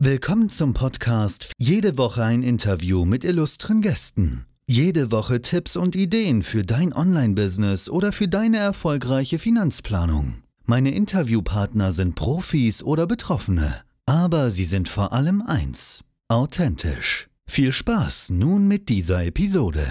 Willkommen 0.00 0.48
zum 0.48 0.74
Podcast 0.74 1.50
Jede 1.58 1.98
Woche 1.98 2.22
ein 2.22 2.44
Interview 2.44 3.04
mit 3.04 3.24
illustren 3.24 3.82
Gästen. 3.82 4.46
Jede 4.68 5.10
Woche 5.10 5.42
Tipps 5.42 5.76
und 5.76 5.96
Ideen 5.96 6.44
für 6.44 6.62
dein 6.62 6.92
Online-Business 6.92 7.90
oder 7.90 8.12
für 8.12 8.28
deine 8.28 8.58
erfolgreiche 8.58 9.40
Finanzplanung. 9.40 10.44
Meine 10.66 10.92
Interviewpartner 10.92 11.90
sind 11.90 12.14
Profis 12.14 12.84
oder 12.84 13.08
Betroffene, 13.08 13.82
aber 14.06 14.52
sie 14.52 14.66
sind 14.66 14.88
vor 14.88 15.12
allem 15.12 15.42
eins, 15.42 16.04
authentisch. 16.28 17.28
Viel 17.48 17.72
Spaß 17.72 18.30
nun 18.30 18.68
mit 18.68 18.88
dieser 18.88 19.24
Episode. 19.24 19.84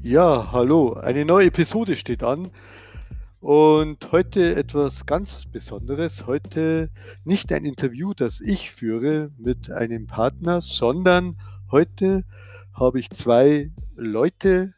Ja, 0.00 0.52
hallo, 0.52 0.92
eine 0.92 1.24
neue 1.24 1.46
Episode 1.46 1.96
steht 1.96 2.22
an. 2.22 2.52
Und 3.40 4.10
heute 4.10 4.56
etwas 4.56 5.06
ganz 5.06 5.46
Besonderes. 5.46 6.26
Heute 6.26 6.90
nicht 7.24 7.52
ein 7.52 7.64
Interview, 7.64 8.12
das 8.12 8.40
ich 8.40 8.72
führe 8.72 9.30
mit 9.38 9.70
einem 9.70 10.08
Partner, 10.08 10.60
sondern 10.60 11.38
heute 11.70 12.24
habe 12.74 12.98
ich 12.98 13.10
zwei 13.10 13.70
Leute, 13.94 14.74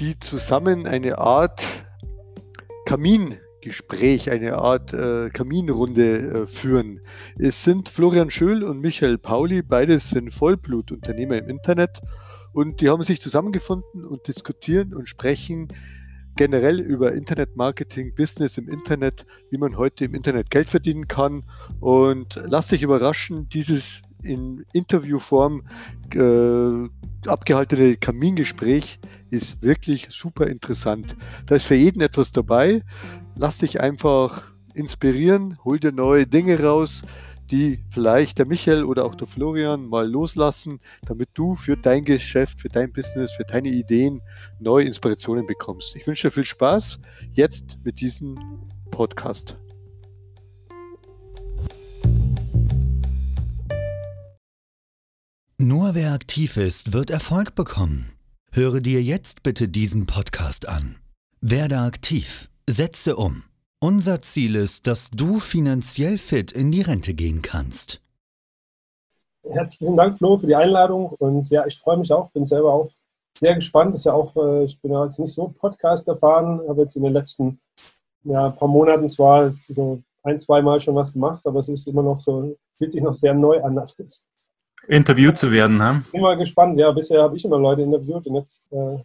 die 0.00 0.18
zusammen 0.18 0.88
eine 0.88 1.18
Art 1.18 1.62
Kamingespräch, 2.86 4.28
eine 4.32 4.58
Art 4.58 4.92
äh, 4.92 5.30
Kaminrunde 5.30 6.16
äh, 6.18 6.46
führen. 6.48 7.00
Es 7.38 7.62
sind 7.62 7.88
Florian 7.88 8.30
Schöll 8.30 8.64
und 8.64 8.80
Michael 8.80 9.18
Pauli, 9.18 9.62
beides 9.62 10.10
sind 10.10 10.34
Vollblutunternehmer 10.34 11.38
im 11.38 11.48
Internet 11.48 12.00
und 12.52 12.80
die 12.80 12.88
haben 12.88 13.04
sich 13.04 13.20
zusammengefunden 13.20 14.04
und 14.04 14.26
diskutieren 14.26 14.94
und 14.94 15.08
sprechen 15.08 15.68
generell 16.36 16.80
über 16.80 17.12
Internetmarketing, 17.12 18.14
Business 18.14 18.58
im 18.58 18.68
Internet, 18.68 19.26
wie 19.50 19.58
man 19.58 19.76
heute 19.76 20.04
im 20.04 20.14
Internet 20.14 20.50
Geld 20.50 20.68
verdienen 20.68 21.08
kann. 21.08 21.44
Und 21.80 22.40
lass 22.46 22.68
dich 22.68 22.82
überraschen, 22.82 23.48
dieses 23.48 24.02
in 24.22 24.64
Interviewform 24.72 25.62
äh, 26.14 27.28
abgehaltene 27.28 27.96
Kamingespräch 27.96 28.98
ist 29.30 29.62
wirklich 29.62 30.08
super 30.10 30.46
interessant. 30.46 31.16
Da 31.46 31.56
ist 31.56 31.66
für 31.66 31.74
jeden 31.74 32.00
etwas 32.00 32.32
dabei. 32.32 32.82
Lass 33.36 33.58
dich 33.58 33.80
einfach 33.80 34.52
inspirieren, 34.74 35.58
hol 35.64 35.78
dir 35.78 35.92
neue 35.92 36.26
Dinge 36.26 36.62
raus, 36.62 37.02
die 37.50 37.78
vielleicht 37.90 38.38
der 38.38 38.46
Michael 38.46 38.84
oder 38.84 39.04
auch 39.04 39.14
der 39.14 39.26
Florian 39.26 39.86
mal 39.86 40.08
loslassen, 40.08 40.80
damit 41.06 41.30
du 41.34 41.54
für 41.54 41.76
dein 41.76 42.04
Geschäft, 42.04 42.60
für 42.60 42.68
dein 42.68 42.92
Business, 42.92 43.32
für 43.32 43.44
deine 43.44 43.68
Ideen 43.68 44.20
neue 44.58 44.86
Inspirationen 44.86 45.46
bekommst. 45.46 45.96
Ich 45.96 46.06
wünsche 46.06 46.28
dir 46.28 46.32
viel 46.32 46.44
Spaß 46.44 47.00
jetzt 47.32 47.78
mit 47.84 48.00
diesem 48.00 48.38
Podcast. 48.90 49.56
Nur 55.58 55.94
wer 55.94 56.14
aktiv 56.14 56.56
ist, 56.56 56.94
wird 56.94 57.10
Erfolg 57.10 57.54
bekommen. 57.54 58.12
Höre 58.50 58.80
dir 58.80 59.02
jetzt 59.02 59.42
bitte 59.42 59.68
diesen 59.68 60.06
Podcast 60.06 60.66
an. 60.66 60.96
Werde 61.42 61.78
aktiv, 61.80 62.48
setze 62.66 63.16
um. 63.16 63.49
Unser 63.82 64.20
Ziel 64.20 64.56
ist, 64.56 64.86
dass 64.86 65.10
du 65.10 65.40
finanziell 65.40 66.18
fit 66.18 66.52
in 66.52 66.70
die 66.70 66.82
Rente 66.82 67.14
gehen 67.14 67.40
kannst. 67.40 68.02
Herzlichen 69.42 69.96
Dank, 69.96 70.18
Flo, 70.18 70.36
für 70.36 70.46
die 70.46 70.54
Einladung. 70.54 71.06
Und 71.18 71.48
ja, 71.48 71.64
ich 71.64 71.78
freue 71.78 71.96
mich 71.96 72.12
auch, 72.12 72.30
bin 72.32 72.44
selber 72.44 72.74
auch 72.74 72.90
sehr 73.38 73.54
gespannt. 73.54 73.94
Ist 73.94 74.04
ja 74.04 74.12
auch, 74.12 74.36
äh, 74.36 74.64
ich 74.64 74.78
bin 74.82 74.92
ja 74.92 75.02
jetzt 75.04 75.18
nicht 75.18 75.32
so 75.32 75.48
Podcast 75.48 76.08
erfahren, 76.08 76.60
habe 76.68 76.82
jetzt 76.82 76.94
in 76.96 77.04
den 77.04 77.14
letzten 77.14 77.58
ja, 78.24 78.50
paar 78.50 78.68
Monaten 78.68 79.08
zwar 79.08 79.50
so 79.50 80.02
ein, 80.24 80.38
zwei 80.38 80.60
Mal 80.60 80.78
schon 80.78 80.94
was 80.94 81.14
gemacht, 81.14 81.46
aber 81.46 81.60
es 81.60 81.70
ist 81.70 81.86
immer 81.88 82.02
noch 82.02 82.20
so, 82.20 82.54
fühlt 82.76 82.92
sich 82.92 83.02
noch 83.02 83.14
sehr 83.14 83.32
neu 83.32 83.62
an. 83.62 83.82
Interviewt 84.88 85.38
zu 85.38 85.50
werden, 85.50 85.82
ha? 85.82 86.02
Bin 86.12 86.20
mal 86.20 86.36
gespannt. 86.36 86.78
Ja, 86.78 86.92
bisher 86.92 87.22
habe 87.22 87.34
ich 87.34 87.46
immer 87.46 87.58
Leute 87.58 87.80
interviewt 87.80 88.26
und 88.26 88.34
jetzt 88.34 88.70
äh, 88.74 88.98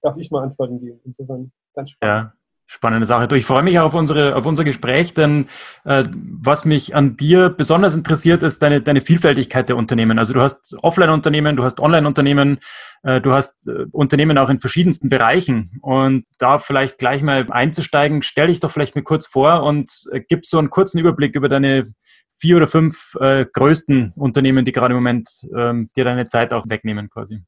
darf 0.00 0.16
ich 0.18 0.30
mal 0.30 0.44
Antworten 0.44 0.78
geben. 0.78 1.00
Insofern 1.04 1.50
ganz 1.74 1.90
spannend. 1.90 2.32
Ja, 2.32 2.39
spannende 2.70 3.04
Sache. 3.04 3.36
Ich 3.36 3.46
freue 3.46 3.64
mich 3.64 3.80
auch 3.80 3.86
auf, 3.86 3.94
unsere, 3.94 4.36
auf 4.36 4.46
unser 4.46 4.62
Gespräch, 4.62 5.12
denn 5.12 5.48
äh, 5.84 6.04
was 6.14 6.64
mich 6.64 6.94
an 6.94 7.16
dir 7.16 7.48
besonders 7.48 7.94
interessiert, 7.94 8.44
ist 8.44 8.62
deine, 8.62 8.80
deine 8.80 9.00
Vielfältigkeit 9.00 9.68
der 9.68 9.76
Unternehmen. 9.76 10.20
Also 10.20 10.34
du 10.34 10.40
hast 10.40 10.76
Offline-Unternehmen, 10.80 11.56
du 11.56 11.64
hast 11.64 11.80
Online-Unternehmen, 11.80 12.60
äh, 13.02 13.20
du 13.20 13.32
hast 13.32 13.66
äh, 13.66 13.86
Unternehmen 13.90 14.38
auch 14.38 14.48
in 14.50 14.60
verschiedensten 14.60 15.08
Bereichen. 15.08 15.80
Und 15.82 16.26
da 16.38 16.60
vielleicht 16.60 16.98
gleich 16.98 17.22
mal 17.22 17.44
einzusteigen, 17.50 18.22
stell 18.22 18.46
dich 18.46 18.60
doch 18.60 18.70
vielleicht 18.70 18.94
mal 18.94 19.02
kurz 19.02 19.26
vor 19.26 19.64
und 19.64 19.90
äh, 20.12 20.20
gib 20.20 20.46
so 20.46 20.58
einen 20.58 20.70
kurzen 20.70 21.00
Überblick 21.00 21.34
über 21.34 21.48
deine 21.48 21.92
vier 22.38 22.56
oder 22.56 22.68
fünf 22.68 23.16
äh, 23.20 23.46
größten 23.52 24.12
Unternehmen, 24.14 24.64
die 24.64 24.72
gerade 24.72 24.92
im 24.92 24.98
Moment 24.98 25.28
ähm, 25.56 25.90
dir 25.96 26.04
deine 26.04 26.28
Zeit 26.28 26.52
auch 26.52 26.66
wegnehmen 26.68 27.10
quasi. 27.10 27.42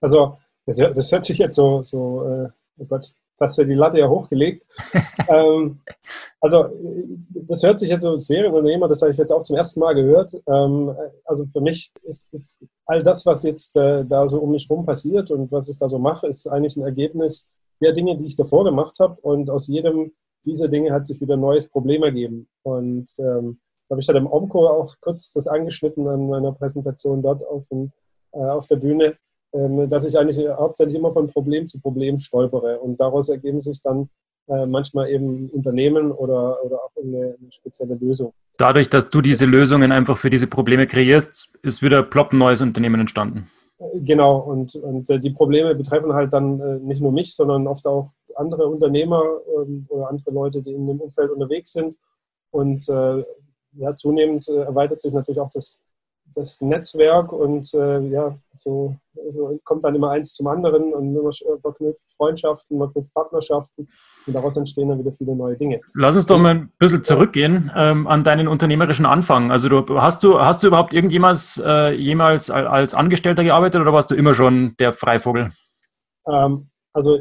Also 0.00 0.38
das, 0.66 0.76
das 0.76 1.12
hört 1.12 1.24
sich 1.24 1.38
jetzt 1.38 1.54
so, 1.54 1.82
so 1.82 2.24
äh, 2.24 2.48
oh 2.78 2.84
Gott, 2.84 3.14
hast 3.40 3.58
du 3.58 3.64
die 3.64 3.74
Latte 3.74 3.98
ja 3.98 4.08
hochgelegt. 4.08 4.66
ähm, 5.28 5.80
also, 6.40 6.70
das 7.34 7.62
hört 7.62 7.78
sich 7.78 7.90
jetzt 7.90 8.02
so 8.02 8.18
Serienunternehmer, 8.18 8.88
das 8.88 9.02
habe 9.02 9.12
ich 9.12 9.18
jetzt 9.18 9.32
auch 9.32 9.42
zum 9.42 9.56
ersten 9.56 9.80
Mal 9.80 9.94
gehört. 9.94 10.34
Ähm, 10.46 10.94
also 11.24 11.46
für 11.46 11.60
mich 11.60 11.92
ist, 12.02 12.32
ist, 12.32 12.56
all 12.86 13.02
das, 13.02 13.26
was 13.26 13.42
jetzt 13.42 13.76
äh, 13.76 14.04
da 14.04 14.26
so 14.26 14.40
um 14.40 14.52
mich 14.52 14.68
rum 14.70 14.84
passiert 14.84 15.30
und 15.30 15.52
was 15.52 15.68
ich 15.68 15.78
da 15.78 15.88
so 15.88 15.98
mache, 15.98 16.26
ist 16.26 16.46
eigentlich 16.46 16.76
ein 16.76 16.84
Ergebnis 16.84 17.50
der 17.80 17.92
Dinge, 17.92 18.16
die 18.16 18.26
ich 18.26 18.36
davor 18.36 18.64
gemacht 18.64 18.96
habe. 19.00 19.20
Und 19.20 19.50
aus 19.50 19.68
jedem 19.68 20.12
dieser 20.44 20.68
Dinge 20.68 20.92
hat 20.92 21.06
sich 21.06 21.20
wieder 21.20 21.34
ein 21.34 21.40
neues 21.40 21.68
Problem 21.68 22.02
ergeben. 22.02 22.48
Und 22.62 23.10
ähm, 23.18 23.60
da 23.88 23.94
habe 23.94 24.00
ich 24.00 24.06
dann 24.06 24.16
im 24.16 24.26
Omco 24.26 24.66
auch 24.68 24.94
kurz 25.00 25.32
das 25.32 25.46
angeschnitten 25.46 26.06
an 26.08 26.28
meiner 26.28 26.52
Präsentation 26.52 27.22
dort 27.22 27.46
auf, 27.46 27.66
dem, 27.68 27.92
äh, 28.32 28.38
auf 28.38 28.66
der 28.66 28.76
Bühne 28.76 29.16
dass 29.52 30.04
ich 30.04 30.18
eigentlich 30.18 30.46
hauptsächlich 30.46 30.96
immer 30.96 31.10
von 31.10 31.26
Problem 31.28 31.66
zu 31.66 31.80
Problem 31.80 32.18
stolpere. 32.18 32.80
Und 32.80 33.00
daraus 33.00 33.30
ergeben 33.30 33.60
sich 33.60 33.82
dann 33.82 34.10
äh, 34.48 34.64
manchmal 34.64 35.10
eben 35.10 35.50
Unternehmen 35.50 36.10
oder, 36.10 36.64
oder 36.64 36.76
auch 36.76 36.90
eine, 36.96 37.36
eine, 37.38 37.52
spezielle 37.52 37.96
Lösung. 37.96 38.32
Dadurch, 38.56 38.88
dass 38.88 39.10
du 39.10 39.20
diese 39.20 39.44
Lösungen 39.44 39.92
einfach 39.92 40.16
für 40.16 40.30
diese 40.30 40.46
Probleme 40.46 40.86
kreierst, 40.86 41.58
ist 41.62 41.82
wieder 41.82 42.02
plopp 42.02 42.32
ein 42.32 42.38
neues 42.38 42.62
Unternehmen 42.62 42.98
entstanden. 42.98 43.50
Äh, 43.78 44.00
genau, 44.00 44.38
und, 44.38 44.74
und 44.74 45.10
äh, 45.10 45.20
die 45.20 45.30
Probleme 45.30 45.74
betreffen 45.74 46.14
halt 46.14 46.32
dann 46.32 46.82
nicht 46.86 47.02
nur 47.02 47.12
mich, 47.12 47.34
sondern 47.34 47.66
oft 47.66 47.86
auch 47.86 48.10
andere 48.36 48.66
Unternehmer 48.68 49.22
ähm, 49.54 49.84
oder 49.90 50.08
andere 50.08 50.30
Leute, 50.30 50.62
die 50.62 50.72
in 50.72 50.86
dem 50.86 50.98
Umfeld 50.98 51.30
unterwegs 51.30 51.72
sind. 51.72 51.96
Und 52.50 52.88
ja, 52.88 53.94
zunehmend 53.94 54.48
erweitert 54.48 55.02
sich 55.02 55.12
natürlich 55.12 55.38
auch 55.38 55.50
das, 55.50 55.82
das 56.34 56.60
Netzwerk 56.60 57.32
und 57.32 57.72
äh, 57.74 58.00
ja, 58.08 58.36
so, 58.56 58.96
so, 59.28 59.58
kommt 59.64 59.84
dann 59.84 59.94
immer 59.94 60.10
eins 60.10 60.34
zum 60.34 60.46
anderen 60.48 60.92
und 60.92 61.12
man 61.12 61.32
verknüpft 61.60 62.10
Freundschaften, 62.16 62.78
man 62.78 62.88
verknüpft 62.88 63.14
Partnerschaften 63.14 63.88
und 64.26 64.34
daraus 64.34 64.56
entstehen 64.56 64.88
dann 64.88 64.98
wieder 64.98 65.12
viele 65.12 65.34
neue 65.34 65.56
Dinge. 65.56 65.80
Lass 65.94 66.16
uns 66.16 66.26
doch 66.26 66.38
mal 66.38 66.54
ein 66.54 66.72
bisschen 66.78 67.02
zurückgehen 67.02 67.70
ähm, 67.76 68.06
an 68.06 68.24
deinen 68.24 68.48
unternehmerischen 68.48 69.06
Anfang. 69.06 69.50
Also 69.50 69.68
du, 69.68 70.00
hast 70.00 70.22
du 70.22 70.40
hast 70.40 70.62
du 70.62 70.68
überhaupt 70.68 70.92
irgendjemals 70.92 71.60
äh, 71.64 71.94
jemals 71.94 72.50
als 72.50 72.94
Angestellter 72.94 73.44
gearbeitet 73.44 73.80
oder 73.80 73.92
warst 73.92 74.10
du 74.10 74.14
immer 74.14 74.34
schon 74.34 74.74
der 74.78 74.92
Freivogel? 74.92 75.50
Ähm, 76.26 76.68
also 76.92 77.18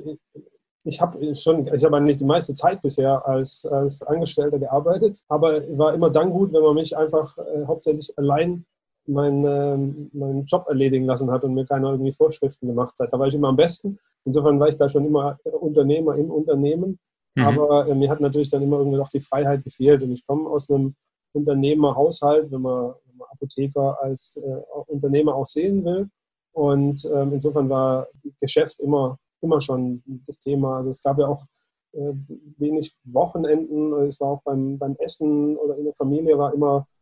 ich 0.88 1.02
habe 1.02 1.36
schon, 1.36 1.68
ich 1.74 1.84
habe 1.84 2.02
nicht 2.02 2.22
die 2.22 2.26
meiste 2.26 2.54
Zeit 2.54 2.82
bisher 2.82 3.26
als, 3.28 3.66
als 3.66 4.02
Angestellter 4.04 4.58
gearbeitet, 4.58 5.22
aber 5.28 5.62
war 5.78 5.94
immer 5.94 6.10
dann 6.10 6.30
gut, 6.30 6.54
wenn 6.54 6.64
man 6.64 6.76
mich 6.76 6.96
einfach 6.96 7.38
äh, 7.38 7.66
hauptsächlich 7.66 8.18
allein 8.18 8.66
meinen, 9.08 10.10
meinen 10.14 10.46
Job 10.46 10.66
erledigen 10.68 11.06
lassen 11.06 11.32
hat 11.32 11.44
und 11.44 11.54
mir 11.54 11.66
keine 11.66 11.90
irgendwie 11.90 12.12
Vorschriften 12.12 12.68
gemacht 12.68 12.96
hat. 13.00 13.12
Da 13.12 13.20
war 13.20 13.28
ich 13.28 13.36
immer 13.36 13.50
am 13.50 13.56
besten. 13.56 13.98
Insofern 14.26 14.60
war 14.60 14.68
ich 14.68 14.78
da 14.78 14.90
schon 14.90 15.06
immer 15.06 15.38
Unternehmer 15.44 16.16
im 16.16 16.30
Unternehmen. 16.30 17.00
Mhm. 17.36 17.44
Aber 17.44 17.88
äh, 17.88 17.96
mir 17.96 18.10
hat 18.10 18.20
natürlich 18.20 18.50
dann 18.50 18.64
immer 18.64 18.80
irgendwie 18.80 19.00
auch 19.00 19.10
die 19.10 19.20
Freiheit 19.20 19.64
gefehlt. 19.64 20.04
Und 20.04 20.12
ich 20.12 20.26
komme 20.26 20.50
aus 20.50 20.70
einem 20.70 20.96
Unternehmerhaushalt, 21.34 22.52
wenn 22.52 22.62
man, 22.62 22.94
wenn 23.06 23.18
man 23.18 23.28
Apotheker 23.32 23.98
als 24.02 24.38
äh, 24.44 24.62
Unternehmer 24.88 25.36
auch 25.36 25.46
sehen 25.46 25.86
will. 25.86 26.10
Und 26.52 27.06
ähm, 27.14 27.34
insofern 27.34 27.70
war 27.70 28.08
Geschäft 28.42 28.80
immer, 28.80 29.20
immer 29.42 29.62
schon 29.62 30.02
das 30.26 30.40
Thema. 30.40 30.78
Also 30.78 30.90
es 30.90 31.04
gab 31.04 31.20
ja 31.20 31.28
auch 31.28 31.46
äh, 31.94 32.14
wenig 32.58 32.96
Wochenenden. 33.04 33.94
Es 34.08 34.20
war 34.20 34.30
auch 34.30 34.42
beim, 34.44 34.78
beim 34.78 34.96
Essen 34.98 35.56
oder 35.58 35.78
in 35.78 35.86
der 35.86 35.94
Familie 35.94 36.38
war 36.38 36.54
immer 36.54 36.88
äh, 36.88 36.97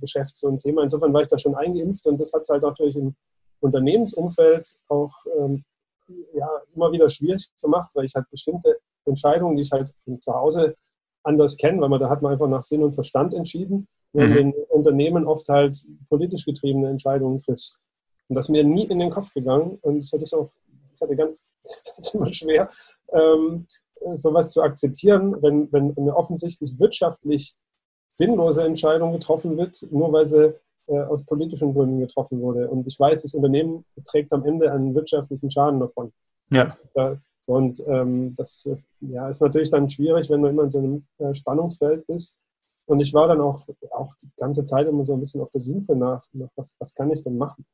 Geschäft 0.00 0.36
so 0.36 0.48
ein 0.48 0.58
Thema. 0.58 0.82
Insofern 0.82 1.12
war 1.12 1.22
ich 1.22 1.28
da 1.28 1.38
schon 1.38 1.54
eingeimpft 1.54 2.06
und 2.06 2.18
das 2.18 2.32
hat 2.32 2.42
es 2.42 2.48
halt 2.48 2.62
natürlich 2.62 2.96
im 2.96 3.14
Unternehmensumfeld 3.60 4.76
auch 4.88 5.14
ähm, 5.38 5.64
ja, 6.34 6.48
immer 6.74 6.92
wieder 6.92 7.08
schwierig 7.08 7.50
gemacht, 7.60 7.90
weil 7.94 8.04
ich 8.04 8.14
halt 8.14 8.28
bestimmte 8.30 8.76
Entscheidungen, 9.04 9.56
die 9.56 9.62
ich 9.62 9.72
halt 9.72 9.92
von 9.96 10.20
zu 10.20 10.32
Hause 10.32 10.74
anders 11.22 11.56
kenne, 11.56 11.80
weil 11.80 11.88
man 11.88 12.00
da 12.00 12.08
hat 12.08 12.22
man 12.22 12.32
einfach 12.32 12.48
nach 12.48 12.62
Sinn 12.62 12.82
und 12.82 12.92
Verstand 12.92 13.34
entschieden, 13.34 13.88
während 14.12 14.34
mhm. 14.34 14.38
in 14.38 14.54
Unternehmen 14.68 15.26
oft 15.26 15.48
halt 15.48 15.78
politisch 16.08 16.44
getriebene 16.44 16.88
Entscheidungen 16.88 17.40
trifft. 17.40 17.78
Und 18.28 18.36
das 18.36 18.46
ist 18.46 18.50
mir 18.50 18.64
nie 18.64 18.84
in 18.84 18.98
den 18.98 19.10
Kopf 19.10 19.32
gegangen 19.32 19.78
und 19.82 19.98
das 19.98 20.12
hatte 20.12 20.24
ich 20.24 20.34
auch, 20.34 20.50
das 20.90 21.00
hatte 21.00 21.16
ganz, 21.16 21.52
das 21.96 22.14
immer 22.14 22.32
schwer, 22.32 22.70
ähm, 23.12 23.66
äh, 24.00 24.16
sowas 24.16 24.52
zu 24.52 24.62
akzeptieren, 24.62 25.36
wenn, 25.42 25.70
wenn 25.72 25.96
eine 25.96 26.14
offensichtlich 26.14 26.78
wirtschaftlich 26.78 27.56
sinnlose 28.08 28.64
Entscheidung 28.64 29.12
getroffen 29.12 29.56
wird, 29.56 29.86
nur 29.90 30.12
weil 30.12 30.26
sie 30.26 30.54
äh, 30.86 31.00
aus 31.00 31.24
politischen 31.24 31.74
Gründen 31.74 32.00
getroffen 32.00 32.40
wurde. 32.40 32.68
Und 32.68 32.86
ich 32.86 32.98
weiß, 32.98 33.22
das 33.22 33.34
Unternehmen 33.34 33.84
trägt 34.04 34.32
am 34.32 34.44
Ende 34.44 34.72
einen 34.72 34.94
wirtschaftlichen 34.94 35.50
Schaden 35.50 35.80
davon. 35.80 36.12
Ja. 36.50 36.64
Da, 36.94 37.18
und 37.46 37.82
ähm, 37.86 38.34
das 38.36 38.66
äh, 38.66 38.76
ja, 39.00 39.28
ist 39.28 39.40
natürlich 39.40 39.70
dann 39.70 39.88
schwierig, 39.88 40.28
wenn 40.28 40.42
du 40.42 40.48
immer 40.48 40.64
in 40.64 40.70
so 40.70 40.78
einem 40.78 41.06
äh, 41.18 41.34
Spannungsfeld 41.34 42.06
bist. 42.06 42.36
Und 42.86 43.00
ich 43.00 43.12
war 43.12 43.28
dann 43.28 43.40
auch, 43.40 43.66
auch 43.90 44.14
die 44.22 44.30
ganze 44.36 44.64
Zeit 44.64 44.86
immer 44.86 45.04
so 45.04 45.12
ein 45.14 45.20
bisschen 45.20 45.42
auf 45.42 45.50
der 45.50 45.60
Suche 45.60 45.94
nach, 45.94 46.24
nach 46.32 46.48
was, 46.56 46.74
was 46.78 46.94
kann 46.94 47.10
ich 47.10 47.22
denn 47.22 47.36
machen. 47.36 47.64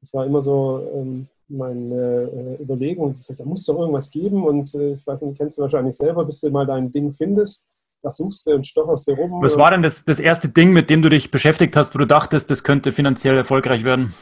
Das 0.00 0.12
war 0.12 0.26
immer 0.26 0.40
so 0.40 0.86
ähm, 0.94 1.26
meine 1.48 2.58
äh, 2.58 2.62
Überlegung. 2.62 3.12
Ich 3.12 3.22
sagte, 3.22 3.42
da 3.42 3.48
muss 3.48 3.64
doch 3.64 3.78
irgendwas 3.78 4.10
geben. 4.10 4.44
Und 4.44 4.74
äh, 4.74 4.92
ich 4.92 5.06
weiß 5.06 5.22
nicht, 5.22 5.38
kennst 5.38 5.58
du 5.58 5.62
wahrscheinlich 5.62 5.96
selber, 5.96 6.24
bis 6.24 6.40
du 6.40 6.50
mal 6.50 6.66
dein 6.66 6.90
Ding 6.90 7.12
findest, 7.12 7.66
das 8.02 8.16
suchst 8.16 8.46
du 8.46 8.52
und 8.52 8.66
stocherst 8.66 9.06
dir 9.08 9.16
rum. 9.16 9.42
Was 9.42 9.56
war 9.56 9.70
denn 9.70 9.82
das, 9.82 10.04
das 10.04 10.20
erste 10.20 10.48
Ding, 10.48 10.72
mit 10.72 10.90
dem 10.90 11.02
du 11.02 11.08
dich 11.08 11.30
beschäftigt 11.30 11.76
hast, 11.76 11.94
wo 11.94 11.98
du 11.98 12.06
dachtest, 12.06 12.50
das 12.50 12.62
könnte 12.64 12.92
finanziell 12.92 13.36
erfolgreich 13.36 13.84
werden? 13.84 14.14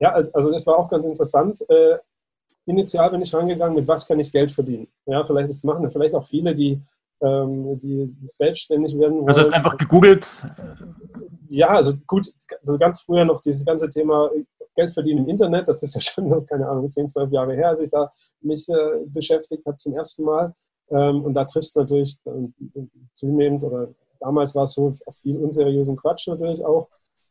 Ja, 0.00 0.12
also 0.32 0.50
das 0.50 0.66
war 0.66 0.78
auch 0.78 0.88
ganz 0.88 1.06
interessant. 1.06 1.60
Äh, 1.68 1.98
initial 2.66 3.10
bin 3.10 3.22
ich 3.22 3.32
rangegangen, 3.34 3.76
mit 3.76 3.86
was 3.86 4.06
kann 4.06 4.18
ich 4.18 4.32
Geld 4.32 4.50
verdienen? 4.50 4.88
Ja, 5.06 5.22
vielleicht 5.24 5.50
das 5.50 5.62
machen 5.62 5.90
vielleicht 5.90 6.14
auch 6.14 6.26
viele, 6.26 6.54
die, 6.54 6.80
ähm, 7.22 7.78
die 7.78 8.14
selbstständig 8.28 8.98
werden 8.98 9.18
wollen. 9.18 9.28
Also 9.28 9.40
hast 9.40 9.50
du 9.50 9.56
einfach 9.56 9.76
gegoogelt? 9.76 10.26
Ja, 11.48 11.68
also 11.68 11.92
gut, 12.06 12.32
so 12.62 12.78
ganz 12.78 13.02
früher 13.02 13.24
noch 13.24 13.40
dieses 13.40 13.64
ganze 13.64 13.88
Thema 13.90 14.30
Geld 14.74 14.92
verdienen 14.92 15.24
im 15.24 15.28
Internet, 15.28 15.68
das 15.68 15.82
ist 15.82 15.94
ja 15.94 16.00
schon, 16.00 16.46
keine 16.46 16.68
Ahnung, 16.68 16.90
10, 16.90 17.08
12 17.08 17.32
Jahre 17.32 17.54
her, 17.54 17.68
als 17.68 17.80
ich 17.80 17.90
da 17.90 18.10
mich 18.40 18.68
äh, 18.68 19.04
beschäftigt 19.06 19.66
habe 19.66 19.76
zum 19.76 19.94
ersten 19.94 20.24
Mal. 20.24 20.54
Ähm, 20.90 21.22
und 21.24 21.34
da 21.34 21.44
triffst 21.44 21.76
du 21.76 21.80
natürlich 21.80 22.18
äh, 22.24 22.82
zunehmend, 23.14 23.62
oder 23.64 23.88
damals 24.18 24.54
war 24.54 24.64
es 24.64 24.72
so, 24.72 24.92
auf 25.06 25.16
viel 25.16 25.36
unseriösen 25.36 25.96
Quatsch 25.96 26.28
natürlich 26.28 26.64
auch. 26.64 26.88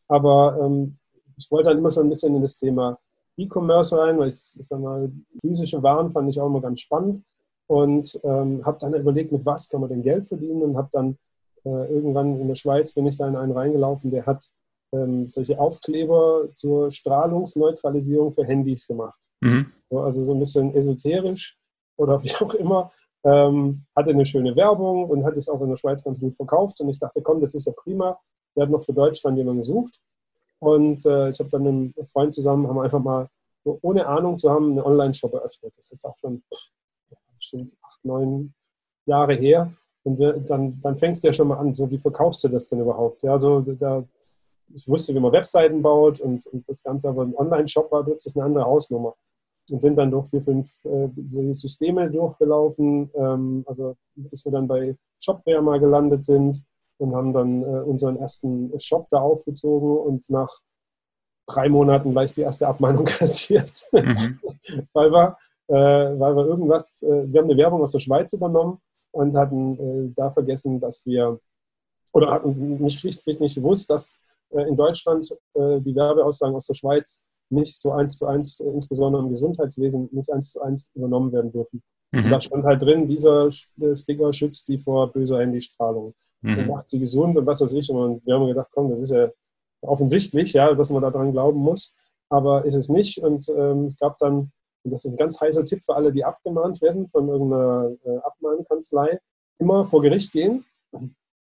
Aber 0.07 0.57
ähm, 0.61 0.97
ich 1.37 1.49
wollte 1.51 1.69
dann 1.69 1.77
immer 1.77 1.91
schon 1.91 2.07
ein 2.07 2.09
bisschen 2.09 2.35
in 2.35 2.41
das 2.41 2.57
Thema 2.57 2.97
E-Commerce 3.37 3.97
rein, 3.97 4.17
weil 4.19 4.29
ich, 4.29 4.57
ich 4.59 4.67
sag 4.67 4.79
mal, 4.79 5.11
physische 5.39 5.81
Waren 5.81 6.09
fand 6.09 6.29
ich 6.29 6.39
auch 6.39 6.47
immer 6.47 6.61
ganz 6.61 6.81
spannend 6.81 7.23
und 7.67 8.19
ähm, 8.23 8.65
habe 8.65 8.77
dann 8.79 8.93
überlegt, 8.93 9.31
mit 9.31 9.45
was 9.45 9.69
kann 9.69 9.81
man 9.81 9.89
denn 9.89 10.01
Geld 10.01 10.25
verdienen 10.25 10.61
und 10.61 10.77
habe 10.77 10.89
dann 10.91 11.17
äh, 11.63 11.93
irgendwann 11.93 12.39
in 12.39 12.47
der 12.47 12.55
Schweiz 12.55 12.93
bin 12.93 13.05
ich 13.05 13.17
da 13.17 13.27
in 13.27 13.35
einen 13.35 13.51
reingelaufen, 13.51 14.11
der 14.11 14.25
hat 14.25 14.49
ähm, 14.91 15.29
solche 15.29 15.59
Aufkleber 15.59 16.49
zur 16.53 16.89
Strahlungsneutralisierung 16.89 18.33
für 18.33 18.45
Handys 18.45 18.87
gemacht. 18.87 19.19
Mhm. 19.41 19.71
So, 19.89 20.01
also 20.01 20.23
so 20.23 20.33
ein 20.33 20.39
bisschen 20.39 20.73
esoterisch 20.73 21.57
oder 21.97 22.21
wie 22.23 22.33
auch 22.35 22.53
immer 22.55 22.91
ähm, 23.23 23.85
hatte 23.95 24.11
eine 24.11 24.25
schöne 24.25 24.55
Werbung 24.55 25.09
und 25.09 25.25
hat 25.25 25.37
es 25.37 25.49
auch 25.49 25.61
in 25.61 25.69
der 25.69 25.77
Schweiz 25.77 26.03
ganz 26.03 26.19
gut 26.19 26.35
verkauft. 26.35 26.79
Und 26.81 26.89
ich 26.89 26.99
dachte, 26.99 27.21
komm, 27.21 27.41
das 27.41 27.53
ist 27.53 27.65
ja 27.65 27.73
prima. 27.75 28.19
Wir 28.55 28.63
hatten 28.63 28.71
noch 28.71 28.83
für 28.83 28.93
Deutschland 28.93 29.37
jemanden 29.37 29.61
gesucht. 29.61 29.99
Und 30.59 31.05
äh, 31.05 31.29
ich 31.29 31.39
habe 31.39 31.49
dann 31.49 31.63
mit 31.63 31.97
einem 31.97 32.05
Freund 32.07 32.33
zusammen, 32.33 32.67
haben 32.67 32.79
einfach 32.79 32.99
mal, 32.99 33.27
ohne 33.63 34.05
Ahnung 34.07 34.37
zu 34.37 34.49
haben, 34.49 34.71
einen 34.71 34.81
Online-Shop 34.81 35.33
eröffnet. 35.33 35.73
Das 35.77 35.85
ist 35.85 35.91
jetzt 35.91 36.05
auch 36.05 36.17
schon 36.17 36.43
bestimmt 37.35 37.73
acht, 37.81 38.03
neun 38.03 38.53
Jahre 39.05 39.35
her. 39.35 39.71
Und 40.03 40.19
wir, 40.19 40.33
dann, 40.33 40.79
dann 40.81 40.97
fängst 40.97 41.23
du 41.23 41.27
ja 41.27 41.33
schon 41.33 41.49
mal 41.49 41.57
an, 41.57 41.73
so 41.73 41.89
wie 41.89 41.97
verkaufst 41.97 42.43
du 42.43 42.47
das 42.47 42.69
denn 42.69 42.79
überhaupt? 42.79 43.21
Ja, 43.23 43.33
also 43.33 43.61
da, 43.61 44.03
ich 44.73 44.87
wusste, 44.87 45.13
wie 45.13 45.19
man 45.19 45.31
Webseiten 45.31 45.81
baut 45.81 46.19
und, 46.19 46.45
und 46.47 46.67
das 46.67 46.83
Ganze, 46.83 47.09
aber 47.09 47.23
ein 47.23 47.35
Online-Shop 47.35 47.91
war 47.91 48.03
plötzlich 48.03 48.35
eine 48.35 48.45
andere 48.45 48.65
Hausnummer 48.65 49.15
und 49.71 49.81
sind 49.81 49.95
dann 49.97 50.11
durch 50.11 50.29
vier, 50.29 50.41
fünf 50.41 50.83
äh, 50.85 51.53
Systeme 51.53 52.09
durchgelaufen, 52.09 53.09
ähm, 53.15 53.63
also 53.67 53.95
bis 54.15 54.45
wir 54.45 54.51
dann 54.51 54.67
bei 54.67 54.95
Shopware 55.19 55.61
mal 55.61 55.79
gelandet 55.79 56.23
sind 56.23 56.63
und 56.97 57.15
haben 57.15 57.33
dann 57.33 57.63
äh, 57.63 57.81
unseren 57.81 58.17
ersten 58.17 58.77
Shop 58.79 59.07
da 59.09 59.19
aufgezogen 59.19 59.97
und 59.97 60.29
nach 60.29 60.49
drei 61.47 61.69
Monaten 61.69 62.11
gleich 62.11 62.31
die 62.33 62.41
erste 62.41 62.67
Abmahnung 62.67 63.05
kassiert, 63.05 63.87
mhm. 63.91 64.39
weil, 64.93 65.11
wir, 65.11 65.37
äh, 65.67 66.19
weil 66.19 66.35
wir 66.35 66.45
irgendwas, 66.45 67.01
äh, 67.01 67.31
wir 67.31 67.41
haben 67.41 67.49
eine 67.49 67.57
Werbung 67.57 67.81
aus 67.81 67.91
der 67.91 67.99
Schweiz 67.99 68.33
übernommen 68.33 68.79
und 69.11 69.35
hatten 69.35 69.79
äh, 69.79 70.13
da 70.15 70.29
vergessen, 70.29 70.79
dass 70.79 71.05
wir, 71.05 71.39
oder 72.13 72.31
hatten 72.31 72.83
nicht 72.83 72.99
schlichtweg 72.99 73.39
nicht 73.39 73.55
gewusst, 73.55 73.89
dass 73.89 74.19
äh, 74.51 74.63
in 74.63 74.75
Deutschland 74.75 75.29
die 75.55 75.95
Werbeaussagen 75.95 76.55
aus 76.55 76.67
der 76.67 76.73
Schweiz 76.73 77.25
nicht 77.49 77.79
so 77.79 77.91
eins 77.91 78.17
zu 78.17 78.27
eins, 78.27 78.59
äh, 78.59 78.69
insbesondere 78.69 79.23
im 79.23 79.29
Gesundheitswesen, 79.29 80.09
nicht 80.11 80.31
eins 80.31 80.51
zu 80.51 80.61
eins 80.61 80.91
übernommen 80.93 81.31
werden 81.31 81.51
dürfen. 81.51 81.81
Mhm. 82.11 82.29
Da 82.31 82.39
stand 82.39 82.63
halt 82.63 82.81
drin, 82.81 83.07
dieser 83.07 83.49
Sticker 83.51 84.33
schützt 84.33 84.65
sie 84.65 84.79
vor 84.79 85.11
böser 85.11 85.39
Handystrahlung 85.39 86.13
mhm. 86.41 86.57
und 86.57 86.67
macht 86.67 86.89
sie 86.89 86.99
gesund 86.99 87.37
und 87.37 87.45
was 87.45 87.61
weiß 87.61 87.73
ich. 87.73 87.89
Und 87.89 88.25
wir 88.25 88.35
haben 88.35 88.47
gedacht, 88.47 88.69
komm, 88.71 88.89
das 88.89 89.01
ist 89.01 89.11
ja 89.11 89.29
offensichtlich, 89.81 90.53
ja, 90.53 90.73
dass 90.73 90.89
man 90.89 91.01
daran 91.01 91.31
glauben 91.31 91.59
muss, 91.59 91.95
aber 92.29 92.65
ist 92.65 92.75
es 92.75 92.89
nicht. 92.89 93.19
Und 93.19 93.47
ähm, 93.55 93.85
es 93.85 93.97
gab 93.97 94.17
dann, 94.17 94.51
und 94.83 94.91
das 94.91 95.05
ist 95.05 95.11
ein 95.11 95.17
ganz 95.17 95.39
heißer 95.39 95.65
Tipp 95.65 95.83
für 95.83 95.95
alle, 95.95 96.11
die 96.11 96.23
abgemahnt 96.23 96.81
werden 96.81 97.07
von 97.07 97.27
irgendeiner 97.27 97.91
äh, 98.03 98.17
Abmahnkanzlei, 98.17 99.19
immer 99.59 99.85
vor 99.85 100.01
Gericht 100.01 100.31
gehen. 100.31 100.65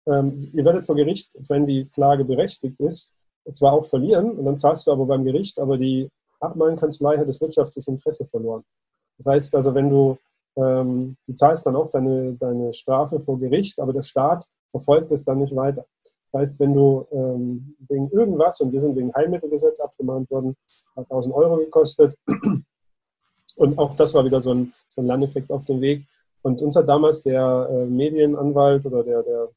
Ähm, 0.07 0.49
ihr 0.53 0.65
werdet 0.65 0.83
vor 0.83 0.95
Gericht, 0.95 1.31
wenn 1.49 1.65
die 1.65 1.85
Klage 1.89 2.25
berechtigt 2.25 2.79
ist, 2.79 3.14
zwar 3.53 3.73
auch 3.73 3.85
verlieren 3.85 4.31
und 4.31 4.45
dann 4.45 4.57
zahlst 4.57 4.87
du 4.87 4.91
aber 4.91 5.05
beim 5.05 5.23
Gericht, 5.23 5.59
aber 5.59 5.77
die 5.77 6.09
Abmahnkanzlei 6.39 7.17
hat 7.17 7.27
das 7.27 7.41
wirtschaftliche 7.41 7.91
Interesse 7.91 8.25
verloren. 8.25 8.63
Das 9.17 9.27
heißt 9.27 9.55
also, 9.55 9.73
wenn 9.73 9.89
du, 9.89 10.17
ähm, 10.57 11.15
du 11.27 11.33
zahlst 11.33 11.65
dann 11.65 11.75
auch 11.75 11.89
deine, 11.89 12.33
deine 12.33 12.73
Strafe 12.73 13.19
vor 13.19 13.39
Gericht, 13.39 13.79
aber 13.79 13.93
der 13.93 14.03
Staat 14.03 14.45
verfolgt 14.71 15.11
es 15.11 15.23
dann 15.23 15.39
nicht 15.39 15.55
weiter. 15.55 15.85
Das 16.31 16.41
heißt, 16.41 16.59
wenn 16.59 16.73
du 16.73 17.05
ähm, 17.11 17.75
wegen 17.87 18.09
irgendwas, 18.09 18.59
und 18.59 18.73
wir 18.73 18.81
sind 18.81 18.95
wegen 18.95 19.13
Heilmittelgesetz 19.13 19.79
abgemahnt 19.79 20.29
worden, 20.29 20.55
hat 20.95 21.05
1000 21.05 21.33
Euro 21.33 21.57
gekostet. 21.57 22.15
Und 23.57 23.77
auch 23.77 23.95
das 23.95 24.13
war 24.13 24.25
wieder 24.25 24.41
so 24.41 24.53
ein, 24.53 24.73
so 24.89 25.01
ein 25.01 25.07
Lerneffekt 25.07 25.49
auf 25.49 25.63
dem 25.63 25.79
Weg. 25.79 26.05
Und 26.41 26.61
uns 26.61 26.75
hat 26.75 26.89
damals 26.89 27.23
der 27.23 27.69
äh, 27.71 27.85
Medienanwalt 27.85 28.85
oder 28.85 29.01
der, 29.01 29.23
der, 29.23 29.49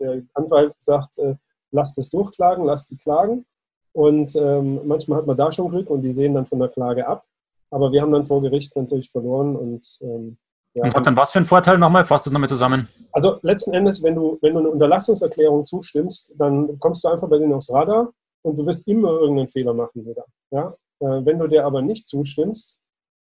der 0.00 0.22
Anwalt 0.34 0.76
gesagt, 0.76 1.16
äh, 1.18 1.36
lasst 1.70 1.98
es 1.98 2.10
durchklagen, 2.10 2.64
lasst 2.64 2.90
die 2.90 2.96
klagen. 2.96 3.44
Und 3.92 4.36
ähm, 4.36 4.86
manchmal 4.86 5.18
hat 5.18 5.26
man 5.26 5.36
da 5.36 5.50
schon 5.50 5.70
Glück 5.70 5.90
und 5.90 6.02
die 6.02 6.14
sehen 6.14 6.34
dann 6.34 6.46
von 6.46 6.58
der 6.58 6.68
Klage 6.68 7.06
ab. 7.06 7.24
Aber 7.70 7.92
wir 7.92 8.00
haben 8.00 8.12
dann 8.12 8.24
vor 8.24 8.40
Gericht 8.42 8.74
natürlich 8.76 9.10
verloren 9.10 9.56
und 9.56 9.98
ähm, 10.02 10.38
ja, 10.74 10.84
und 10.84 10.94
hat 10.94 11.06
dann 11.06 11.16
was 11.16 11.32
für 11.32 11.38
einen 11.38 11.46
Vorteil 11.46 11.78
nochmal? 11.78 12.04
Fasst 12.04 12.26
das 12.26 12.32
nochmal 12.32 12.48
zusammen. 12.48 12.88
Also 13.12 13.38
letzten 13.42 13.74
Endes, 13.74 14.02
wenn 14.02 14.14
du, 14.14 14.38
wenn 14.42 14.52
du 14.52 14.60
eine 14.60 14.70
Unterlassungserklärung 14.70 15.64
zustimmst, 15.64 16.32
dann 16.36 16.78
kommst 16.78 17.02
du 17.04 17.08
einfach 17.08 17.28
bei 17.28 17.38
denen 17.38 17.52
aufs 17.52 17.72
Radar 17.72 18.12
und 18.42 18.58
du 18.58 18.66
wirst 18.66 18.86
immer 18.86 19.10
irgendeinen 19.10 19.48
Fehler 19.48 19.74
machen 19.74 20.06
wieder. 20.06 20.24
Ja? 20.50 20.74
Äh, 21.00 21.24
wenn 21.24 21.38
du 21.38 21.46
dir 21.46 21.64
aber 21.64 21.82
nicht 21.82 22.06
zustimmst 22.06 22.78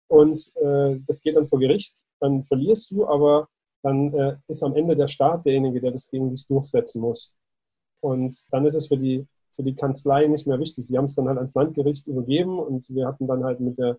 und 0.07 0.51
äh, 0.57 1.00
das 1.07 1.21
geht 1.21 1.36
dann 1.36 1.45
vor 1.45 1.60
Gericht, 1.60 2.03
dann 2.19 2.43
verlierst 2.43 2.91
du, 2.91 3.07
aber 3.07 3.48
dann 3.83 4.13
äh, 4.13 4.36
ist 4.48 4.63
am 4.63 4.75
Ende 4.75 4.95
der 4.95 5.07
Staat 5.07 5.45
derjenige, 5.45 5.79
der 5.81 5.91
das 5.91 6.10
gegen 6.10 6.29
dich 6.29 6.45
durchsetzen 6.48 7.01
muss. 7.01 7.36
Und 7.99 8.35
dann 8.51 8.65
ist 8.65 8.75
es 8.75 8.87
für 8.87 8.97
die, 8.97 9.25
für 9.55 9.63
die 9.63 9.75
Kanzlei 9.75 10.27
nicht 10.27 10.47
mehr 10.47 10.59
wichtig. 10.59 10.85
Die 10.85 10.97
haben 10.97 11.05
es 11.05 11.15
dann 11.15 11.27
halt 11.27 11.37
ans 11.37 11.55
Landgericht 11.55 12.07
übergeben 12.07 12.59
und 12.59 12.89
wir 12.89 13.07
hatten 13.07 13.27
dann 13.27 13.43
halt 13.43 13.59
mit, 13.59 13.77
der, 13.77 13.97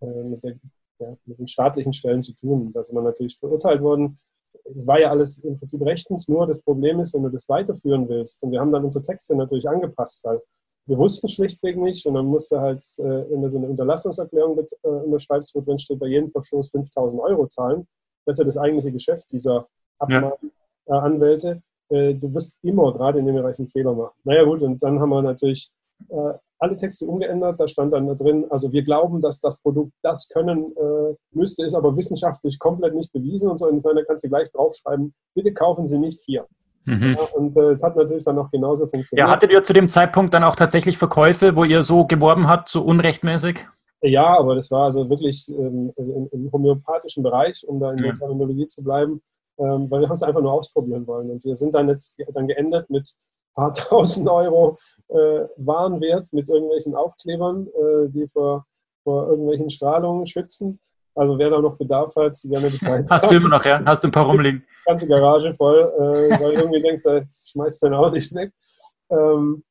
äh, 0.00 0.22
mit, 0.22 0.42
der, 0.42 0.56
ja, 0.98 1.16
mit 1.26 1.38
den 1.38 1.46
staatlichen 1.46 1.92
Stellen 1.92 2.22
zu 2.22 2.34
tun. 2.34 2.72
Da 2.72 2.82
sind 2.82 2.96
wir 2.96 3.02
natürlich 3.02 3.38
verurteilt 3.38 3.82
worden. 3.82 4.18
Es 4.72 4.86
war 4.86 4.98
ja 4.98 5.10
alles 5.10 5.38
im 5.38 5.58
Prinzip 5.58 5.82
rechtens, 5.82 6.28
nur 6.28 6.46
das 6.46 6.60
Problem 6.62 7.00
ist, 7.00 7.12
wenn 7.14 7.22
du 7.22 7.28
das 7.28 7.48
weiterführen 7.48 8.08
willst. 8.08 8.42
Und 8.42 8.52
wir 8.52 8.60
haben 8.60 8.72
dann 8.72 8.84
unsere 8.84 9.02
Texte 9.02 9.36
natürlich 9.36 9.68
angepasst, 9.68 10.24
weil 10.24 10.40
wir 10.86 10.98
wussten 10.98 11.28
schlichtweg 11.28 11.76
nicht 11.78 12.06
und 12.06 12.14
dann 12.14 12.26
musste 12.26 12.60
halt, 12.60 12.84
äh, 12.98 13.30
wenn 13.30 13.42
du 13.42 13.50
so 13.50 13.58
eine 13.58 13.68
Unterlassungserklärung 13.68 14.58
äh, 14.58 14.88
unterschreibst, 14.88 15.54
wo 15.54 15.60
drin 15.60 15.78
steht, 15.78 15.98
bei 15.98 16.06
jedem 16.06 16.30
Verstoß 16.30 16.70
5000 16.70 17.22
Euro 17.22 17.46
zahlen. 17.46 17.86
Das 18.26 18.34
ist 18.34 18.38
ja 18.38 18.44
das 18.44 18.58
eigentliche 18.58 18.92
Geschäft 18.92 19.30
dieser 19.30 19.66
Abmahnanwälte. 19.98 21.48
Ja. 21.48 21.54
Äh, 21.54 21.60
du 21.90 22.34
wirst 22.34 22.56
immer 22.62 22.92
gerade 22.92 23.18
in 23.18 23.26
dem 23.26 23.36
Bereich 23.36 23.58
einen 23.58 23.68
Fehler 23.68 23.92
machen. 23.92 24.14
Naja 24.24 24.44
gut, 24.44 24.62
und 24.62 24.82
dann 24.82 24.98
haben 25.00 25.10
wir 25.10 25.22
natürlich 25.22 25.70
äh, 26.08 26.32
alle 26.58 26.76
Texte 26.76 27.06
umgeändert. 27.06 27.60
Da 27.60 27.68
stand 27.68 27.92
dann 27.92 28.06
da 28.06 28.14
drin, 28.14 28.46
also 28.50 28.72
wir 28.72 28.82
glauben, 28.82 29.20
dass 29.20 29.40
das 29.40 29.60
Produkt 29.60 29.92
das 30.02 30.28
können 30.28 30.72
äh, 30.76 31.14
müsste, 31.32 31.64
ist 31.64 31.74
aber 31.74 31.96
wissenschaftlich 31.96 32.58
komplett 32.58 32.94
nicht 32.94 33.12
bewiesen 33.12 33.50
und 33.50 33.58
so. 33.58 33.66
Und 33.66 33.84
da 33.84 33.90
kannst 34.06 34.24
du 34.24 34.28
gleich 34.28 34.50
draufschreiben, 34.52 35.14
bitte 35.34 35.52
kaufen 35.52 35.86
Sie 35.86 35.98
nicht 35.98 36.20
hier. 36.22 36.46
Mhm. 36.86 37.16
Ja, 37.18 37.24
und 37.36 37.56
es 37.56 37.82
äh, 37.82 37.86
hat 37.86 37.96
natürlich 37.96 38.24
dann 38.24 38.38
auch 38.38 38.50
genauso 38.50 38.86
funktioniert. 38.86 39.26
Ja, 39.26 39.32
hattet 39.32 39.50
ihr 39.50 39.64
zu 39.64 39.72
dem 39.72 39.88
Zeitpunkt 39.88 40.34
dann 40.34 40.44
auch 40.44 40.56
tatsächlich 40.56 40.98
Verkäufe, 40.98 41.56
wo 41.56 41.64
ihr 41.64 41.82
so 41.82 42.06
geworben 42.06 42.48
habt, 42.48 42.68
so 42.68 42.82
unrechtmäßig? 42.82 43.66
Ja, 44.02 44.38
aber 44.38 44.54
das 44.54 44.70
war 44.70 44.84
also 44.84 45.08
wirklich 45.08 45.48
ähm, 45.48 45.92
also 45.96 46.12
im, 46.12 46.28
im, 46.30 46.52
homöopathischen 46.52 47.22
Bereich, 47.22 47.64
um 47.66 47.80
da 47.80 47.90
in 47.90 47.96
der 47.96 48.12
Terminologie 48.12 48.66
zu 48.66 48.84
bleiben 48.84 49.22
ähm, 49.58 49.90
weil 49.90 50.00
wir 50.00 50.10
es 50.10 50.22
einfach 50.22 50.40
nur 50.40 50.52
ausprobieren 50.52 51.06
wollen. 51.06 51.30
Und 51.30 51.44
wir 51.44 51.56
sind 51.56 51.74
dann 51.74 51.88
jetzt 51.88 52.20
dann 52.32 52.48
geendet 52.48 52.88
mit 52.90 53.08
ein 53.08 53.54
paar 53.54 53.72
tausend 53.72 54.28
Euro 54.28 54.76
äh, 55.08 55.46
Warenwert 55.56 56.32
mit 56.32 56.48
irgendwelchen 56.48 56.94
Aufklebern, 56.94 57.66
äh, 57.68 58.08
die 58.10 58.28
vor, 58.28 58.66
vor 59.02 59.28
irgendwelchen 59.28 59.70
Strahlungen 59.70 60.26
schützen. 60.26 60.80
Also 61.16 61.38
wer 61.38 61.50
da 61.50 61.60
noch 61.60 61.76
Bedarf 61.76 62.14
hat, 62.16 62.36
gerne 62.44 62.70
Bescheid. 62.70 63.06
Hast 63.08 63.30
du 63.30 63.36
immer 63.36 63.48
noch, 63.48 63.64
ja? 63.64 63.82
Hast 63.86 64.02
du 64.02 64.08
ein 64.08 64.12
paar 64.12 64.26
rumliegen? 64.26 64.60
Die 64.84 64.90
ganze 64.90 65.08
Garage 65.08 65.54
voll, 65.54 65.80
äh, 65.80 66.40
weil 66.40 66.52
irgendwie 66.52 66.82
denkst, 66.82 67.04
jetzt 67.04 67.50
schmeißt 67.50 67.82
du 67.82 67.86
dein 67.86 67.94
Auto 67.94 68.14
nicht 68.14 68.34
weg. 68.34 68.52
Ähm, 69.10 69.62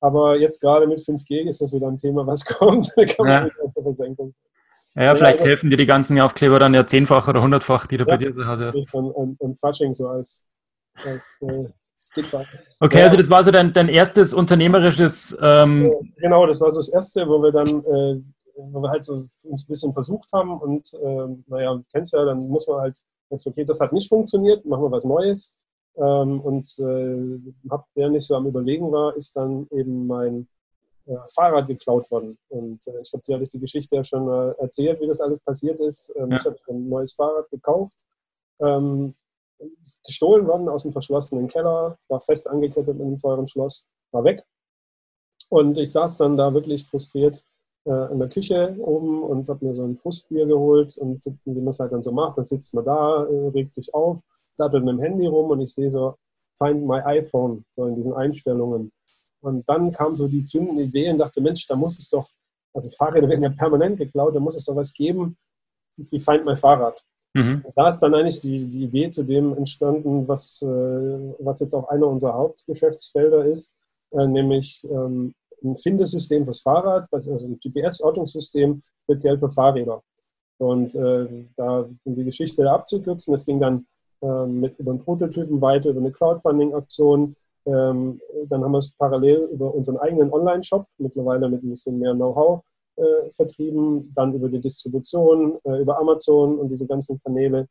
aber 0.00 0.36
jetzt 0.36 0.60
gerade 0.60 0.86
mit 0.86 0.98
5G 0.98 1.48
ist 1.48 1.60
das 1.60 1.72
wieder 1.72 1.86
ein 1.86 1.96
Thema, 1.96 2.26
was 2.26 2.44
kommt. 2.44 2.92
Da 2.96 3.04
kann 3.04 3.26
man 3.26 3.46
ja. 3.46 3.50
mit 3.62 3.72
Versenkung. 3.72 4.34
Ja, 4.94 5.04
ja, 5.04 5.14
vielleicht 5.14 5.38
also, 5.38 5.48
helfen 5.48 5.70
dir 5.70 5.76
die 5.76 5.86
ganzen 5.86 6.20
Aufkleber 6.20 6.58
dann 6.58 6.74
ja 6.74 6.86
zehnfach 6.86 7.26
oder 7.26 7.42
hundertfach, 7.42 7.86
die 7.86 7.96
du 7.96 8.04
ja, 8.04 8.10
bei 8.10 8.16
dir 8.18 8.32
zu 8.32 8.46
Hause 8.46 8.66
hast. 8.66 8.94
Und, 8.94 9.10
und, 9.10 9.40
und 9.40 9.58
Fasching 9.58 9.94
so 9.94 10.08
als, 10.08 10.46
als 10.96 11.22
äh, 11.40 11.64
Sticker. 11.96 12.44
Okay, 12.80 12.98
ja. 12.98 13.04
also 13.04 13.16
das 13.16 13.30
war 13.30 13.42
so 13.42 13.50
dein, 13.50 13.72
dein 13.72 13.88
erstes 13.88 14.34
unternehmerisches. 14.34 15.36
Ähm 15.40 15.92
genau, 16.16 16.46
das 16.46 16.60
war 16.60 16.70
so 16.70 16.80
das 16.80 16.88
erste, 16.90 17.26
wo 17.26 17.42
wir 17.42 17.52
dann, 17.52 17.68
äh, 17.68 18.20
wo 18.56 18.80
wir 18.80 18.90
halt 18.90 19.04
so 19.04 19.14
uns 19.44 19.64
ein 19.64 19.68
bisschen 19.68 19.92
versucht 19.92 20.30
haben 20.32 20.58
und 20.60 20.92
äh, 20.94 21.28
naja, 21.46 21.74
du 21.74 21.84
kennst 21.92 22.12
ja, 22.12 22.24
dann 22.24 22.38
muss 22.48 22.66
man 22.66 22.80
halt, 22.80 23.00
okay, 23.30 23.64
das 23.64 23.80
hat 23.80 23.92
nicht 23.92 24.08
funktioniert, 24.08 24.64
machen 24.66 24.84
wir 24.84 24.90
was 24.90 25.04
Neues. 25.04 25.56
Ähm, 25.96 26.40
und 26.40 26.68
äh, 26.80 27.70
hab, 27.70 27.86
während 27.94 28.16
ich 28.16 28.26
so 28.26 28.34
am 28.34 28.46
Überlegen 28.46 28.90
war, 28.90 29.14
ist 29.16 29.36
dann 29.36 29.66
eben 29.70 30.06
mein 30.06 30.48
äh, 31.06 31.16
Fahrrad 31.34 31.66
geklaut 31.66 32.10
worden. 32.10 32.38
Und 32.48 32.86
äh, 32.86 33.00
ich 33.00 33.10
glaube, 33.10 33.24
die 33.26 33.34
hatte 33.34 33.42
ich 33.44 33.50
die 33.50 33.60
Geschichte 33.60 33.96
ja 33.96 34.04
schon 34.04 34.28
äh, 34.28 34.54
erzählt, 34.60 35.00
wie 35.00 35.06
das 35.06 35.20
alles 35.20 35.40
passiert 35.40 35.80
ist. 35.80 36.12
Ähm, 36.16 36.30
ja. 36.30 36.38
Ich 36.38 36.44
habe 36.44 36.56
ein 36.68 36.88
neues 36.88 37.12
Fahrrad 37.12 37.50
gekauft, 37.50 38.04
ähm, 38.60 39.14
gestohlen 40.04 40.46
worden 40.46 40.68
aus 40.68 40.82
dem 40.82 40.92
verschlossenen 40.92 41.46
Keller, 41.46 41.96
war 42.08 42.20
fest 42.20 42.48
angekettet 42.48 42.96
in 42.98 43.02
einem 43.02 43.18
teuren 43.18 43.46
Schloss, 43.46 43.86
war 44.10 44.24
weg. 44.24 44.44
Und 45.50 45.78
ich 45.78 45.92
saß 45.92 46.16
dann 46.16 46.36
da 46.36 46.52
wirklich 46.54 46.86
frustriert 46.86 47.44
äh, 47.84 48.12
in 48.12 48.18
der 48.18 48.28
Küche 48.28 48.74
oben 48.78 49.22
und 49.22 49.48
habe 49.48 49.66
mir 49.66 49.74
so 49.74 49.84
ein 49.84 49.96
Frustbier 49.96 50.46
geholt 50.46 50.96
und 50.98 51.24
wie 51.44 51.60
man 51.60 51.68
es 51.68 51.78
halt 51.78 51.92
dann 51.92 52.02
so 52.02 52.12
macht, 52.12 52.38
dann 52.38 52.44
sitzt 52.44 52.74
man 52.74 52.84
da, 52.84 53.24
äh, 53.24 53.48
regt 53.48 53.74
sich 53.74 53.92
auf, 53.94 54.20
dattelt 54.56 54.84
mit 54.84 54.94
dem 54.94 55.00
Handy 55.00 55.26
rum 55.26 55.50
und 55.50 55.60
ich 55.60 55.74
sehe 55.74 55.90
so 55.90 56.16
Find 56.56 56.86
My 56.86 57.00
iPhone, 57.00 57.64
so 57.72 57.86
in 57.86 57.96
diesen 57.96 58.14
Einstellungen. 58.14 58.92
Und 59.42 59.68
dann 59.68 59.92
kam 59.92 60.16
so 60.16 60.28
die 60.28 60.44
zündende 60.44 60.84
Idee 60.84 61.10
und 61.10 61.18
dachte, 61.18 61.40
Mensch, 61.40 61.66
da 61.66 61.76
muss 61.76 61.98
es 61.98 62.08
doch, 62.08 62.28
also 62.72 62.90
Fahrräder 62.90 63.28
werden 63.28 63.42
ja 63.42 63.50
permanent 63.50 63.98
geklaut, 63.98 64.34
da 64.34 64.40
muss 64.40 64.56
es 64.56 64.64
doch 64.64 64.76
was 64.76 64.92
geben 64.92 65.36
wie 65.96 66.20
Find 66.20 66.44
My 66.44 66.56
Fahrrad. 66.56 67.02
Mhm. 67.34 67.64
Da 67.74 67.88
ist 67.88 68.00
dann 68.00 68.14
eigentlich 68.14 68.40
die, 68.40 68.66
die 68.66 68.84
Idee 68.84 69.10
zu 69.10 69.22
dem 69.22 69.56
entstanden, 69.56 70.26
was, 70.28 70.62
äh, 70.62 70.66
was 71.38 71.60
jetzt 71.60 71.74
auch 71.74 71.88
einer 71.88 72.06
unserer 72.06 72.34
Hauptgeschäftsfelder 72.34 73.44
ist, 73.46 73.76
äh, 74.10 74.26
nämlich 74.26 74.86
ähm, 74.90 75.34
ein 75.64 75.76
Findesystem 75.76 76.44
fürs 76.44 76.60
Fahrrad, 76.60 77.08
also 77.10 77.32
ein 77.32 77.58
GPS-Ortungssystem 77.58 78.82
speziell 79.04 79.38
für 79.38 79.48
Fahrräder. 79.48 80.02
Und 80.58 80.94
äh, 80.94 81.46
da, 81.56 81.88
um 82.04 82.14
die 82.14 82.24
Geschichte 82.24 82.70
abzukürzen, 82.70 83.34
es 83.34 83.46
ging 83.46 83.60
dann 83.60 83.86
ähm, 84.20 84.60
mit 84.60 84.78
über 84.78 84.92
einen 84.92 85.02
Prototypen 85.02 85.60
weiter, 85.60 85.90
über 85.90 86.00
eine 86.00 86.12
Crowdfunding-Aktion. 86.12 87.34
Ähm, 87.66 88.20
dann 88.48 88.64
haben 88.64 88.72
wir 88.72 88.78
es 88.78 88.94
parallel 88.94 89.48
über 89.52 89.72
unseren 89.74 89.98
eigenen 89.98 90.32
Online-Shop, 90.32 90.86
mittlerweile 90.98 91.48
mit 91.48 91.62
ein 91.62 91.70
bisschen 91.70 91.98
mehr 91.98 92.14
Know-how 92.14 92.62
äh, 92.96 93.30
vertrieben, 93.30 94.12
dann 94.14 94.34
über 94.34 94.48
die 94.48 94.60
Distribution, 94.60 95.58
äh, 95.64 95.80
über 95.80 95.98
Amazon 95.98 96.58
und 96.58 96.68
diese 96.68 96.86
ganzen 96.86 97.20
Kanäle. 97.22 97.68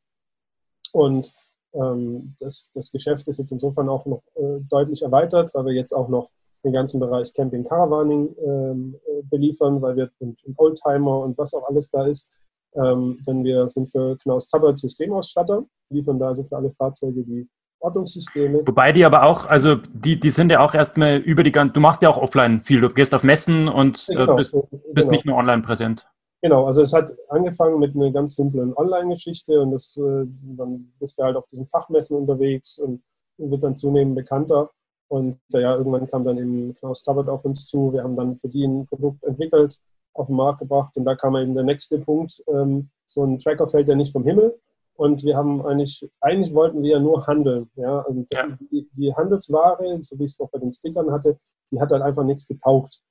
Und 0.94 1.34
ähm, 1.74 2.36
das, 2.40 2.72
das 2.74 2.92
Geschäft 2.92 3.28
ist 3.28 3.40
jetzt 3.40 3.52
insofern 3.52 3.90
auch 3.90 4.06
noch 4.06 4.24
äh, 4.36 4.60
deutlich 4.70 5.02
erweitert, 5.02 5.54
weil 5.54 5.66
wir 5.66 5.74
jetzt 5.74 5.94
auch 5.94 6.10
noch 6.10 6.30
den 6.64 6.74
ganzen 6.74 7.00
Bereich 7.00 7.34
Camping 7.34 7.64
Caravaning 7.64 8.36
ähm, 8.44 8.96
äh, 9.08 9.24
beliefern, 9.24 9.82
weil 9.82 9.96
wir 9.96 10.12
und, 10.20 10.44
und, 10.44 10.60
Oldtimer 10.60 11.20
und 11.22 11.38
was 11.38 11.54
auch 11.54 11.68
alles 11.68 11.90
da 11.90 12.06
ist. 12.06 12.32
Ähm, 12.74 13.20
denn 13.28 13.44
wir 13.44 13.68
sind 13.68 13.92
für 13.92 14.18
Knaus 14.18 14.48
Tabbert 14.48 14.80
Systemausstatter, 14.80 15.66
liefern 15.90 16.20
da 16.20 16.30
also 16.30 16.44
für 16.44 16.56
alle 16.56 16.72
Fahrzeuge 16.72 17.24
die 17.24 17.50
Ortungssysteme. 17.82 18.62
Wobei 18.66 18.92
die 18.92 19.06
aber 19.06 19.24
auch, 19.24 19.46
also 19.46 19.76
die, 19.76 20.20
die 20.20 20.30
sind 20.30 20.52
ja 20.52 20.60
auch 20.60 20.74
erstmal 20.74 21.18
über 21.18 21.44
die 21.44 21.52
ganze, 21.52 21.74
du 21.74 21.80
machst 21.80 22.02
ja 22.02 22.10
auch 22.10 22.18
offline 22.18 22.62
viel, 22.62 22.82
du 22.82 22.90
gehst 22.90 23.14
auf 23.14 23.24
Messen 23.24 23.68
und 23.68 24.08
äh, 24.10 24.16
genau, 24.16 24.36
bist, 24.36 24.54
bist 24.54 24.72
genau. 24.96 25.12
nicht 25.12 25.26
nur 25.26 25.38
online 25.38 25.62
präsent. 25.62 26.08
Genau, 26.44 26.66
also 26.66 26.82
es 26.82 26.92
hat 26.94 27.14
angefangen 27.30 27.80
mit 27.80 27.96
einer 27.96 28.12
ganz 28.12 28.36
simplen 28.36 28.76
Online-Geschichte 28.76 29.62
und 29.62 29.72
das, 29.72 29.96
äh, 29.98 30.26
dann 30.58 30.92
bist 31.00 31.20
du 31.20 31.24
halt 31.24 31.36
auf 31.36 31.48
diesen 31.50 31.68
Fachmessen 31.68 32.18
unterwegs 32.18 32.80
und 32.80 33.04
wird 33.38 33.64
dann 33.64 33.78
zunehmend 33.78 34.16
bekannter. 34.16 34.70
Und 35.08 35.40
ja, 35.50 35.76
irgendwann 35.76 36.10
kam 36.10 36.24
dann 36.24 36.38
eben 36.38 36.74
Klaus 36.76 37.04
Tabbert 37.04 37.30
auf 37.30 37.46
uns 37.46 37.68
zu. 37.68 37.94
Wir 37.94 38.04
haben 38.04 38.16
dann 38.16 38.38
für 38.38 38.48
die 38.48 38.66
ein 38.66 38.88
Produkt 38.88 39.24
entwickelt, 39.24 39.78
auf 40.14 40.28
den 40.28 40.36
Markt 40.36 40.60
gebracht 40.60 40.96
und 40.96 41.06
da 41.06 41.16
kam 41.16 41.36
eben 41.36 41.54
der 41.54 41.64
nächste 41.64 42.00
Punkt. 42.00 42.44
Ähm, 42.48 42.90
so 43.06 43.24
ein 43.24 43.38
Tracker 43.38 43.68
fällt 43.68 43.90
ja 43.90 43.96
nicht 43.96 44.12
vom 44.12 44.24
Himmel, 44.24 44.58
und 45.02 45.24
wir 45.24 45.36
haben 45.36 45.66
eigentlich, 45.66 46.08
eigentlich 46.22 46.54
wollten 46.54 46.84
wir 46.84 46.92
ja 46.92 47.00
nur 47.00 47.26
handeln. 47.26 47.72
Ja? 47.76 48.02
Und 48.02 48.32
ja. 48.32 48.46
Die, 48.72 48.88
die, 48.96 49.12
Handelsware, 49.16 49.98
so 50.00 50.20
wie 50.20 50.26
ich 50.26 50.34
es 50.34 50.40
auch 50.40 50.52
bei 50.52 50.60
den 50.60 50.72
Stickern 50.72 51.12
hatte, 51.12 51.38
die 51.72 51.82
hat 51.82 51.90
halt 51.92 52.04
einfach 52.04 52.24
nichts 52.24 52.48
getaugt. 52.48 53.02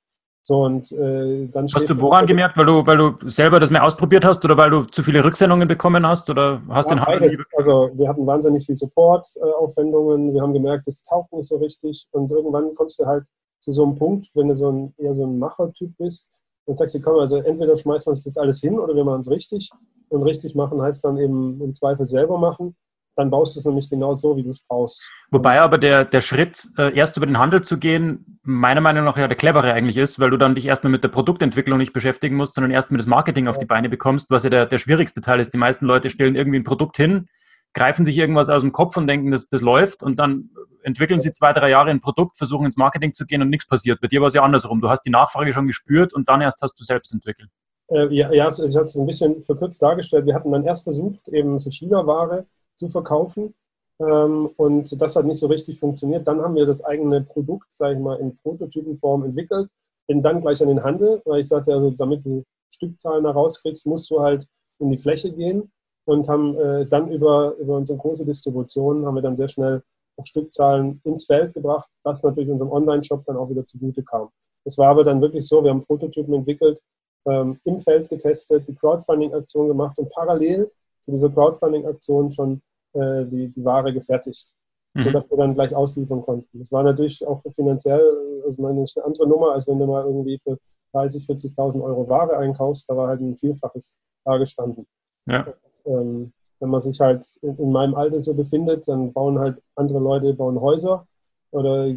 So, 0.41 0.63
und, 0.63 0.89
äh, 0.93 1.47
dann 1.49 1.65
hast 1.65 1.89
du 1.89 1.99
woran 1.99 2.27
gemerkt, 2.27 2.55
weil 2.57 2.65
du, 2.65 2.87
weil 2.87 2.95
du 2.95 3.29
selber 3.29 3.59
das 3.59 3.69
mehr 3.69 3.83
ausprobiert 3.83 4.23
hast 4.23 4.43
oder 4.45 4.55
weil 4.55 4.69
du 4.69 4.83
zu 4.85 5.03
viele 5.03 5.21
Rücksendungen 5.21 5.67
bekommen 5.67 6.07
hast 6.07 6.29
oder 6.29 6.61
hast 6.69 6.89
ja, 6.89 6.95
den 6.95 7.05
Handel 7.05 7.37
Also 7.57 7.91
wir 7.93 8.07
hatten 8.07 8.25
wahnsinnig 8.25 8.65
viel 8.65 8.77
Support-Aufwendungen, 8.77 10.29
äh, 10.29 10.33
wir 10.35 10.41
haben 10.41 10.53
gemerkt, 10.53 10.87
das 10.87 11.03
taugt 11.03 11.33
nicht 11.33 11.49
so 11.49 11.57
richtig 11.57 12.07
und 12.11 12.31
irgendwann 12.31 12.73
kommst 12.73 13.01
du 13.01 13.05
halt 13.05 13.25
zu 13.59 13.73
so 13.73 13.83
einem 13.83 13.95
Punkt, 13.95 14.29
wenn 14.33 14.47
du 14.47 14.55
so 14.55 14.71
ein, 14.71 14.93
eher 14.97 15.13
so 15.13 15.25
ein 15.25 15.37
Machertyp 15.37 15.91
bist, 15.97 16.41
dann 16.65 16.77
sagst 16.77 16.95
du, 16.95 17.01
komm, 17.01 17.19
also 17.19 17.37
entweder 17.39 17.75
schmeißen 17.75 18.07
wir 18.07 18.11
uns 18.11 18.23
das 18.23 18.37
alles 18.37 18.61
hin 18.61 18.79
oder 18.79 18.95
wir 18.95 19.03
machen 19.03 19.19
es 19.19 19.29
richtig 19.29 19.69
und 20.11 20.23
richtig 20.23 20.55
machen 20.55 20.81
heißt 20.81 21.03
dann 21.05 21.17
eben 21.17 21.61
im 21.61 21.73
Zweifel 21.73 22.05
selber 22.05 22.37
machen. 22.37 22.75
Dann 23.15 23.29
baust 23.29 23.55
du 23.55 23.59
es 23.59 23.65
nämlich 23.65 23.89
genau 23.89 24.13
so, 24.13 24.37
wie 24.37 24.43
du 24.43 24.51
es 24.51 24.61
brauchst. 24.61 25.05
Wobei 25.31 25.59
aber 25.59 25.77
der, 25.77 26.05
der 26.05 26.21
Schritt, 26.21 26.69
äh, 26.77 26.95
erst 26.95 27.17
über 27.17 27.25
den 27.25 27.39
Handel 27.39 27.61
zu 27.61 27.77
gehen, 27.77 28.39
meiner 28.43 28.79
Meinung 28.79 29.03
nach 29.03 29.17
ja 29.17 29.27
der 29.27 29.35
clevere 29.35 29.73
eigentlich 29.73 29.97
ist, 29.97 30.19
weil 30.19 30.29
du 30.29 30.37
dann 30.37 30.55
dich 30.55 30.65
erstmal 30.65 30.91
mit 30.91 31.03
der 31.03 31.09
Produktentwicklung 31.09 31.77
nicht 31.77 31.91
beschäftigen 31.91 32.37
musst, 32.37 32.55
sondern 32.55 32.71
erst 32.71 32.89
mit 32.89 32.99
das 32.99 33.07
Marketing 33.07 33.47
auf 33.47 33.57
die 33.57 33.65
Beine 33.65 33.89
bekommst, 33.89 34.29
was 34.29 34.43
ja 34.43 34.49
der, 34.49 34.65
der 34.65 34.77
schwierigste 34.77 35.19
Teil 35.19 35.41
ist. 35.41 35.53
Die 35.53 35.57
meisten 35.57 35.85
Leute 35.85 36.09
stellen 36.09 36.35
irgendwie 36.35 36.59
ein 36.59 36.63
Produkt 36.63 36.95
hin, 36.95 37.27
greifen 37.73 38.05
sich 38.05 38.17
irgendwas 38.17 38.49
aus 38.49 38.61
dem 38.61 38.71
Kopf 38.71 38.95
und 38.95 39.07
denken, 39.07 39.31
das, 39.31 39.49
das 39.49 39.61
läuft 39.61 40.03
und 40.03 40.17
dann 40.17 40.49
entwickeln 40.83 41.19
sie 41.19 41.33
zwei, 41.33 41.51
drei 41.51 41.69
Jahre 41.69 41.89
ein 41.89 41.99
Produkt, 41.99 42.37
versuchen 42.37 42.65
ins 42.65 42.77
Marketing 42.77 43.13
zu 43.13 43.25
gehen 43.25 43.41
und 43.41 43.49
nichts 43.49 43.67
passiert. 43.67 43.99
Bei 43.99 44.07
dir 44.07 44.21
war 44.21 44.29
es 44.29 44.33
ja 44.33 44.41
andersrum. 44.41 44.79
Du 44.79 44.89
hast 44.89 45.01
die 45.01 45.09
Nachfrage 45.09 45.51
schon 45.51 45.67
gespürt 45.67 46.13
und 46.13 46.29
dann 46.29 46.41
erst 46.41 46.61
hast 46.61 46.79
du 46.79 46.83
selbst 46.83 47.11
entwickelt. 47.13 47.49
Äh, 47.91 48.13
ja, 48.13 48.31
ich 48.31 48.41
hatte 48.41 48.65
es 48.65 48.95
ein 48.95 49.05
bisschen 49.05 49.43
verkürzt 49.43 49.81
dargestellt. 49.81 50.25
Wir 50.25 50.33
hatten 50.33 50.51
dann 50.51 50.63
erst 50.63 50.83
versucht, 50.83 51.27
eben 51.27 51.59
so 51.59 51.69
China-Ware 51.69 52.45
zu 52.75 52.87
verkaufen. 52.87 53.53
Ähm, 53.99 54.49
und 54.55 54.99
das 55.01 55.15
hat 55.15 55.25
nicht 55.25 55.39
so 55.39 55.47
richtig 55.47 55.79
funktioniert. 55.79 56.27
Dann 56.27 56.41
haben 56.41 56.55
wir 56.55 56.65
das 56.65 56.83
eigene 56.83 57.21
Produkt, 57.21 57.71
sage 57.71 57.95
ich 57.95 57.99
mal, 57.99 58.19
in 58.19 58.37
Prototypenform 58.37 59.25
entwickelt. 59.25 59.69
Bin 60.07 60.21
dann 60.21 60.41
gleich 60.41 60.61
an 60.61 60.69
den 60.69 60.83
Handel, 60.83 61.21
weil 61.25 61.41
ich 61.41 61.47
sagte, 61.47 61.73
also 61.73 61.91
damit 61.91 62.25
du 62.25 62.43
Stückzahlen 62.69 63.25
herauskriegst, 63.25 63.85
musst 63.85 64.09
du 64.09 64.21
halt 64.21 64.47
in 64.79 64.89
die 64.89 64.97
Fläche 64.97 65.31
gehen. 65.31 65.71
Und 66.05 66.27
haben 66.27 66.57
äh, 66.57 66.85
dann 66.87 67.11
über, 67.11 67.55
über 67.57 67.77
unsere 67.77 67.99
große 67.99 68.25
Distribution 68.25 69.05
haben 69.05 69.15
wir 69.15 69.21
dann 69.21 69.35
sehr 69.35 69.47
schnell 69.47 69.83
auch 70.17 70.25
Stückzahlen 70.25 70.99
ins 71.03 71.25
Feld 71.25 71.53
gebracht, 71.53 71.87
was 72.03 72.23
natürlich 72.23 72.49
unserem 72.49 72.71
Online-Shop 72.71 73.23
dann 73.25 73.37
auch 73.37 73.49
wieder 73.49 73.65
zugute 73.65 74.03
kam. 74.03 74.29
Es 74.65 74.77
war 74.77 74.89
aber 74.89 75.03
dann 75.03 75.21
wirklich 75.21 75.47
so, 75.47 75.63
wir 75.63 75.69
haben 75.69 75.83
Prototypen 75.83 76.33
entwickelt, 76.33 76.79
ähm, 77.25 77.59
im 77.63 77.79
Feld 77.79 78.09
getestet, 78.09 78.67
die 78.67 78.75
Crowdfunding-Aktion 78.75 79.67
gemacht 79.67 79.97
und 79.99 80.09
parallel 80.09 80.71
zu 81.01 81.11
dieser 81.11 81.29
Crowdfunding-Aktion 81.29 82.31
schon 82.31 82.61
äh, 82.93 83.25
die, 83.25 83.49
die 83.49 83.65
Ware 83.65 83.93
gefertigt, 83.93 84.53
mhm. 84.93 85.01
sodass 85.01 85.29
wir 85.29 85.37
dann 85.37 85.53
gleich 85.53 85.73
ausliefern 85.75 86.21
konnten. 86.21 86.59
Das 86.59 86.71
war 86.71 86.83
natürlich 86.83 87.25
auch 87.25 87.41
finanziell 87.53 88.41
also 88.43 88.65
eine 88.65 88.85
andere 89.03 89.27
Nummer, 89.27 89.53
als 89.53 89.67
wenn 89.67 89.79
du 89.79 89.85
mal 89.85 90.05
irgendwie 90.05 90.39
für 90.39 90.57
30.000, 90.93 91.25
40 91.25 91.51
40.000 91.53 91.83
Euro 91.83 92.09
Ware 92.09 92.37
einkaufst, 92.37 92.89
da 92.89 92.97
war 92.97 93.07
halt 93.07 93.21
ein 93.21 93.35
Vielfaches 93.35 93.99
da 94.25 94.37
gestanden. 94.37 94.85
Ja. 95.27 95.45
Und, 95.45 95.93
ähm, 95.93 96.33
wenn 96.59 96.69
man 96.69 96.79
sich 96.79 96.99
halt 96.99 97.25
in, 97.41 97.57
in 97.57 97.71
meinem 97.71 97.95
Alter 97.95 98.21
so 98.21 98.33
befindet, 98.33 98.87
dann 98.87 99.13
bauen 99.13 99.39
halt 99.39 99.61
andere 99.75 99.99
Leute 99.99 100.33
bauen 100.33 100.59
Häuser 100.59 101.07
oder 101.51 101.93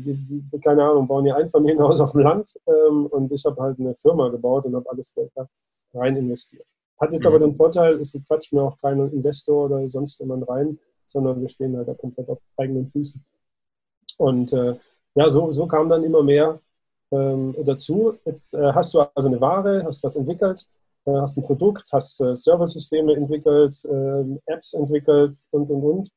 keine 0.62 0.84
Ahnung, 0.84 1.06
bauen 1.06 1.26
ihr 1.26 1.36
Einfamilienhaus 1.36 2.00
auf 2.00 2.12
dem 2.12 2.22
Land 2.22 2.54
ähm, 2.66 3.06
und 3.06 3.32
ich 3.32 3.44
habe 3.44 3.60
halt 3.62 3.78
eine 3.78 3.94
Firma 3.94 4.28
gebaut 4.28 4.66
und 4.66 4.74
habe 4.74 4.90
alles 4.90 5.14
Geld 5.14 5.30
da 5.34 5.46
rein 5.94 6.16
investiert. 6.16 6.66
Hat 7.00 7.12
jetzt 7.12 7.26
aber 7.26 7.38
mhm. 7.38 7.44
den 7.44 7.54
Vorteil, 7.54 8.00
es 8.00 8.18
quatscht 8.26 8.52
mir 8.52 8.62
auch 8.62 8.78
kein 8.80 8.98
Investor 9.10 9.66
oder 9.66 9.88
sonst 9.88 10.18
jemand 10.18 10.48
rein, 10.48 10.78
sondern 11.06 11.40
wir 11.40 11.48
stehen 11.48 11.76
halt 11.76 11.88
da 11.88 11.94
komplett 11.94 12.28
auf 12.28 12.38
eigenen 12.56 12.86
Füßen. 12.86 13.24
Und 14.18 14.52
äh, 14.52 14.76
ja, 15.14 15.28
so, 15.28 15.52
so 15.52 15.66
kam 15.66 15.88
dann 15.88 16.04
immer 16.04 16.22
mehr 16.22 16.60
ähm, 17.10 17.54
dazu. 17.64 18.14
Jetzt 18.24 18.54
äh, 18.54 18.72
hast 18.72 18.94
du 18.94 19.00
also 19.00 19.28
eine 19.28 19.40
Ware, 19.40 19.84
hast 19.84 20.02
was 20.02 20.16
entwickelt, 20.16 20.66
äh, 21.04 21.12
hast 21.12 21.36
ein 21.36 21.42
Produkt, 21.42 21.88
hast 21.92 22.20
äh, 22.20 22.34
Serversysteme 22.34 23.14
entwickelt, 23.14 23.76
ähm, 23.88 24.40
Apps 24.46 24.74
entwickelt 24.74 25.36
und, 25.50 25.70
und, 25.70 25.82
und. 25.82 26.08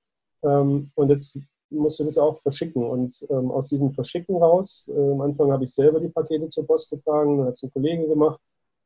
Ähm, 0.43 0.91
und 0.95 1.09
jetzt 1.09 1.39
musst 1.69 1.99
du 1.99 2.03
das 2.03 2.17
auch 2.17 2.37
verschicken. 2.37 2.83
Und 2.83 3.25
ähm, 3.29 3.51
aus 3.51 3.67
diesem 3.67 3.91
Verschicken 3.91 4.37
raus, 4.37 4.89
äh, 4.93 5.11
am 5.11 5.21
Anfang 5.21 5.51
habe 5.51 5.63
ich 5.63 5.73
selber 5.73 5.99
die 5.99 6.09
Pakete 6.09 6.49
zur 6.49 6.65
Post 6.65 6.89
getragen, 6.89 7.37
dann 7.37 7.47
hat 7.47 7.53
es 7.53 7.63
ein 7.63 7.71
Kollege 7.71 8.07
gemacht. 8.07 8.39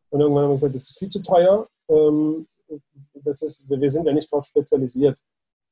Und 0.09 0.21
irgendwann 0.21 0.43
haben 0.43 0.51
wir 0.51 0.55
gesagt, 0.55 0.75
das 0.75 0.89
ist 0.89 0.99
viel 0.99 1.09
zu 1.09 1.21
teuer. 1.21 1.67
Ähm, 1.89 2.47
das 3.13 3.41
ist, 3.41 3.69
wir 3.69 3.89
sind 3.89 4.05
ja 4.05 4.13
nicht 4.13 4.31
darauf 4.31 4.45
spezialisiert. 4.45 5.19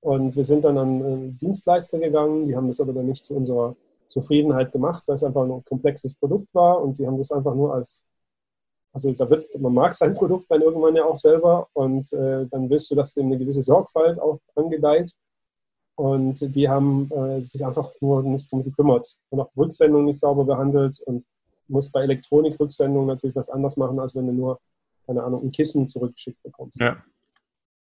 Und 0.02 0.36
wir 0.36 0.44
sind 0.46 0.64
dann 0.64 0.78
an 0.78 1.38
Dienstleister 1.38 2.00
gegangen, 2.00 2.46
die 2.46 2.56
haben 2.56 2.68
das 2.68 2.80
aber 2.80 2.94
dann 2.94 3.06
nicht 3.06 3.26
zu 3.26 3.36
unserer 3.36 3.76
Zufriedenheit 4.08 4.72
gemacht, 4.72 5.04
weil 5.08 5.16
es 5.16 5.24
einfach 5.24 5.44
ein 5.44 5.64
komplexes 5.66 6.16
Produkt 6.16 6.54
war 6.54 6.82
und 6.82 6.98
die 6.98 7.06
haben 7.06 7.18
das 7.18 7.32
einfach 7.32 7.54
nur 7.54 7.74
als, 7.74 8.06
also 8.94 9.12
da 9.14 9.30
wird, 9.30 9.60
man 9.60 9.74
mag 9.74 9.94
sein 9.94 10.14
Produkt 10.16 10.50
dann 10.50 10.62
irgendwann 10.62 10.96
ja 10.96 11.06
auch 11.06 11.16
selber 11.16 11.68
und 11.74 12.12
äh, 12.14 12.48
dann 12.48 12.70
willst 12.70 12.90
du, 12.90 12.96
dass 12.96 13.14
dem 13.14 13.28
eine 13.28 13.38
gewisse 13.38 13.62
Sorgfalt 13.62 14.20
auch 14.20 14.40
angedeiht. 14.56 15.12
Und 16.00 16.56
die 16.56 16.70
haben 16.70 17.12
äh, 17.12 17.42
sich 17.42 17.66
einfach 17.66 17.92
nur 18.00 18.24
nicht 18.24 18.50
darum 18.50 18.64
gekümmert 18.64 19.18
und 19.32 19.42
auch 19.42 19.50
Rücksendung 19.58 20.06
nicht 20.06 20.18
sauber 20.18 20.46
behandelt 20.46 21.02
und 21.02 21.26
muss 21.68 21.92
bei 21.92 22.04
Elektronikrücksendung 22.04 23.06
natürlich 23.06 23.36
was 23.36 23.50
anders 23.50 23.76
machen, 23.76 24.00
als 24.00 24.16
wenn 24.16 24.28
du 24.28 24.32
nur, 24.32 24.60
keine 25.06 25.22
Ahnung, 25.22 25.44
ein 25.44 25.52
Kissen 25.52 25.90
zurückgeschickt 25.90 26.42
bekommst. 26.42 26.80
Ja. 26.80 26.96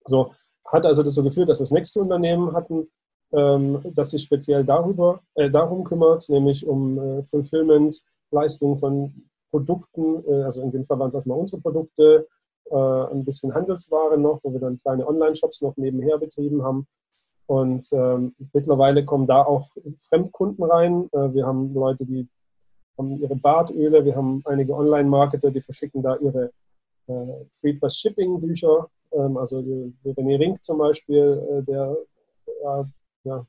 So, 0.06 0.32
hat 0.66 0.86
also 0.86 1.04
das 1.04 1.14
so 1.14 1.24
geführt, 1.24 1.50
dass 1.50 1.60
wir 1.60 1.64
das 1.64 1.72
nächste 1.72 2.00
Unternehmen 2.00 2.54
hatten, 2.54 2.88
ähm, 3.34 3.82
das 3.94 4.12
sich 4.12 4.24
speziell 4.24 4.64
darüber, 4.64 5.20
äh, 5.34 5.50
darum 5.50 5.84
kümmert, 5.84 6.30
nämlich 6.30 6.66
um 6.66 6.98
äh, 6.98 7.24
Fulfillment, 7.24 8.02
Leistung 8.32 8.78
von 8.78 9.26
Produkten, 9.52 10.24
äh, 10.26 10.44
also 10.44 10.62
in 10.62 10.72
dem 10.72 10.86
Fall 10.86 11.00
waren 11.00 11.10
es 11.10 11.16
erstmal 11.16 11.38
unsere 11.38 11.62
Produkte, 11.62 12.30
äh, 12.72 12.78
ein 12.78 13.26
bisschen 13.26 13.54
Handelsware 13.54 14.18
noch, 14.18 14.40
wo 14.42 14.54
wir 14.54 14.62
dann 14.62 14.80
kleine 14.80 15.06
Online-Shops 15.06 15.62
noch 15.64 15.76
nebenher 15.76 16.18
betrieben 16.18 16.64
haben. 16.64 16.88
Und 17.48 17.88
ähm, 17.94 18.34
mittlerweile 18.54 19.06
kommen 19.06 19.28
da 19.28 19.44
auch 19.44 19.70
Fremdkunden 20.10 20.64
rein. 20.64 21.10
Äh, 21.12 21.34
wir 21.34 21.46
haben 21.46 21.74
Leute, 21.74 22.06
die 22.06 22.28
haben 22.98 23.18
ihre 23.18 23.36
Bartöle, 23.36 24.04
wir 24.04 24.16
haben 24.16 24.42
einige 24.46 24.74
Online-Marketer, 24.74 25.52
die 25.52 25.62
verschicken 25.62 26.02
da 26.02 26.16
ihre 26.18 26.52
äh, 27.08 27.46
Free 27.52 27.74
Press 27.74 27.98
Shipping 27.98 28.40
Bücher 28.40 28.90
ähm, 29.16 29.38
also 29.38 29.64
René 30.06 30.40
Rink 30.40 30.64
zum 30.64 30.78
Beispiel, 30.80 31.42
äh, 31.52 31.64
der 31.64 31.96
ja, 33.24 33.46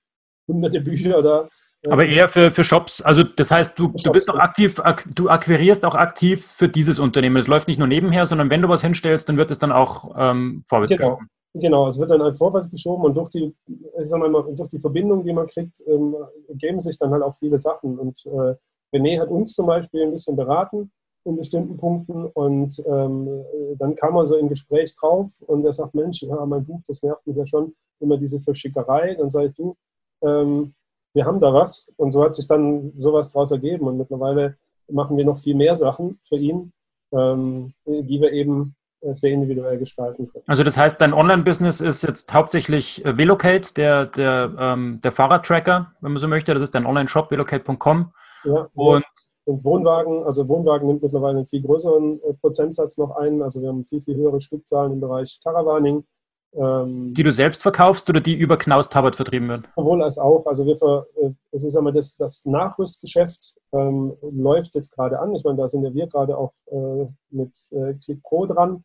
hunderte 0.48 0.80
Bücher 0.80 1.22
da. 1.22 1.48
Äh, 1.82 1.90
Aber 1.90 2.06
eher 2.06 2.28
für, 2.28 2.50
für 2.50 2.64
Shops. 2.64 3.02
Also 3.02 3.22
das 3.22 3.50
heißt, 3.50 3.78
du, 3.78 3.88
du 3.88 4.12
bist 4.12 4.30
auch 4.30 4.38
aktiv, 4.38 4.80
du 5.14 5.28
akquirierst 5.28 5.84
auch 5.84 5.94
aktiv 5.94 6.46
für 6.46 6.68
dieses 6.68 6.98
Unternehmen. 6.98 7.36
Es 7.36 7.48
läuft 7.48 7.68
nicht 7.68 7.78
nur 7.78 7.88
nebenher, 7.88 8.26
sondern 8.26 8.50
wenn 8.50 8.62
du 8.62 8.68
was 8.68 8.82
hinstellst, 8.82 9.28
dann 9.28 9.36
wird 9.36 9.50
es 9.50 9.58
dann 9.58 9.72
auch 9.72 10.14
ähm, 10.16 10.64
vorwärts 10.68 10.92
genau. 10.92 11.16
geschoben. 11.16 11.30
Genau, 11.58 11.86
es 11.88 11.98
wird 11.98 12.10
dann 12.10 12.22
halt 12.22 12.36
vorwärts 12.36 12.70
geschoben 12.70 13.04
und 13.04 13.16
durch 13.16 13.30
die, 13.30 13.54
ich 13.66 14.10
sag 14.10 14.20
mal, 14.20 14.44
durch 14.54 14.68
die 14.68 14.78
Verbindung, 14.78 15.25
die 15.25 15.32
man 15.32 15.46
kriegt, 15.46 15.82
ähm, 15.86 16.14
geben 16.50 16.80
sich 16.80 16.98
dann 16.98 17.10
halt 17.10 17.22
auch 17.22 17.34
viele 17.34 17.58
Sachen. 17.58 17.98
Und 17.98 18.26
äh, 18.26 18.54
René 18.94 19.18
hat 19.20 19.30
uns 19.30 19.54
zum 19.54 19.66
Beispiel 19.66 20.02
ein 20.02 20.10
bisschen 20.10 20.36
beraten 20.36 20.90
in 21.25 21.36
bestimmten 21.36 21.76
Punkten 21.76 22.26
und 22.26 22.80
ähm, 22.86 23.44
dann 23.78 23.96
kam 23.96 24.14
man 24.14 24.26
so 24.26 24.36
im 24.36 24.48
Gespräch 24.48 24.94
drauf 24.94 25.42
und 25.46 25.64
er 25.64 25.72
sagt, 25.72 25.94
Mensch, 25.94 26.22
ja, 26.22 26.44
mein 26.46 26.64
Buch, 26.64 26.80
das 26.86 27.02
nervt 27.02 27.26
mich 27.26 27.36
ja 27.36 27.46
schon, 27.46 27.75
immer 28.00 28.16
diese 28.16 28.38
Verschickerei. 28.40 29.14
Dann 29.14 29.30
sage 29.30 29.48
ich, 29.48 29.54
du, 29.54 29.76
ähm, 30.22 30.75
wir 31.14 31.25
haben 31.25 31.40
da 31.40 31.52
was 31.52 31.92
und 31.96 32.12
so 32.12 32.22
hat 32.22 32.34
sich 32.34 32.46
dann 32.46 32.92
sowas 32.98 33.32
daraus 33.32 33.50
ergeben 33.50 33.86
und 33.86 33.96
mittlerweile 33.96 34.56
machen 34.88 35.16
wir 35.16 35.25
noch 35.25 35.38
viel 35.38 35.54
mehr 35.54 35.75
Sachen 35.75 36.20
für 36.22 36.36
ihn, 36.36 36.72
ähm, 37.12 37.72
die 37.86 38.20
wir 38.20 38.32
eben 38.32 38.76
äh, 38.76 38.86
sehr 39.14 39.32
individuell 39.32 39.78
gestalten 39.78 40.28
können. 40.28 40.44
Also 40.46 40.62
das 40.62 40.76
heißt, 40.76 41.00
dein 41.00 41.12
Online-Business 41.12 41.80
ist 41.80 42.02
jetzt 42.02 42.32
hauptsächlich 42.32 43.04
äh, 43.04 43.16
Velocate, 43.16 43.76
der, 43.76 44.06
der, 44.06 44.52
ähm, 44.58 45.00
der 45.02 45.12
Fahrradtracker, 45.12 45.92
wenn 46.00 46.12
man 46.12 46.20
so 46.20 46.28
möchte. 46.28 46.52
Das 46.54 46.62
ist 46.62 46.75
dein 46.75 46.86
Online-Shop, 46.86 47.30
velocate.com. 47.30 48.12
Ja, 48.44 48.68
und 48.75 49.04
und 49.46 49.62
Wohnwagen, 49.64 50.25
also 50.25 50.48
Wohnwagen 50.48 50.88
nimmt 50.88 51.04
mittlerweile 51.04 51.38
einen 51.38 51.46
viel 51.46 51.62
größeren 51.62 52.20
äh, 52.20 52.34
Prozentsatz 52.34 52.98
noch 52.98 53.14
ein. 53.16 53.42
Also 53.42 53.62
wir 53.62 53.68
haben 53.68 53.84
viel, 53.84 54.00
viel 54.00 54.16
höhere 54.16 54.40
Stückzahlen 54.40 54.94
im 54.94 55.00
Bereich 55.00 55.38
Caravaning. 55.42 56.04
Ähm, 56.52 57.14
die 57.14 57.22
du 57.22 57.32
selbst 57.32 57.62
verkaufst 57.62 58.10
oder 58.10 58.20
die 58.20 58.34
über 58.34 58.56
Knaus 58.56 58.88
Tabbert 58.88 59.14
vertrieben 59.14 59.48
werden? 59.48 59.68
Sowohl 59.76 60.02
als 60.02 60.18
auch. 60.18 60.46
Also 60.46 60.66
wir 60.66 60.76
ver, 60.76 61.07
äh, 61.22 61.31
es 61.52 61.64
ist 61.64 61.76
einmal 61.76 61.92
das, 61.92 62.16
das 62.16 62.44
Nachrüstgeschäft 62.44 63.54
ähm, 63.72 64.14
läuft 64.20 64.74
jetzt 64.74 64.90
gerade 64.96 65.20
an. 65.20 65.35
Ich 65.37 65.44
meine, 65.44 65.59
da 65.59 65.68
sind 65.68 65.85
ja 65.85 65.94
wir 65.94 66.09
gerade 66.09 66.37
auch 66.37 66.52
äh, 66.72 67.07
mit 67.31 67.57
äh, 67.70 67.94
Click 67.94 68.22
Pro 68.24 68.46
dran, 68.46 68.76
äh, 68.76 68.83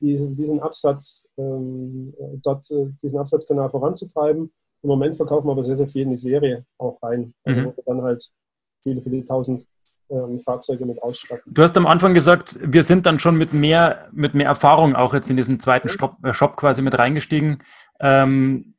diesen, 0.00 0.34
diesen 0.36 0.60
Absatz 0.60 1.28
ähm, 1.38 2.12
dort 2.42 2.70
äh, 2.70 2.88
diesen 3.02 3.18
Absatzkanal 3.18 3.70
voranzutreiben. 3.70 4.52
Im 4.82 4.88
Moment 4.88 5.16
verkaufen 5.16 5.46
wir 5.46 5.52
aber 5.52 5.64
sehr, 5.64 5.76
sehr 5.76 5.88
viel 5.88 6.02
in 6.02 6.10
die 6.10 6.18
Serie 6.18 6.64
auch 6.78 7.02
rein. 7.02 7.34
Also 7.44 7.60
mhm. 7.60 7.64
wo 7.66 7.76
wir 7.76 7.84
dann 7.86 8.02
halt 8.02 8.28
viele, 8.82 9.00
viele 9.00 9.24
tausend 9.24 9.66
ähm, 10.10 10.40
Fahrzeuge 10.40 10.86
mit 10.86 11.02
ausstatten. 11.02 11.52
Du 11.52 11.62
hast 11.62 11.76
am 11.76 11.86
Anfang 11.86 12.14
gesagt, 12.14 12.58
wir 12.62 12.82
sind 12.82 13.06
dann 13.06 13.18
schon 13.18 13.36
mit 13.36 13.52
mehr, 13.52 14.08
mit 14.12 14.34
mehr 14.34 14.46
Erfahrung 14.46 14.94
auch 14.94 15.14
jetzt 15.14 15.30
in 15.30 15.36
diesen 15.36 15.60
zweiten 15.60 15.88
Shop, 15.88 16.16
äh, 16.22 16.32
Shop 16.32 16.56
quasi 16.56 16.82
mit 16.82 16.98
reingestiegen. 16.98 17.62
Ähm, 18.00 18.74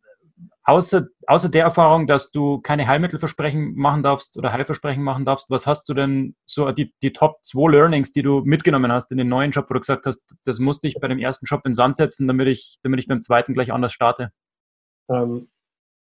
außer, 0.70 1.08
außer 1.26 1.50
der 1.50 1.64
Erfahrung, 1.64 2.06
dass 2.06 2.32
du 2.32 2.60
keine 2.62 2.88
Heilmittelversprechen 2.88 3.76
machen 3.76 4.04
darfst 4.04 4.38
oder 4.38 4.54
Heilversprechen 4.54 5.04
machen 5.04 5.26
darfst, 5.26 5.50
was 5.50 5.66
hast 5.66 5.90
du 5.90 5.94
denn 5.94 6.36
so 6.46 6.72
die, 6.72 6.94
die 7.02 7.12
Top 7.12 7.40
2 7.44 7.72
Learnings, 7.72 8.12
die 8.12 8.22
du 8.22 8.42
mitgenommen 8.42 8.92
hast 8.92 9.12
in 9.12 9.18
den 9.18 9.30
neuen 9.30 9.52
Shop, 9.52 9.70
wo 9.70 9.74
du 9.74 9.80
gesagt 9.80 10.06
hast, 10.06 10.36
das 10.46 10.60
musste 10.60 10.88
ich 10.88 11.00
bei 11.00 11.08
dem 11.08 11.18
ersten 11.18 11.48
Shop 11.48 11.62
in 11.66 11.72
den 11.72 11.76
Sand 11.76 11.96
setzen, 11.96 12.28
damit 12.28 12.48
ich, 12.48 12.78
damit 12.84 13.00
ich 13.00 13.08
beim 13.08 13.22
zweiten 13.22 13.54
gleich 13.54 13.74
anders 13.74 13.94
starte? 13.94 14.32
Ähm, 15.10 15.50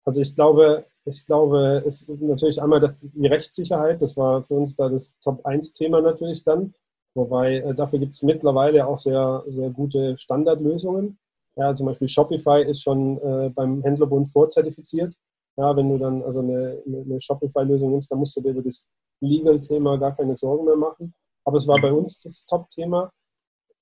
also 0.05 0.20
ich 0.20 0.35
glaube, 0.35 0.87
ich 1.05 1.24
glaube, 1.26 1.85
es 1.87 2.02
ist 2.02 2.20
natürlich 2.20 2.61
einmal 2.61 2.81
das, 2.81 3.00
die 3.00 3.26
Rechtssicherheit, 3.26 4.02
das 4.02 4.16
war 4.16 4.42
für 4.42 4.55
uns 4.55 4.74
da 4.74 4.88
das 4.88 5.16
Top-1-Thema 5.20 6.00
natürlich 6.00 6.42
dann. 6.42 6.74
Wobei 7.14 7.59
äh, 7.59 7.74
dafür 7.74 8.00
gibt 8.00 8.14
es 8.14 8.22
mittlerweile 8.22 8.87
auch 8.87 8.98
sehr, 8.98 9.44
sehr 9.46 9.70
gute 9.70 10.16
Standardlösungen. 10.18 11.18
Ja, 11.57 11.73
zum 11.73 11.87
Beispiel 11.87 12.09
Shopify 12.09 12.62
ist 12.62 12.83
schon 12.83 13.19
äh, 13.19 13.51
beim 13.51 13.83
Händlerbund 13.83 14.31
vorzertifiziert. 14.31 15.14
Ja, 15.57 15.75
wenn 15.75 15.88
du 15.88 15.99
dann 15.99 16.23
also 16.23 16.40
eine, 16.40 16.83
eine 16.87 17.21
Shopify-Lösung 17.21 17.90
nimmst, 17.90 18.11
dann 18.11 18.19
musst 18.19 18.37
du 18.37 18.42
dir 18.42 18.51
über 18.51 18.62
das 18.62 18.87
Legal-Thema 19.21 19.97
gar 19.97 20.14
keine 20.14 20.37
Sorgen 20.37 20.66
mehr 20.66 20.77
machen. 20.77 21.14
Aber 21.45 21.57
es 21.57 21.66
war 21.66 21.81
bei 21.81 21.92
uns 21.92 22.21
das 22.23 22.45
Top-Thema. 22.45 23.11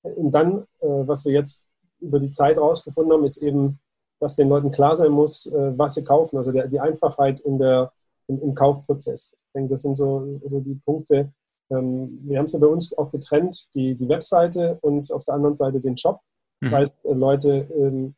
Und 0.03 0.31
dann, 0.31 0.61
äh, 0.79 0.87
was 0.87 1.25
wir 1.25 1.33
jetzt 1.33 1.67
über 1.99 2.19
die 2.19 2.31
Zeit 2.31 2.57
rausgefunden 2.57 3.11
haben, 3.11 3.25
ist 3.25 3.37
eben 3.37 3.79
dass 4.19 4.35
den 4.35 4.49
Leuten 4.49 4.71
klar 4.71 4.95
sein 4.95 5.11
muss, 5.11 5.45
äh, 5.47 5.77
was 5.77 5.95
sie 5.95 6.03
kaufen. 6.03 6.37
Also 6.37 6.51
der, 6.51 6.67
die 6.67 6.79
Einfachheit 6.79 7.39
in 7.41 7.59
der, 7.59 7.91
im, 8.27 8.41
im, 8.41 8.55
Kaufprozess. 8.55 9.35
Ich 9.35 9.53
denke, 9.53 9.71
das 9.71 9.81
sind 9.81 9.95
so, 9.95 10.39
so 10.45 10.59
die 10.59 10.79
Punkte. 10.85 11.31
Ähm, 11.69 12.19
wir 12.23 12.37
haben 12.37 12.45
es 12.45 12.53
ja 12.53 12.59
bei 12.59 12.67
uns 12.67 12.97
auch 12.97 13.11
getrennt, 13.11 13.67
die, 13.73 13.95
die 13.95 14.09
Webseite 14.09 14.77
und 14.81 15.11
auf 15.11 15.23
der 15.25 15.35
anderen 15.35 15.55
Seite 15.55 15.79
den 15.79 15.97
Shop. 15.97 16.21
Das 16.61 16.71
mhm. 16.71 16.75
heißt, 16.75 17.05
äh, 17.05 17.13
Leute, 17.13 17.67
ähm, 17.77 18.15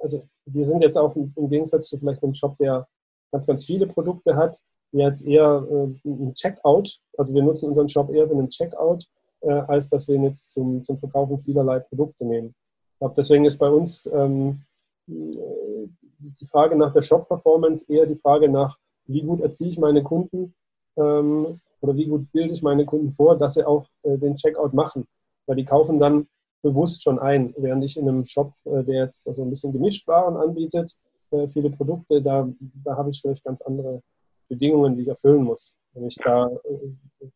also 0.00 0.26
wir 0.46 0.64
sind 0.64 0.82
jetzt 0.82 0.96
auch 0.96 1.14
im 1.16 1.48
Gegensatz 1.48 1.88
zu 1.88 1.98
vielleicht 1.98 2.22
einem 2.22 2.34
Shop, 2.34 2.56
der 2.58 2.86
ganz, 3.32 3.46
ganz 3.46 3.64
viele 3.64 3.86
Produkte 3.86 4.36
hat, 4.36 4.60
jetzt 4.92 5.26
eher 5.26 5.66
äh, 5.70 6.08
ein 6.08 6.34
Checkout. 6.34 7.00
Also 7.16 7.34
wir 7.34 7.42
nutzen 7.42 7.68
unseren 7.68 7.88
Shop 7.88 8.10
eher 8.10 8.28
für 8.28 8.34
einen 8.34 8.48
Checkout, 8.48 9.06
als 9.40 9.90
dass 9.90 10.08
wir 10.08 10.14
ihn 10.14 10.24
jetzt 10.24 10.52
zum, 10.52 10.82
zum 10.82 10.98
Verkaufen 10.98 11.38
vielerlei 11.38 11.78
Produkte 11.78 12.24
nehmen. 12.24 12.54
Ich 12.92 12.98
glaube, 12.98 13.14
deswegen 13.14 13.44
ist 13.44 13.58
bei 13.58 13.68
uns 13.68 14.06
ähm, 14.06 14.62
die 15.06 16.46
Frage 16.46 16.76
nach 16.76 16.92
der 16.92 17.02
Shop-Performance 17.02 17.92
eher 17.92 18.06
die 18.06 18.14
Frage 18.14 18.48
nach, 18.48 18.78
wie 19.06 19.22
gut 19.22 19.40
erziehe 19.40 19.70
ich 19.70 19.78
meine 19.78 20.02
Kunden 20.02 20.54
ähm, 20.96 21.60
oder 21.80 21.96
wie 21.96 22.06
gut 22.06 22.30
bilde 22.32 22.54
ich 22.54 22.62
meine 22.62 22.86
Kunden 22.86 23.10
vor, 23.10 23.36
dass 23.36 23.54
sie 23.54 23.66
auch 23.66 23.86
äh, 24.02 24.16
den 24.16 24.36
Checkout 24.36 24.72
machen. 24.72 25.06
Weil 25.46 25.56
die 25.56 25.64
kaufen 25.64 25.98
dann 25.98 26.26
bewusst 26.64 27.02
schon 27.02 27.18
ein, 27.18 27.54
während 27.58 27.84
ich 27.84 27.96
in 27.96 28.08
einem 28.08 28.24
Shop, 28.24 28.54
äh, 28.64 28.82
der 28.82 29.04
jetzt 29.04 29.28
also 29.28 29.42
ein 29.44 29.50
bisschen 29.50 29.72
gemischt 29.72 30.08
Waren 30.08 30.36
anbietet, 30.36 30.96
äh, 31.30 31.46
viele 31.46 31.70
Produkte, 31.70 32.22
da, 32.22 32.48
da 32.84 32.96
habe 32.96 33.10
ich 33.10 33.20
vielleicht 33.20 33.44
ganz 33.44 33.60
andere 33.60 34.02
Bedingungen, 34.48 34.96
die 34.96 35.02
ich 35.02 35.08
erfüllen 35.08 35.44
muss. 35.44 35.76
Wenn 35.92 36.08
ich 36.08 36.16
da, 36.16 36.46
äh, 36.48 37.28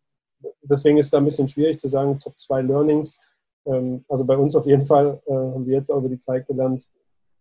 deswegen 0.63 0.97
ist 0.97 1.07
es 1.07 1.11
da 1.11 1.19
ein 1.19 1.25
bisschen 1.25 1.47
schwierig 1.47 1.79
zu 1.79 1.89
sagen, 1.89 2.19
Top 2.19 2.39
2 2.39 2.63
Learnings. 2.63 3.19
Ähm, 3.67 4.03
also 4.09 4.25
bei 4.25 4.37
uns 4.37 4.57
auf 4.57 4.67
jeden 4.67 4.85
Fall 4.85 5.21
haben 5.29 5.67
wir 5.67 5.77
jetzt 5.77 5.91
auch 5.91 5.99
über 5.99 6.09
die 6.09 6.19
Zeit 6.19 6.47
gelernt, 6.47 6.87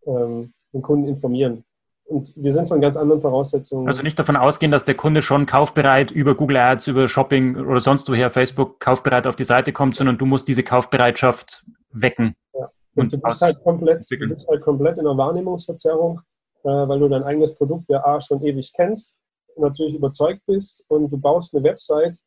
ähm, 0.06 0.54
den 0.74 0.82
Kunden 0.82 1.08
informieren. 1.08 1.64
Und 2.08 2.34
wir 2.38 2.54
sind 2.54 2.70
von 2.70 2.80
ganz 2.80 2.96
anderen 2.96 3.20
Voraussetzungen. 3.20 3.88
Also 3.88 4.02
nicht 4.02 4.18
davon 4.18 4.38
ausgehen, 4.38 4.72
dass 4.72 4.86
der 4.86 4.96
Kunde 4.96 5.22
schon 5.22 5.46
kaufbereit 5.46 6.10
über 6.10 6.36
Google 6.36 6.58
Ads, 6.58 6.88
über 6.88 7.08
Shopping 7.10 7.58
oder 7.58 7.82
sonst 7.82 8.10
woher 8.10 8.32
Facebook 8.32 8.80
kaufbereit 8.80 9.28
auf 9.28 9.36
die 9.36 9.44
Seite 9.44 9.74
kommt, 9.74 9.96
sondern 9.96 10.18
du 10.18 10.26
musst 10.26 10.48
diese 10.48 10.64
Kaufbereitschaft 10.64 11.66
wecken. 11.92 12.36
Ja. 12.54 12.72
Und, 12.96 13.04
und 13.04 13.14
du, 13.14 13.18
bist 13.20 13.42
halt 13.42 13.62
komplett, 13.64 14.06
du 14.10 14.30
bist 14.30 14.48
halt 14.48 14.62
komplett 14.62 14.98
in 14.98 15.06
der 15.06 15.18
Wahrnehmungsverzerrung, 15.18 16.22
äh, 16.64 16.70
weil 16.70 17.00
du 17.00 17.08
dein 17.08 17.24
eigenes 17.24 17.54
Produkt 17.54 17.90
ja 17.90 18.04
A 18.06 18.20
schon 18.20 18.42
ewig 18.44 18.72
kennst, 18.74 19.20
natürlich 19.56 19.96
überzeugt 19.96 20.42
bist 20.46 20.84
und 20.88 21.12
du 21.12 21.18
baust 21.18 21.56
eine 21.56 21.64
Website 21.64 22.18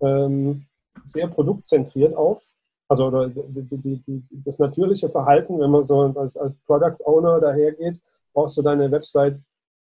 ähm, 0.00 0.66
sehr 1.04 1.28
produktzentriert 1.28 2.14
auf 2.14 2.44
also 2.90 3.06
oder 3.06 3.28
die, 3.28 3.62
die, 3.62 4.02
die, 4.02 4.24
das 4.44 4.58
natürliche 4.58 5.08
Verhalten, 5.08 5.60
wenn 5.60 5.70
man 5.70 5.84
so 5.84 6.00
als, 6.00 6.36
als 6.36 6.56
Product 6.66 6.96
Owner 7.04 7.40
dahergeht, 7.40 8.02
baust 8.32 8.58
du 8.58 8.62
deine 8.62 8.90
Website 8.90 9.40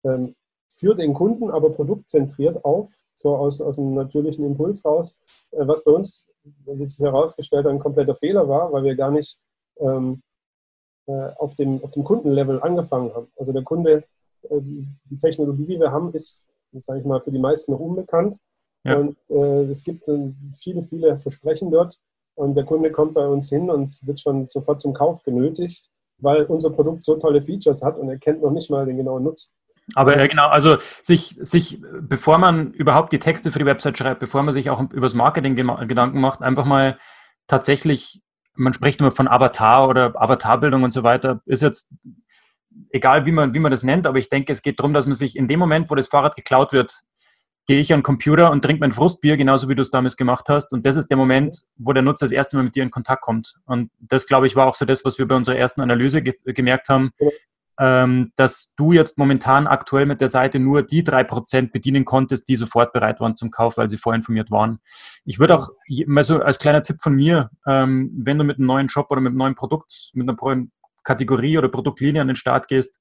ähm, 0.04 0.34
für 0.68 0.94
den 0.94 1.12
Kunden, 1.12 1.50
aber 1.50 1.70
produktzentriert 1.70 2.64
auf, 2.64 2.90
so 3.14 3.36
aus, 3.36 3.60
aus 3.60 3.78
einem 3.78 3.94
natürlichen 3.94 4.46
Impuls 4.46 4.86
raus, 4.86 5.20
äh, 5.50 5.66
was 5.68 5.84
bei 5.84 5.92
uns, 5.92 6.26
wie 6.44 6.86
sich 6.86 6.98
herausgestellt 6.98 7.64
hat, 7.64 7.72
ein 7.72 7.78
kompletter 7.78 8.14
Fehler 8.14 8.48
war, 8.48 8.72
weil 8.72 8.84
wir 8.84 8.94
gar 8.94 9.10
nicht 9.10 9.38
ähm, 9.78 10.22
äh, 11.06 11.30
auf, 11.38 11.54
dem, 11.54 11.82
auf 11.82 11.92
dem 11.92 12.04
Kundenlevel 12.04 12.62
angefangen 12.62 13.12
haben. 13.14 13.28
Also 13.36 13.52
der 13.52 13.62
Kunde, 13.62 14.04
äh, 14.42 14.60
die 14.60 15.18
Technologie, 15.18 15.66
die 15.66 15.80
wir 15.80 15.90
haben, 15.90 16.12
ist, 16.12 16.46
sage 16.82 17.00
ich 17.00 17.06
mal, 17.06 17.20
für 17.20 17.30
die 17.30 17.38
meisten 17.38 17.72
noch 17.72 17.80
unbekannt. 17.80 18.38
Ja. 18.84 18.98
Und 18.98 19.16
äh, 19.28 19.64
es 19.70 19.84
gibt 19.84 20.08
äh, 20.08 20.32
viele, 20.54 20.82
viele 20.82 21.18
Versprechen 21.18 21.70
dort. 21.70 21.98
Und 22.36 22.54
der 22.54 22.64
Kunde 22.64 22.90
kommt 22.90 23.14
bei 23.14 23.26
uns 23.26 23.48
hin 23.48 23.70
und 23.70 24.04
wird 24.06 24.20
schon 24.20 24.48
sofort 24.48 24.82
zum 24.82 24.92
Kauf 24.92 25.22
genötigt, 25.22 25.88
weil 26.18 26.44
unser 26.44 26.70
Produkt 26.70 27.04
so 27.04 27.16
tolle 27.16 27.40
Features 27.40 27.82
hat 27.82 27.96
und 27.96 28.08
er 28.08 28.18
kennt 28.18 28.42
noch 28.42 28.50
nicht 28.50 28.70
mal 28.70 28.86
den 28.86 28.96
genauen 28.96 29.22
Nutzen. 29.22 29.52
Aber 29.94 30.16
äh, 30.16 30.28
genau, 30.28 30.48
also 30.48 30.78
sich, 31.02 31.36
sich, 31.40 31.80
bevor 32.00 32.38
man 32.38 32.72
überhaupt 32.72 33.12
die 33.12 33.18
Texte 33.18 33.52
für 33.52 33.58
die 33.58 33.66
Website 33.66 33.98
schreibt, 33.98 34.20
bevor 34.20 34.42
man 34.42 34.54
sich 34.54 34.70
auch 34.70 34.80
über 34.80 35.02
das 35.06 35.14
Marketing 35.14 35.56
Gedanken 35.56 36.20
macht, 36.20 36.42
einfach 36.42 36.64
mal 36.64 36.98
tatsächlich, 37.46 38.22
man 38.54 38.72
spricht 38.72 39.00
immer 39.00 39.12
von 39.12 39.28
Avatar 39.28 39.88
oder 39.88 40.20
Avatarbildung 40.20 40.84
und 40.84 40.92
so 40.92 41.02
weiter, 41.02 41.42
ist 41.44 41.62
jetzt 41.62 41.94
egal, 42.90 43.26
wie 43.26 43.32
man, 43.32 43.54
wie 43.54 43.58
man 43.58 43.70
das 43.70 43.82
nennt, 43.82 44.06
aber 44.06 44.18
ich 44.18 44.28
denke, 44.28 44.52
es 44.52 44.62
geht 44.62 44.78
darum, 44.78 44.94
dass 44.94 45.06
man 45.06 45.14
sich 45.14 45.36
in 45.36 45.48
dem 45.48 45.60
Moment, 45.60 45.90
wo 45.90 45.94
das 45.94 46.08
Fahrrad 46.08 46.34
geklaut 46.34 46.72
wird, 46.72 47.02
gehe 47.66 47.80
ich 47.80 47.92
an 47.92 48.00
den 48.00 48.04
Computer 48.04 48.50
und 48.50 48.62
trinke 48.62 48.80
mein 48.80 48.92
Frustbier, 48.92 49.36
genauso 49.36 49.68
wie 49.68 49.74
du 49.74 49.82
es 49.82 49.90
damals 49.90 50.16
gemacht 50.16 50.48
hast. 50.48 50.72
Und 50.72 50.84
das 50.84 50.96
ist 50.96 51.08
der 51.08 51.16
Moment, 51.16 51.62
wo 51.76 51.92
der 51.92 52.02
Nutzer 52.02 52.26
das 52.26 52.32
erste 52.32 52.56
Mal 52.56 52.64
mit 52.64 52.76
dir 52.76 52.82
in 52.82 52.90
Kontakt 52.90 53.22
kommt. 53.22 53.56
Und 53.64 53.90
das, 54.00 54.26
glaube 54.26 54.46
ich, 54.46 54.54
war 54.54 54.66
auch 54.66 54.74
so 54.74 54.84
das, 54.84 55.04
was 55.04 55.18
wir 55.18 55.26
bei 55.26 55.34
unserer 55.34 55.56
ersten 55.56 55.80
Analyse 55.80 56.22
ge 56.22 56.34
gemerkt 56.44 56.88
haben. 56.90 57.12
Ähm, 57.80 58.32
dass 58.36 58.74
du 58.76 58.92
jetzt 58.92 59.18
momentan 59.18 59.66
aktuell 59.66 60.06
mit 60.06 60.20
der 60.20 60.28
Seite 60.28 60.58
nur 60.60 60.82
die 60.82 61.02
drei 61.02 61.24
Prozent 61.24 61.72
bedienen 61.72 62.04
konntest, 62.04 62.48
die 62.48 62.56
sofort 62.56 62.92
bereit 62.92 63.20
waren 63.20 63.34
zum 63.34 63.50
Kauf, 63.50 63.76
weil 63.76 63.90
sie 63.90 63.98
vorinformiert 63.98 64.50
waren. 64.50 64.78
Ich 65.24 65.38
würde 65.38 65.56
auch 65.56 65.70
mal 66.06 66.24
so 66.24 66.40
als 66.40 66.58
kleiner 66.58 66.82
Tipp 66.82 67.00
von 67.00 67.14
mir, 67.14 67.50
ähm, 67.66 68.12
wenn 68.16 68.38
du 68.38 68.44
mit 68.44 68.58
einem 68.58 68.66
neuen 68.66 68.88
Shop 68.88 69.10
oder 69.10 69.20
mit 69.20 69.30
einem 69.30 69.38
neuen 69.38 69.54
Produkt, 69.54 70.10
mit 70.14 70.28
einer 70.28 70.36
neuen 70.40 70.72
Kategorie 71.02 71.58
oder 71.58 71.68
Produktlinie 71.68 72.20
an 72.20 72.28
den 72.28 72.36
Start 72.36 72.68
gehst, 72.68 72.98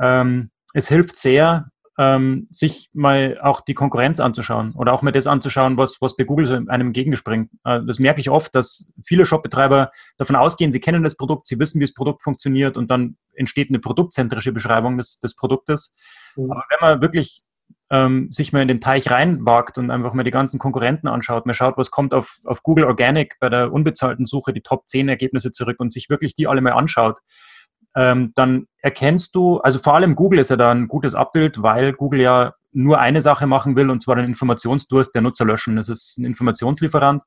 ähm, 0.00 0.50
es 0.74 0.88
hilft 0.88 1.16
sehr, 1.16 1.68
ähm, 1.98 2.48
sich 2.50 2.88
mal 2.94 3.38
auch 3.42 3.60
die 3.60 3.74
Konkurrenz 3.74 4.18
anzuschauen 4.18 4.72
oder 4.74 4.92
auch 4.92 5.02
mal 5.02 5.12
das 5.12 5.26
anzuschauen, 5.26 5.76
was, 5.76 6.00
was 6.00 6.16
bei 6.16 6.24
Google 6.24 6.46
so 6.46 6.54
einem 6.54 6.86
entgegenspringt. 6.88 7.50
Äh, 7.64 7.80
das 7.86 7.98
merke 7.98 8.20
ich 8.20 8.30
oft, 8.30 8.54
dass 8.54 8.90
viele 9.04 9.26
Shopbetreiber 9.26 9.90
davon 10.16 10.36
ausgehen, 10.36 10.72
sie 10.72 10.80
kennen 10.80 11.02
das 11.02 11.16
Produkt, 11.16 11.46
sie 11.46 11.58
wissen, 11.58 11.80
wie 11.80 11.84
das 11.84 11.94
Produkt 11.94 12.22
funktioniert 12.22 12.76
und 12.76 12.90
dann 12.90 13.16
entsteht 13.34 13.68
eine 13.68 13.78
produktzentrische 13.78 14.52
Beschreibung 14.52 14.96
des, 14.96 15.20
des 15.20 15.36
Produktes. 15.36 15.92
Mhm. 16.36 16.50
Aber 16.50 16.64
wenn 16.70 16.78
man 16.80 17.02
wirklich 17.02 17.42
ähm, 17.90 18.32
sich 18.32 18.54
mal 18.54 18.62
in 18.62 18.68
den 18.68 18.80
Teich 18.80 19.10
reinwagt 19.10 19.76
und 19.76 19.90
einfach 19.90 20.14
mal 20.14 20.24
die 20.24 20.30
ganzen 20.30 20.58
Konkurrenten 20.58 21.08
anschaut, 21.08 21.44
man 21.44 21.54
schaut, 21.54 21.76
was 21.76 21.90
kommt 21.90 22.14
auf, 22.14 22.38
auf 22.44 22.62
Google 22.62 22.84
Organic 22.84 23.36
bei 23.38 23.50
der 23.50 23.70
unbezahlten 23.70 24.24
Suche, 24.24 24.54
die 24.54 24.62
Top 24.62 24.88
10 24.88 25.10
Ergebnisse 25.10 25.52
zurück 25.52 25.78
und 25.78 25.92
sich 25.92 26.08
wirklich 26.08 26.34
die 26.34 26.46
alle 26.46 26.62
mal 26.62 26.72
anschaut, 26.72 27.18
ähm, 27.94 28.32
dann 28.34 28.66
erkennst 28.78 29.34
du, 29.34 29.58
also 29.58 29.78
vor 29.78 29.94
allem 29.94 30.14
Google 30.14 30.40
ist 30.40 30.50
ja 30.50 30.56
da 30.56 30.70
ein 30.70 30.88
gutes 30.88 31.14
Abbild, 31.14 31.62
weil 31.62 31.92
Google 31.92 32.20
ja 32.20 32.54
nur 32.72 32.98
eine 32.98 33.20
Sache 33.20 33.46
machen 33.46 33.76
will, 33.76 33.90
und 33.90 34.02
zwar 34.02 34.16
den 34.16 34.24
Informationsdurst 34.24 35.14
der 35.14 35.22
Nutzer 35.22 35.44
löschen. 35.44 35.76
Das 35.76 35.88
ist 35.88 36.18
ein 36.18 36.24
Informationslieferant. 36.24 37.22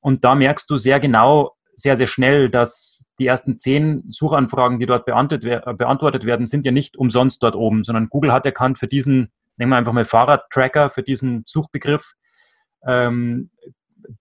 Und 0.00 0.24
da 0.24 0.34
merkst 0.34 0.68
du 0.68 0.76
sehr 0.76 1.00
genau, 1.00 1.52
sehr, 1.74 1.96
sehr 1.96 2.06
schnell, 2.06 2.50
dass 2.50 3.06
die 3.18 3.26
ersten 3.26 3.56
zehn 3.56 4.04
Suchanfragen, 4.10 4.80
die 4.80 4.86
dort 4.86 5.06
beantwortet 5.06 6.24
werden, 6.24 6.46
sind 6.46 6.66
ja 6.66 6.72
nicht 6.72 6.96
umsonst 6.96 7.42
dort 7.42 7.54
oben, 7.54 7.84
sondern 7.84 8.08
Google 8.08 8.32
hat 8.32 8.44
erkannt 8.44 8.78
für 8.78 8.88
diesen, 8.88 9.30
nehmen 9.56 9.70
wir 9.70 9.76
einfach 9.76 9.92
mal 9.92 10.04
Fahrradtracker, 10.04 10.90
für 10.90 11.02
diesen 11.04 11.44
Suchbegriff, 11.46 12.14
ähm, 12.86 13.50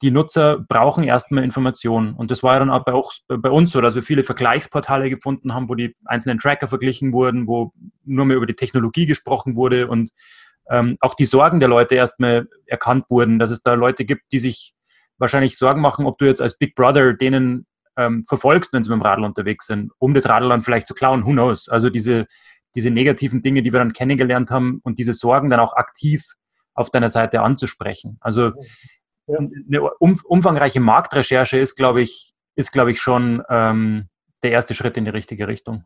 die 0.02 0.12
Nutzer 0.12 0.60
brauchen 0.60 1.04
erstmal 1.04 1.44
Informationen. 1.44 2.14
Und 2.14 2.32
das 2.32 2.44
war 2.44 2.54
ja 2.54 2.60
dann 2.60 2.70
auch 2.70 2.86
bei, 2.86 2.94
auch 2.94 3.12
bei, 3.28 3.50
uns 3.50 3.72
so, 3.72 3.82
dass 3.82 3.96
wir 3.96 4.04
viele 4.04 4.24
Vergleichsportale 4.24 5.10
gefunden 5.10 5.54
haben, 5.54 5.70
wo 5.70 5.76
die 5.76 5.96
einzelnen 6.06 6.40
Tracker 6.40 6.68
verglichen 6.68 7.14
wurden, 7.14 7.48
wo 7.48 7.74
nur 8.04 8.26
mehr 8.26 8.38
über 8.38 8.46
die 8.46 8.56
Technologie 8.56 9.06
gesprochen 9.06 9.56
wurde 9.56 9.88
und 9.88 10.12
ähm, 10.70 10.98
auch 11.02 11.16
die 11.16 11.26
Sorgen 11.26 11.60
der 11.60 11.70
Leute 11.70 11.96
erstmal 11.96 12.48
erkannt 12.66 13.06
wurden, 13.10 13.40
dass 13.40 13.52
es 13.52 13.62
da 13.62 13.74
Leute 13.74 14.06
gibt, 14.06 14.32
die 14.32 14.40
sich 14.40 14.74
wahrscheinlich 15.18 15.58
Sorgen 15.58 15.82
machen, 15.82 16.06
ob 16.06 16.18
du 16.18 16.26
jetzt 16.26 16.42
als 16.42 16.58
Big 16.58 16.76
Brother 16.76 17.14
denen 17.14 17.66
ähm, 17.98 18.24
verfolgst, 18.28 18.74
wenn 18.74 18.84
sie 18.84 18.90
mit 18.90 19.00
dem 19.00 19.04
Radl 19.04 19.24
unterwegs 19.24 19.68
sind, 19.68 19.92
um 20.00 20.14
das 20.14 20.28
Radl 20.28 20.50
dann 20.50 20.62
vielleicht 20.62 20.88
zu 20.88 20.94
klauen. 20.94 21.26
Who 21.26 21.32
knows? 21.32 21.68
Also 21.68 21.90
diese, 21.90 22.26
diese 22.76 22.90
negativen 22.90 23.42
Dinge, 23.42 23.62
die 23.62 23.72
wir 23.72 23.80
dann 23.80 23.94
kennengelernt 23.94 24.50
haben 24.50 24.80
und 24.84 24.98
diese 25.00 25.14
Sorgen 25.14 25.50
dann 25.50 25.60
auch 25.60 25.74
aktiv 25.74 26.26
auf 26.74 26.90
deiner 26.90 27.10
Seite 27.10 27.42
anzusprechen. 27.42 28.18
Also 28.22 28.54
ja. 29.28 29.38
eine 29.38 29.92
umfangreiche 30.00 30.80
Marktrecherche 30.80 31.58
ist, 31.58 31.76
glaube 31.76 32.02
ich, 32.02 32.34
ist, 32.56 32.72
glaube 32.72 32.92
ich, 32.92 33.00
schon 33.00 33.44
ähm, 33.50 34.08
der 34.44 34.52
erste 34.52 34.74
Schritt 34.74 34.98
in 34.98 35.06
die 35.06 35.12
richtige 35.12 35.48
Richtung. 35.48 35.84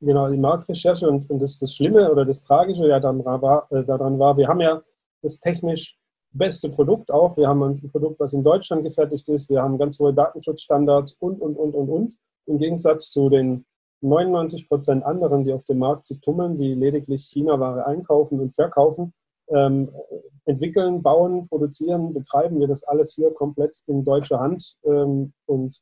Genau, 0.00 0.28
die 0.28 0.38
Marktrecherche 0.38 1.08
und, 1.08 1.30
und 1.30 1.40
das, 1.40 1.58
das 1.58 1.74
Schlimme 1.74 2.10
oder 2.10 2.24
das 2.24 2.42
Tragische 2.42 2.88
ja 2.88 2.98
daran 2.98 3.24
war, 3.24 3.68
äh, 3.70 3.84
daran 3.84 4.18
war, 4.18 4.36
wir 4.36 4.48
haben 4.48 4.60
ja 4.60 4.82
das 5.22 5.38
technisch 5.38 5.96
beste 6.32 6.68
Produkt 6.70 7.10
auch. 7.10 7.36
Wir 7.36 7.46
haben 7.46 7.62
ein 7.62 7.90
Produkt, 7.90 8.18
was 8.18 8.32
in 8.32 8.42
Deutschland 8.42 8.82
gefertigt 8.82 9.28
ist. 9.28 9.48
Wir 9.50 9.62
haben 9.62 9.78
ganz 9.78 9.98
hohe 10.00 10.12
Datenschutzstandards 10.12 11.16
und, 11.20 11.40
und, 11.40 11.56
und, 11.56 11.74
und, 11.74 11.88
und. 11.88 12.16
Im 12.46 12.58
Gegensatz 12.58 13.10
zu 13.10 13.28
den 13.28 13.64
99 14.00 14.68
Prozent 14.68 15.04
anderen, 15.04 15.44
die 15.44 15.52
auf 15.52 15.64
dem 15.64 15.78
Markt 15.78 16.06
sich 16.06 16.20
tummeln, 16.20 16.58
die 16.58 16.74
lediglich 16.74 17.24
China-Ware 17.26 17.86
einkaufen 17.86 18.40
und 18.40 18.54
verkaufen, 18.54 19.12
ähm, 19.54 19.90
entwickeln, 20.44 21.02
bauen, 21.02 21.46
produzieren, 21.48 22.14
betreiben 22.14 22.58
wir 22.60 22.66
das 22.66 22.84
alles 22.84 23.14
hier 23.14 23.32
komplett 23.32 23.80
in 23.86 24.04
deutscher 24.04 24.40
Hand. 24.40 24.76
Ähm, 24.84 25.32
und 25.46 25.80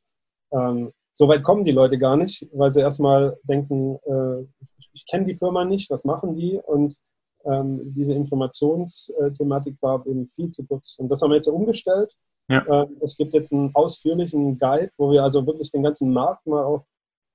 ähm, 0.51 0.91
so 1.13 1.27
weit 1.27 1.43
kommen 1.43 1.65
die 1.65 1.71
Leute 1.71 1.97
gar 1.97 2.15
nicht, 2.15 2.47
weil 2.53 2.71
sie 2.71 2.81
erstmal 2.81 3.37
denken, 3.43 3.97
äh, 4.05 4.41
ich, 4.77 4.89
ich 4.93 5.05
kenne 5.07 5.25
die 5.25 5.35
Firma 5.35 5.65
nicht, 5.65 5.89
was 5.89 6.05
machen 6.05 6.35
die? 6.35 6.57
Und 6.57 6.97
ähm, 7.45 7.93
diese 7.95 8.13
Informationsthematik 8.13 9.77
war 9.81 10.05
eben 10.05 10.25
viel 10.27 10.51
zu 10.51 10.65
kurz. 10.65 10.97
Und 10.99 11.09
das 11.09 11.21
haben 11.21 11.31
wir 11.31 11.35
jetzt 11.35 11.47
umgestellt. 11.47 12.15
Ja. 12.49 12.65
Ähm, 12.67 12.97
es 13.01 13.17
gibt 13.17 13.33
jetzt 13.33 13.51
einen 13.51 13.73
ausführlichen 13.73 14.57
Guide, 14.57 14.91
wo 14.97 15.11
wir 15.11 15.23
also 15.23 15.45
wirklich 15.45 15.71
den 15.71 15.83
ganzen 15.83 16.11
Markt 16.13 16.45
mal 16.45 16.63
auch 16.63 16.85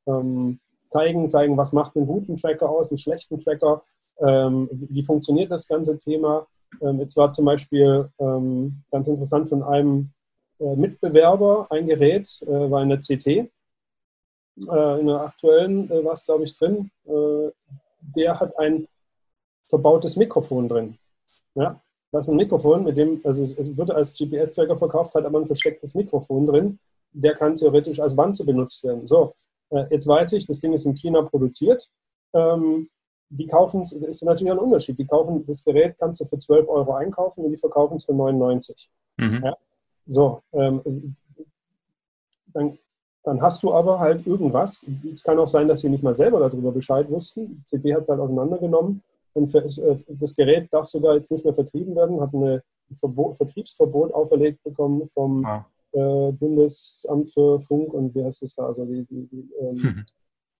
ähm, 0.06 0.60
zeigen, 0.86 1.28
zeigen, 1.28 1.56
was 1.56 1.72
macht 1.72 1.96
einen 1.96 2.06
guten 2.06 2.36
Tracker 2.36 2.70
aus, 2.70 2.90
einen 2.90 2.98
schlechten 2.98 3.38
Tracker, 3.40 3.82
ähm, 4.20 4.68
wie 4.72 5.02
funktioniert 5.02 5.50
das 5.50 5.66
ganze 5.66 5.98
Thema. 5.98 6.46
Ähm, 6.80 7.00
jetzt 7.00 7.16
war 7.16 7.32
zum 7.32 7.44
Beispiel 7.44 8.08
ähm, 8.18 8.82
ganz 8.90 9.08
interessant 9.08 9.48
von 9.48 9.62
einem 9.62 10.10
äh, 10.58 10.76
Mitbewerber 10.76 11.66
ein 11.70 11.86
Gerät, 11.86 12.28
äh, 12.42 12.70
war 12.70 12.82
in 12.82 12.88
der 12.88 12.98
CT, 12.98 13.26
äh, 13.26 15.00
in 15.00 15.06
der 15.06 15.20
aktuellen 15.20 15.90
äh, 15.90 16.04
war 16.04 16.12
es, 16.12 16.24
glaube 16.24 16.44
ich, 16.44 16.56
drin. 16.56 16.90
Äh, 17.04 17.50
der 18.00 18.40
hat 18.40 18.58
ein 18.58 18.86
verbautes 19.66 20.16
Mikrofon 20.16 20.68
drin. 20.68 20.98
Ja? 21.54 21.80
Das 22.12 22.26
ist 22.26 22.30
ein 22.30 22.36
Mikrofon, 22.36 22.84
mit 22.84 22.96
dem, 22.96 23.20
also 23.24 23.42
es, 23.42 23.58
es 23.58 23.76
wird 23.76 23.90
als 23.90 24.16
GPS-Tracker 24.16 24.76
verkauft, 24.76 25.14
hat 25.14 25.24
aber 25.24 25.40
ein 25.40 25.46
verstecktes 25.46 25.94
Mikrofon 25.94 26.46
drin. 26.46 26.78
Der 27.12 27.34
kann 27.34 27.54
theoretisch 27.54 28.00
als 28.00 28.16
Wanze 28.16 28.44
benutzt 28.44 28.82
werden. 28.84 29.06
So, 29.06 29.34
äh, 29.70 29.84
jetzt 29.90 30.06
weiß 30.06 30.32
ich, 30.34 30.46
das 30.46 30.60
Ding 30.60 30.72
ist 30.72 30.86
in 30.86 30.94
China 30.94 31.22
produziert. 31.22 31.88
Ähm, 32.32 32.88
die 33.28 33.46
kaufen 33.46 33.80
es, 33.80 33.92
ist 33.92 34.24
natürlich 34.24 34.52
ein 34.52 34.58
Unterschied. 34.58 34.98
Die 34.98 35.06
kaufen 35.06 35.44
das 35.46 35.64
Gerät, 35.64 35.96
kannst 35.98 36.20
du 36.20 36.24
für 36.24 36.38
12 36.38 36.68
Euro 36.68 36.94
einkaufen 36.94 37.44
und 37.44 37.50
die 37.50 37.56
verkaufen 37.56 37.96
es 37.96 38.04
für 38.04 38.14
99. 38.14 38.90
Mhm. 39.16 39.42
Ja? 39.44 39.56
So, 40.06 40.40
ähm, 40.52 41.14
dann, 42.46 42.78
dann 43.24 43.42
hast 43.42 43.62
du 43.62 43.72
aber 43.72 43.98
halt 43.98 44.26
irgendwas. 44.26 44.88
Es 45.12 45.22
kann 45.22 45.38
auch 45.38 45.46
sein, 45.46 45.68
dass 45.68 45.80
sie 45.80 45.90
nicht 45.90 46.04
mal 46.04 46.14
selber 46.14 46.38
darüber 46.40 46.70
Bescheid 46.70 47.10
wussten. 47.10 47.56
Die 47.56 47.64
CD 47.64 47.94
hat 47.94 48.02
es 48.02 48.08
halt 48.08 48.20
auseinandergenommen 48.20 49.02
und 49.36 49.48
für, 49.48 49.64
äh, 49.64 49.96
das 50.08 50.34
Gerät 50.34 50.72
darf 50.72 50.86
sogar 50.86 51.14
jetzt 51.14 51.30
nicht 51.30 51.44
mehr 51.44 51.54
vertrieben 51.54 51.94
werden, 51.94 52.20
hat 52.20 52.32
eine 52.32 52.62
Verbot, 52.92 53.36
Vertriebsverbot 53.36 54.14
auferlegt 54.14 54.62
bekommen 54.62 55.06
vom 55.08 55.44
ah. 55.44 55.66
äh, 55.92 56.32
Bundesamt 56.32 57.32
für 57.32 57.60
Funk 57.60 57.92
und 57.92 58.14
wie 58.14 58.24
heißt 58.24 58.42
es 58.44 58.54
da? 58.54 58.66
Also, 58.66 58.84
die, 58.84 59.04
die, 59.04 59.26
die, 59.26 59.50
ähm, 59.60 59.74
mhm. 59.74 60.06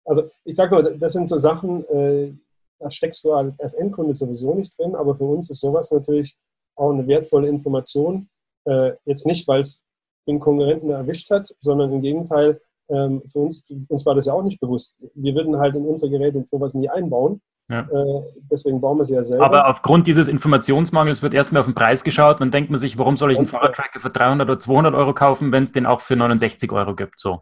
also 0.05 0.25
ich 0.45 0.57
sage 0.57 0.75
mal, 0.75 0.99
das 0.99 1.13
sind 1.13 1.29
so 1.29 1.39
Sachen, 1.39 1.89
äh, 1.89 2.33
da 2.79 2.91
steckst 2.91 3.25
du 3.25 3.33
als, 3.33 3.59
als 3.59 3.75
Endkunde 3.75 4.15
sowieso 4.15 4.55
nicht 4.55 4.79
drin, 4.79 4.95
aber 4.95 5.15
für 5.15 5.25
uns 5.25 5.51
ist 5.51 5.61
sowas 5.61 5.91
natürlich 5.91 6.37
auch 6.77 6.91
eine 6.91 7.07
wertvolle 7.07 7.49
Information. 7.49 8.29
Äh, 8.65 8.93
jetzt 9.05 9.27
nicht, 9.27 9.47
weil 9.49 9.61
es 9.61 9.85
den 10.29 10.41
Konkurrenten 10.41 10.91
erwischt 10.91 11.31
hat, 11.31 11.55
sondern 11.59 11.93
im 11.93 12.03
Gegenteil, 12.03 12.61
ähm, 12.89 13.23
für 13.29 13.41
uns, 13.41 13.65
uns 13.89 14.07
war 14.07 14.15
das 14.15 14.27
ja 14.27 14.33
auch 14.33 14.43
nicht 14.43 14.61
bewusst. 14.61 14.97
Wir 15.15 15.35
würden 15.35 15.59
halt 15.59 15.75
in 15.75 15.87
unsere 15.87 16.11
Geräte 16.11 16.45
sowas 16.47 16.75
nie 16.75 16.89
einbauen. 16.89 17.41
Ja. 17.69 17.81
Äh, 17.81 18.23
deswegen 18.51 18.81
bauen 18.81 18.99
wir 18.99 19.05
sie 19.05 19.15
ja 19.15 19.25
selber. 19.25 19.45
Aber 19.45 19.69
aufgrund 19.69 20.07
dieses 20.07 20.29
Informationsmangels 20.29 21.23
wird 21.23 21.35
erstmal 21.35 21.61
auf 21.61 21.67
den 21.67 21.75
Preis 21.75 22.05
geschaut. 22.05 22.41
Dann 22.41 22.53
denkt 22.53 22.71
man 22.71 22.79
sich, 22.79 22.97
warum 22.97 23.17
soll 23.17 23.33
ich 23.33 23.39
einen 23.39 23.49
Fahrradtracker 23.49 23.99
für 23.99 24.11
300 24.11 24.49
oder 24.49 24.61
200 24.61 24.95
Euro 24.95 25.15
kaufen, 25.15 25.51
wenn 25.51 25.65
es 25.65 25.73
den 25.73 25.87
auch 25.87 26.01
für 26.01 26.15
69 26.15 26.71
Euro 26.71 26.95
gibt? 26.95 27.19
So. 27.19 27.41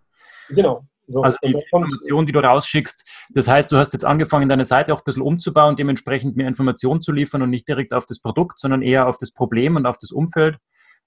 Genau, 0.49 0.85
so, 1.07 1.23
also 1.23 1.39
die 1.43 1.53
Information, 1.53 2.27
die 2.27 2.33
du 2.33 2.41
rausschickst. 2.41 3.05
Das 3.31 3.49
heißt, 3.49 3.71
du 3.71 3.77
hast 3.77 3.93
jetzt 3.93 4.05
angefangen, 4.05 4.49
deine 4.49 4.65
Seite 4.65 4.95
auch 4.95 5.01
ein 5.01 5.05
bisschen 5.05 5.23
umzubauen, 5.23 5.77
dementsprechend 5.77 6.37
mehr 6.37 6.49
Informationen 6.49 7.01
zu 7.01 7.13
liefern 7.13 7.43
und 7.43 7.51
nicht 7.51 7.69
direkt 7.69 7.93
auf 7.93 8.07
das 8.07 8.21
Produkt, 8.21 8.59
sondern 8.59 8.83
eher 8.83 9.09
auf 9.09 9.19
das 9.19 9.33
Problem 9.33 9.77
und 9.77 9.87
auf 9.87 9.99
das 9.99 10.11
Umfeld. 10.11 10.59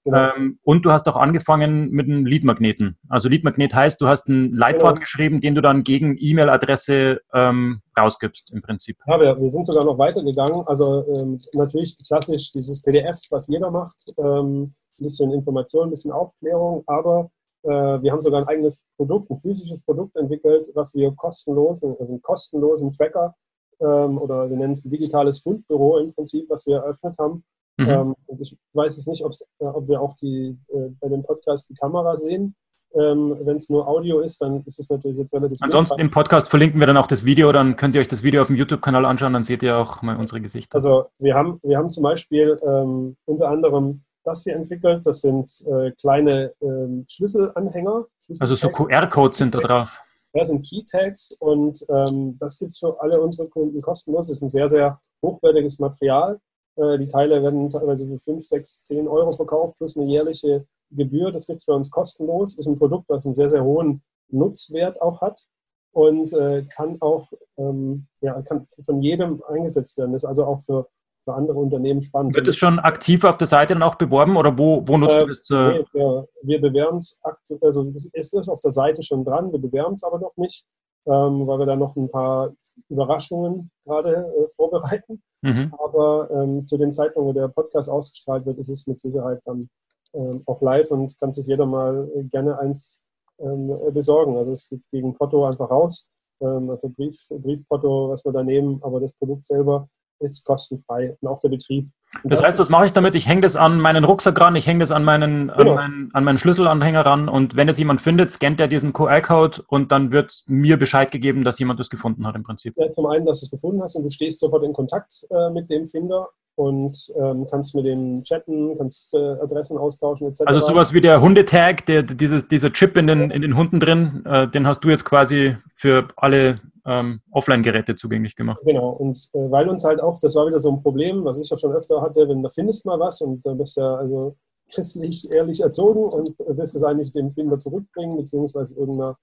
Genau. 0.04 0.30
Ähm, 0.36 0.58
und 0.62 0.84
du 0.84 0.92
hast 0.92 1.08
auch 1.08 1.16
angefangen 1.16 1.90
mit 1.90 2.06
einem 2.06 2.24
Lead-Magneten. 2.24 2.98
Also 3.08 3.28
Lead-Magnet 3.28 3.74
heißt, 3.74 4.00
du 4.00 4.06
hast 4.06 4.28
einen 4.28 4.52
Leitfaden 4.52 4.94
genau. 4.94 5.00
geschrieben, 5.00 5.40
den 5.40 5.54
du 5.54 5.60
dann 5.60 5.82
gegen 5.82 6.16
E-Mail-Adresse 6.18 7.20
ähm, 7.34 7.82
rausgibst 7.98 8.52
im 8.52 8.62
Prinzip. 8.62 8.96
Ja, 9.06 9.18
wir, 9.20 9.34
wir, 9.36 9.50
sind 9.50 9.66
sogar 9.66 9.84
noch 9.84 9.98
weitergegangen. 9.98 10.62
Also 10.66 11.04
ähm, 11.14 11.38
natürlich 11.52 11.96
klassisch 12.06 12.52
dieses 12.52 12.80
PDF, 12.80 13.18
was 13.30 13.48
jeder 13.48 13.70
macht. 13.70 14.04
Ähm, 14.16 14.72
ein 15.00 15.04
bisschen 15.04 15.32
Information, 15.32 15.88
ein 15.88 15.90
bisschen 15.90 16.12
Aufklärung, 16.12 16.84
aber 16.86 17.30
wir 17.62 18.12
haben 18.12 18.20
sogar 18.20 18.40
ein 18.40 18.48
eigenes 18.48 18.84
Produkt, 18.96 19.30
ein 19.30 19.38
physisches 19.38 19.80
Produkt 19.80 20.14
entwickelt, 20.16 20.70
was 20.74 20.94
wir 20.94 21.10
kostenlos, 21.12 21.82
also 21.82 21.98
einen 22.00 22.22
kostenlosen 22.22 22.92
Tracker 22.92 23.34
ähm, 23.80 24.16
oder 24.18 24.48
wir 24.48 24.56
nennen 24.56 24.72
es 24.72 24.84
ein 24.84 24.90
digitales 24.90 25.40
Fundbüro 25.40 25.98
im 25.98 26.14
Prinzip, 26.14 26.48
was 26.48 26.66
wir 26.66 26.76
eröffnet 26.76 27.16
haben 27.18 27.42
Mhm. 27.78 27.88
Ähm, 27.88 28.14
ich 28.40 28.56
weiß 28.72 28.98
es 28.98 29.06
nicht, 29.06 29.22
äh, 29.22 29.66
ob 29.66 29.88
wir 29.88 30.00
auch 30.00 30.14
die, 30.14 30.58
äh, 30.68 30.90
bei 31.00 31.08
dem 31.08 31.22
Podcast 31.22 31.70
die 31.70 31.74
Kamera 31.74 32.16
sehen. 32.16 32.54
Ähm, 32.94 33.36
Wenn 33.42 33.56
es 33.56 33.68
nur 33.68 33.86
Audio 33.86 34.20
ist, 34.20 34.40
dann 34.40 34.64
ist 34.64 34.80
es 34.80 34.88
natürlich 34.88 35.20
jetzt 35.20 35.34
relativ 35.34 35.58
Ansonsten 35.60 35.96
sinnvoll. 35.96 36.04
im 36.06 36.10
Podcast 36.10 36.48
verlinken 36.48 36.80
wir 36.80 36.86
dann 36.86 36.96
auch 36.96 37.06
das 37.06 37.24
Video, 37.24 37.52
dann 37.52 37.76
könnt 37.76 37.94
ihr 37.94 38.00
euch 38.00 38.08
das 38.08 38.22
Video 38.22 38.40
auf 38.40 38.46
dem 38.46 38.56
YouTube-Kanal 38.56 39.04
anschauen, 39.04 39.34
dann 39.34 39.44
seht 39.44 39.62
ihr 39.62 39.76
auch 39.76 40.00
mal 40.00 40.16
unsere 40.16 40.40
Gesichter. 40.40 40.74
Also 40.76 41.04
wir 41.18 41.34
haben, 41.34 41.60
wir 41.62 41.76
haben 41.76 41.90
zum 41.90 42.02
Beispiel 42.02 42.56
ähm, 42.66 43.14
unter 43.26 43.48
anderem 43.48 44.04
das 44.28 44.44
hier 44.44 44.54
entwickelt. 44.54 45.06
Das 45.06 45.20
sind 45.20 45.64
äh, 45.66 45.90
kleine 45.92 46.52
ähm, 46.60 47.04
Schlüsselanhänger. 47.08 48.06
Schlüssel 48.24 48.42
also 48.42 48.54
so 48.54 48.68
QR-Codes 48.68 49.38
sind 49.38 49.54
da 49.54 49.60
drauf. 49.60 50.00
Ja, 50.34 50.44
sind 50.44 50.64
Key-Tags 50.64 51.34
und 51.40 51.84
ähm, 51.88 52.36
das 52.38 52.58
gibt 52.58 52.72
es 52.72 52.78
für 52.78 53.00
alle 53.00 53.20
unsere 53.20 53.48
Kunden 53.48 53.80
kostenlos. 53.80 54.28
Das 54.28 54.36
ist 54.36 54.42
ein 54.42 54.50
sehr, 54.50 54.68
sehr 54.68 55.00
hochwertiges 55.22 55.78
Material. 55.78 56.38
Äh, 56.76 56.98
die 56.98 57.08
Teile 57.08 57.42
werden 57.42 57.70
teilweise 57.70 58.06
für 58.06 58.18
5, 58.18 58.44
6, 58.46 58.84
10 58.84 59.08
Euro 59.08 59.30
verkauft, 59.30 59.78
plus 59.78 59.96
eine 59.96 60.06
jährliche 60.06 60.66
Gebühr. 60.90 61.32
Das 61.32 61.46
gibt 61.46 61.60
es 61.60 61.66
bei 61.66 61.72
uns 61.72 61.90
kostenlos. 61.90 62.58
Ist 62.58 62.66
ein 62.66 62.78
Produkt, 62.78 63.08
das 63.08 63.24
einen 63.24 63.34
sehr, 63.34 63.48
sehr 63.48 63.64
hohen 63.64 64.02
Nutzwert 64.30 65.00
auch 65.00 65.22
hat 65.22 65.46
und 65.92 66.32
äh, 66.34 66.64
kann 66.64 66.98
auch 67.00 67.32
ähm, 67.56 68.06
ja, 68.20 68.40
kann 68.42 68.66
von 68.66 69.02
jedem 69.02 69.42
eingesetzt 69.48 69.96
werden. 69.96 70.14
Ist 70.14 70.24
also 70.24 70.44
auch 70.44 70.60
für, 70.60 70.88
für 71.28 71.34
andere 71.34 71.58
Unternehmen 71.58 72.02
spannend. 72.02 72.34
Wird 72.34 72.48
es 72.48 72.56
schon 72.56 72.78
aktiv 72.78 73.24
auf 73.24 73.36
der 73.36 73.46
Seite 73.46 73.74
dann 73.74 73.82
auch 73.82 73.96
beworben 73.96 74.36
oder 74.36 74.56
wo, 74.58 74.82
wo 74.86 74.96
nutzt 74.96 75.16
äh, 75.16 75.20
du 75.20 75.26
das? 75.26 75.50
Äh? 75.50 75.78
Nee, 75.78 75.84
wir, 75.92 76.28
wir 76.42 76.60
bewerben 76.60 76.98
es, 76.98 77.20
also 77.60 77.92
es 77.94 78.32
ist 78.32 78.48
auf 78.48 78.60
der 78.60 78.70
Seite 78.70 79.02
schon 79.02 79.24
dran, 79.24 79.52
wir 79.52 79.58
bewerben 79.58 79.94
es 79.94 80.04
aber 80.04 80.18
noch 80.18 80.36
nicht 80.36 80.64
ähm, 81.08 81.46
weil 81.46 81.58
wir 81.58 81.66
da 81.66 81.76
noch 81.76 81.96
ein 81.96 82.10
paar 82.10 82.52
Überraschungen 82.88 83.70
gerade 83.84 84.14
äh, 84.14 84.48
vorbereiten. 84.54 85.22
Mhm. 85.40 85.72
Aber 85.78 86.30
ähm, 86.30 86.66
zu 86.66 86.76
dem 86.76 86.92
Zeitpunkt, 86.92 87.28
wo 87.28 87.32
der 87.32 87.48
Podcast 87.48 87.88
ausgestrahlt 87.88 88.44
wird, 88.44 88.58
ist 88.58 88.68
es 88.68 88.86
mit 88.86 89.00
Sicherheit 89.00 89.40
dann 89.46 89.66
ähm, 90.12 90.42
auch 90.46 90.60
live 90.60 90.90
und 90.90 91.18
kann 91.18 91.32
sich 91.32 91.46
jeder 91.46 91.64
mal 91.64 92.10
äh, 92.14 92.24
gerne 92.24 92.58
eins 92.58 93.02
ähm, 93.38 93.72
besorgen. 93.92 94.36
Also 94.36 94.52
es 94.52 94.68
geht 94.68 94.82
gegen 94.90 95.14
Porto 95.14 95.44
einfach 95.44 95.70
raus, 95.70 96.10
ähm, 96.40 96.68
also 96.70 96.90
Brief, 96.90 97.16
Briefporto, 97.30 98.10
was 98.10 98.24
wir 98.24 98.32
da 98.32 98.42
nehmen, 98.42 98.80
aber 98.82 99.00
das 99.00 99.14
Produkt 99.14 99.46
selber 99.46 99.88
ist 100.20 100.44
kostenfrei 100.44 101.16
und 101.20 101.28
auch 101.28 101.40
der 101.40 101.48
Betrieb. 101.48 101.88
Das 102.24 102.42
heißt, 102.42 102.58
was 102.58 102.70
mache 102.70 102.86
ich 102.86 102.92
damit? 102.92 103.14
Ich 103.14 103.28
hänge 103.28 103.42
das 103.42 103.54
an 103.54 103.80
meinen 103.80 104.04
Rucksack 104.04 104.40
ran, 104.40 104.56
ich 104.56 104.66
hänge 104.66 104.80
das 104.80 104.90
an 104.90 105.04
meinen, 105.04 105.48
genau. 105.48 105.72
an, 105.72 105.76
meinen, 105.76 106.10
an 106.14 106.24
meinen 106.24 106.38
Schlüsselanhänger 106.38 107.04
ran 107.04 107.28
und 107.28 107.56
wenn 107.56 107.68
es 107.68 107.78
jemand 107.78 108.00
findet, 108.00 108.30
scannt 108.30 108.60
er 108.60 108.68
diesen 108.68 108.92
QR-Code 108.92 109.62
und 109.68 109.92
dann 109.92 110.10
wird 110.10 110.44
mir 110.46 110.78
Bescheid 110.78 111.10
gegeben, 111.10 111.44
dass 111.44 111.58
jemand 111.58 111.80
das 111.80 111.90
gefunden 111.90 112.26
hat 112.26 112.34
im 112.34 112.42
Prinzip. 112.42 112.74
Ja, 112.76 112.92
zum 112.92 113.06
einen, 113.06 113.26
dass 113.26 113.40
du 113.40 113.46
es 113.46 113.50
gefunden 113.50 113.82
hast 113.82 113.96
und 113.96 114.04
du 114.04 114.10
stehst 114.10 114.40
sofort 114.40 114.64
in 114.64 114.72
Kontakt 114.72 115.26
äh, 115.30 115.50
mit 115.50 115.68
dem 115.68 115.86
Finder 115.86 116.28
und 116.58 117.12
ähm, 117.16 117.46
kannst 117.48 117.76
mit 117.76 117.86
dem 117.86 118.22
chatten, 118.24 118.76
kannst 118.76 119.14
äh, 119.14 119.18
Adressen 119.18 119.78
austauschen 119.78 120.26
etc. 120.26 120.42
Also 120.46 120.60
sowas 120.60 120.92
wie 120.92 121.00
der 121.00 121.20
Hundetag, 121.20 121.86
der, 121.86 122.02
dieses, 122.02 122.48
dieser 122.48 122.72
Chip 122.72 122.96
in 122.96 123.06
den, 123.06 123.30
in 123.30 123.42
den 123.42 123.56
Hunden 123.56 123.78
drin, 123.78 124.24
äh, 124.26 124.48
den 124.48 124.66
hast 124.66 124.82
du 124.82 124.88
jetzt 124.88 125.04
quasi 125.04 125.56
für 125.76 126.08
alle 126.16 126.60
ähm, 126.84 127.20
Offline-Geräte 127.30 127.94
zugänglich 127.94 128.34
gemacht. 128.34 128.58
Genau, 128.64 128.88
und 128.90 129.18
äh, 129.34 129.50
weil 129.50 129.68
uns 129.68 129.84
halt 129.84 130.00
auch, 130.00 130.18
das 130.18 130.34
war 130.34 130.48
wieder 130.48 130.58
so 130.58 130.72
ein 130.72 130.82
Problem, 130.82 131.24
was 131.24 131.38
ich 131.38 131.48
ja 131.48 131.56
schon 131.56 131.72
öfter 131.72 132.02
hatte, 132.02 132.28
wenn 132.28 132.42
du 132.42 132.50
findest 132.50 132.84
mal 132.86 132.98
was 132.98 133.20
und 133.20 133.46
da 133.46 133.54
bist 133.54 133.76
ja 133.76 133.94
also 133.94 134.34
christlich 134.72 135.32
ehrlich 135.32 135.60
erzogen 135.60 136.04
und 136.04 136.34
wirst 136.38 136.74
es 136.74 136.82
eigentlich 136.82 137.12
dem 137.12 137.30
Finder 137.30 137.58
zurückbringen, 137.58 138.16
beziehungsweise 138.16 138.74
irgendeiner, 138.74 139.16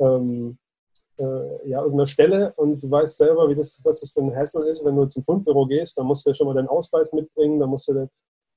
ähm, 0.00 0.58
äh, 1.20 1.68
ja, 1.68 1.80
irgendeiner 1.80 2.06
Stelle 2.06 2.52
und 2.56 2.82
du 2.82 2.90
weißt 2.90 3.16
selber, 3.16 3.48
wie 3.48 3.54
das, 3.54 3.80
was 3.84 4.00
das 4.00 4.10
für 4.10 4.20
ein 4.20 4.34
Hassel 4.34 4.66
ist, 4.66 4.84
wenn 4.84 4.96
du 4.96 5.06
zum 5.06 5.22
Fundbüro 5.22 5.66
gehst, 5.66 5.98
dann 5.98 6.06
musst 6.06 6.26
du 6.26 6.30
ja 6.30 6.34
schon 6.34 6.46
mal 6.46 6.54
deinen 6.54 6.68
Ausweis 6.68 7.12
mitbringen, 7.12 7.60
dann 7.60 7.70
musst 7.70 7.88
du 7.88 7.92
äh, 7.92 8.08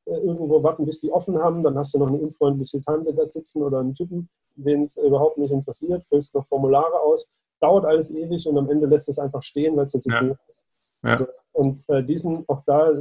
irgendwo 0.06 0.64
warten, 0.64 0.86
bis 0.86 1.00
die 1.00 1.12
offen 1.12 1.38
haben, 1.38 1.64
dann 1.64 1.78
hast 1.78 1.94
du 1.94 2.00
noch 2.00 2.08
eine 2.08 2.18
unfreundliche 2.18 2.82
Tante 2.82 3.14
da 3.14 3.26
sitzen 3.26 3.62
oder 3.62 3.80
einen 3.80 3.94
Typen, 3.94 4.30
den 4.56 4.84
es 4.84 4.98
überhaupt 4.98 5.38
nicht 5.38 5.52
interessiert, 5.52 6.04
füllst 6.04 6.34
noch 6.34 6.46
Formulare 6.46 7.00
aus 7.00 7.28
dauert 7.64 7.86
alles 7.86 8.14
ewig 8.14 8.46
und 8.48 8.58
am 8.58 8.70
Ende 8.70 8.86
lässt 8.88 9.08
es 9.08 9.18
einfach 9.18 9.42
stehen, 9.42 9.76
weil 9.78 9.86
es 9.86 9.94
ja 9.94 10.02
zu 10.02 10.12
ja. 10.12 10.20
ist. 10.50 10.66
Ja. 11.02 11.10
Also, 11.12 11.26
und 11.54 11.84
äh, 11.90 12.04
diesen, 12.04 12.44
auch 12.48 12.62
da, 12.66 12.92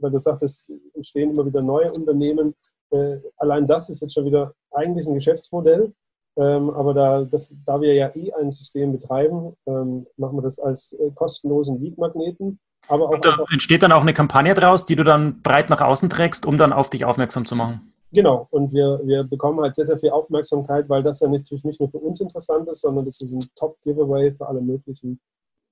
weil 0.00 0.10
du 0.10 0.20
sagtest, 0.20 0.70
entstehen 0.94 1.30
immer 1.30 1.46
wieder 1.46 1.62
neue 1.62 1.90
Unternehmen. 1.90 2.54
Äh, 2.90 3.18
allein 3.38 3.66
das 3.66 3.88
ist 3.88 4.02
jetzt 4.02 4.14
schon 4.14 4.26
wieder 4.26 4.54
eigentlich 4.70 5.06
ein 5.06 5.14
Geschäftsmodell. 5.14 5.92
Ähm, 6.36 6.70
aber 6.70 6.94
da, 6.94 7.24
das, 7.24 7.56
da 7.66 7.80
wir 7.80 7.94
ja 7.94 8.14
eh 8.14 8.32
ein 8.32 8.52
System 8.52 8.92
betreiben, 8.92 9.56
ähm, 9.66 10.06
machen 10.16 10.36
wir 10.38 10.42
das 10.42 10.58
als 10.58 10.92
äh, 10.92 11.10
kostenlosen 11.14 11.80
Lead-Magneten. 11.80 12.60
Aber 12.88 13.06
auch 13.06 13.10
und 13.10 13.24
da 13.24 13.36
entsteht 13.52 13.82
dann 13.82 13.92
auch 13.92 14.00
eine 14.00 14.14
Kampagne 14.14 14.54
draus, 14.54 14.86
die 14.86 14.96
du 14.96 15.04
dann 15.04 15.42
breit 15.42 15.70
nach 15.70 15.80
außen 15.80 16.08
trägst, 16.08 16.46
um 16.46 16.56
dann 16.56 16.72
auf 16.72 16.90
dich 16.90 17.04
aufmerksam 17.04 17.44
zu 17.46 17.56
machen. 17.56 17.92
Genau, 18.12 18.48
und 18.50 18.72
wir, 18.72 19.00
wir 19.04 19.22
bekommen 19.22 19.60
halt 19.60 19.76
sehr, 19.76 19.86
sehr 19.86 19.98
viel 19.98 20.10
Aufmerksamkeit, 20.10 20.88
weil 20.88 21.02
das 21.02 21.20
ja 21.20 21.28
natürlich 21.28 21.64
nicht 21.64 21.78
nur 21.78 21.90
für 21.90 21.98
uns 21.98 22.20
interessant 22.20 22.68
ist, 22.68 22.80
sondern 22.80 23.04
das 23.04 23.20
ist 23.20 23.32
ein 23.32 23.50
Top-Giveaway 23.54 24.32
für 24.32 24.48
alle 24.48 24.60
möglichen 24.60 25.20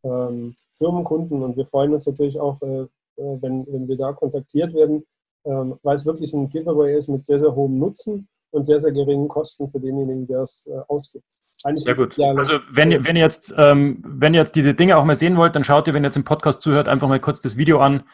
ähm, 0.04 0.54
Firmenkunden. 0.72 1.42
Und 1.42 1.56
wir 1.56 1.66
freuen 1.66 1.92
uns 1.92 2.06
natürlich 2.06 2.38
auch, 2.38 2.60
äh, 2.62 2.82
äh, 2.82 2.86
wenn, 3.16 3.66
wenn 3.66 3.88
wir 3.88 3.96
da 3.96 4.12
kontaktiert 4.12 4.72
werden, 4.74 5.04
ähm, 5.44 5.78
weil 5.82 5.96
es 5.96 6.06
wirklich 6.06 6.32
ein 6.32 6.48
Giveaway 6.48 6.96
ist 6.96 7.08
mit 7.08 7.26
sehr, 7.26 7.40
sehr 7.40 7.54
hohem 7.54 7.78
Nutzen 7.78 8.28
und 8.50 8.66
sehr, 8.66 8.78
sehr 8.78 8.92
geringen 8.92 9.28
Kosten 9.28 9.68
für 9.70 9.80
denjenigen, 9.80 10.26
der 10.26 10.42
es 10.42 10.66
äh, 10.66 10.78
ausgibt. 10.88 11.26
Eigentlich 11.64 11.84
Sehr 11.84 11.96
gut. 11.96 12.18
Also 12.20 12.60
wenn 12.70 12.92
ihr, 12.92 13.04
wenn 13.04 13.16
ihr 13.16 13.22
jetzt, 13.22 13.52
ähm, 13.56 14.02
wenn 14.06 14.32
ihr 14.32 14.40
jetzt 14.40 14.54
diese 14.54 14.74
Dinge 14.74 14.96
auch 14.96 15.04
mal 15.04 15.16
sehen 15.16 15.36
wollt, 15.36 15.56
dann 15.56 15.64
schaut 15.64 15.88
ihr, 15.88 15.94
wenn 15.94 16.04
ihr 16.04 16.08
jetzt 16.08 16.16
im 16.16 16.24
Podcast 16.24 16.62
zuhört, 16.62 16.88
einfach 16.88 17.08
mal 17.08 17.18
kurz 17.18 17.40
das 17.40 17.56
Video 17.56 17.80
an. 17.80 18.04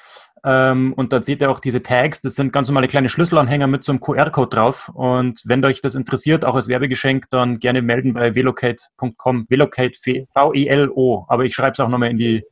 Ähm, 0.45 0.95
und 0.95 1.13
dann 1.13 1.23
seht 1.23 1.43
ihr 1.43 1.51
auch 1.51 1.61
diese 1.61 1.83
Tags. 1.83 2.23
Das 2.23 2.37
sind 2.37 2.53
ganz 2.53 2.69
normale 2.69 2.89
kleine 2.89 3.11
Schlüsselanhänger 3.11 3.67
mit 3.67 3.85
so 3.85 3.93
einem 3.93 4.01
QR-Code 4.01 4.57
drauf. 4.57 4.91
Und 4.95 5.43
wenn 5.45 5.65
euch 5.65 5.83
das 5.83 5.95
interessiert, 5.95 6.45
auch 6.45 6.55
als 6.55 6.69
Werbegeschenk, 6.69 7.29
dann 7.31 7.59
gerne 7.59 7.83
melden 7.83 8.15
bei 8.15 8.35
velocate.com. 8.35 9.47
Velocate, 9.49 9.97
V-E-L-O. 10.33 11.25
Aber 11.29 11.45
ich 11.45 11.55
schreibe 11.55 11.73
es 11.73 11.81
auch 11.81 11.89
nochmal 11.89 12.11
in 12.11 12.19
die, 12.19 12.45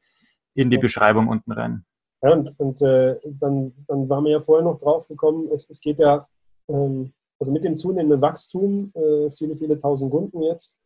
in 0.54 0.68
die 0.68 0.78
Beschreibung 0.78 1.28
unten 1.28 1.52
rein. 1.52 1.84
Ja, 2.22 2.32
und, 2.32 2.58
und 2.58 2.82
äh, 2.82 3.16
dann, 3.24 3.72
dann 3.88 4.08
waren 4.08 4.24
wir 4.24 4.32
ja 4.32 4.40
vorher 4.40 4.64
noch 4.64 4.78
drauf 4.78 5.08
gekommen, 5.08 5.48
es, 5.52 5.68
es 5.68 5.80
geht 5.80 5.98
ja, 5.98 6.28
ähm, 6.68 7.12
also 7.42 7.50
mit 7.50 7.64
dem 7.64 7.76
zunehmenden 7.76 8.22
Wachstum, 8.22 8.92
äh, 8.94 9.28
viele, 9.30 9.56
viele 9.56 9.76
tausend 9.76 10.12
Kunden 10.12 10.42
jetzt, 10.42 10.78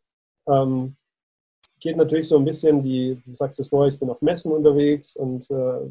ähm, 0.49 0.97
geht 1.81 1.99
natürlich 1.99 2.29
so 2.29 2.39
ein 2.39 2.47
bisschen 2.47 2.83
die, 2.83 3.21
du 3.27 3.35
sagst 3.35 3.61
es 3.61 3.69
vorher, 3.69 3.93
ich 3.93 4.01
bin 4.01 4.09
auf 4.09 4.23
Messen 4.23 4.53
unterwegs 4.53 5.17
und 5.17 5.51
äh, 5.51 5.91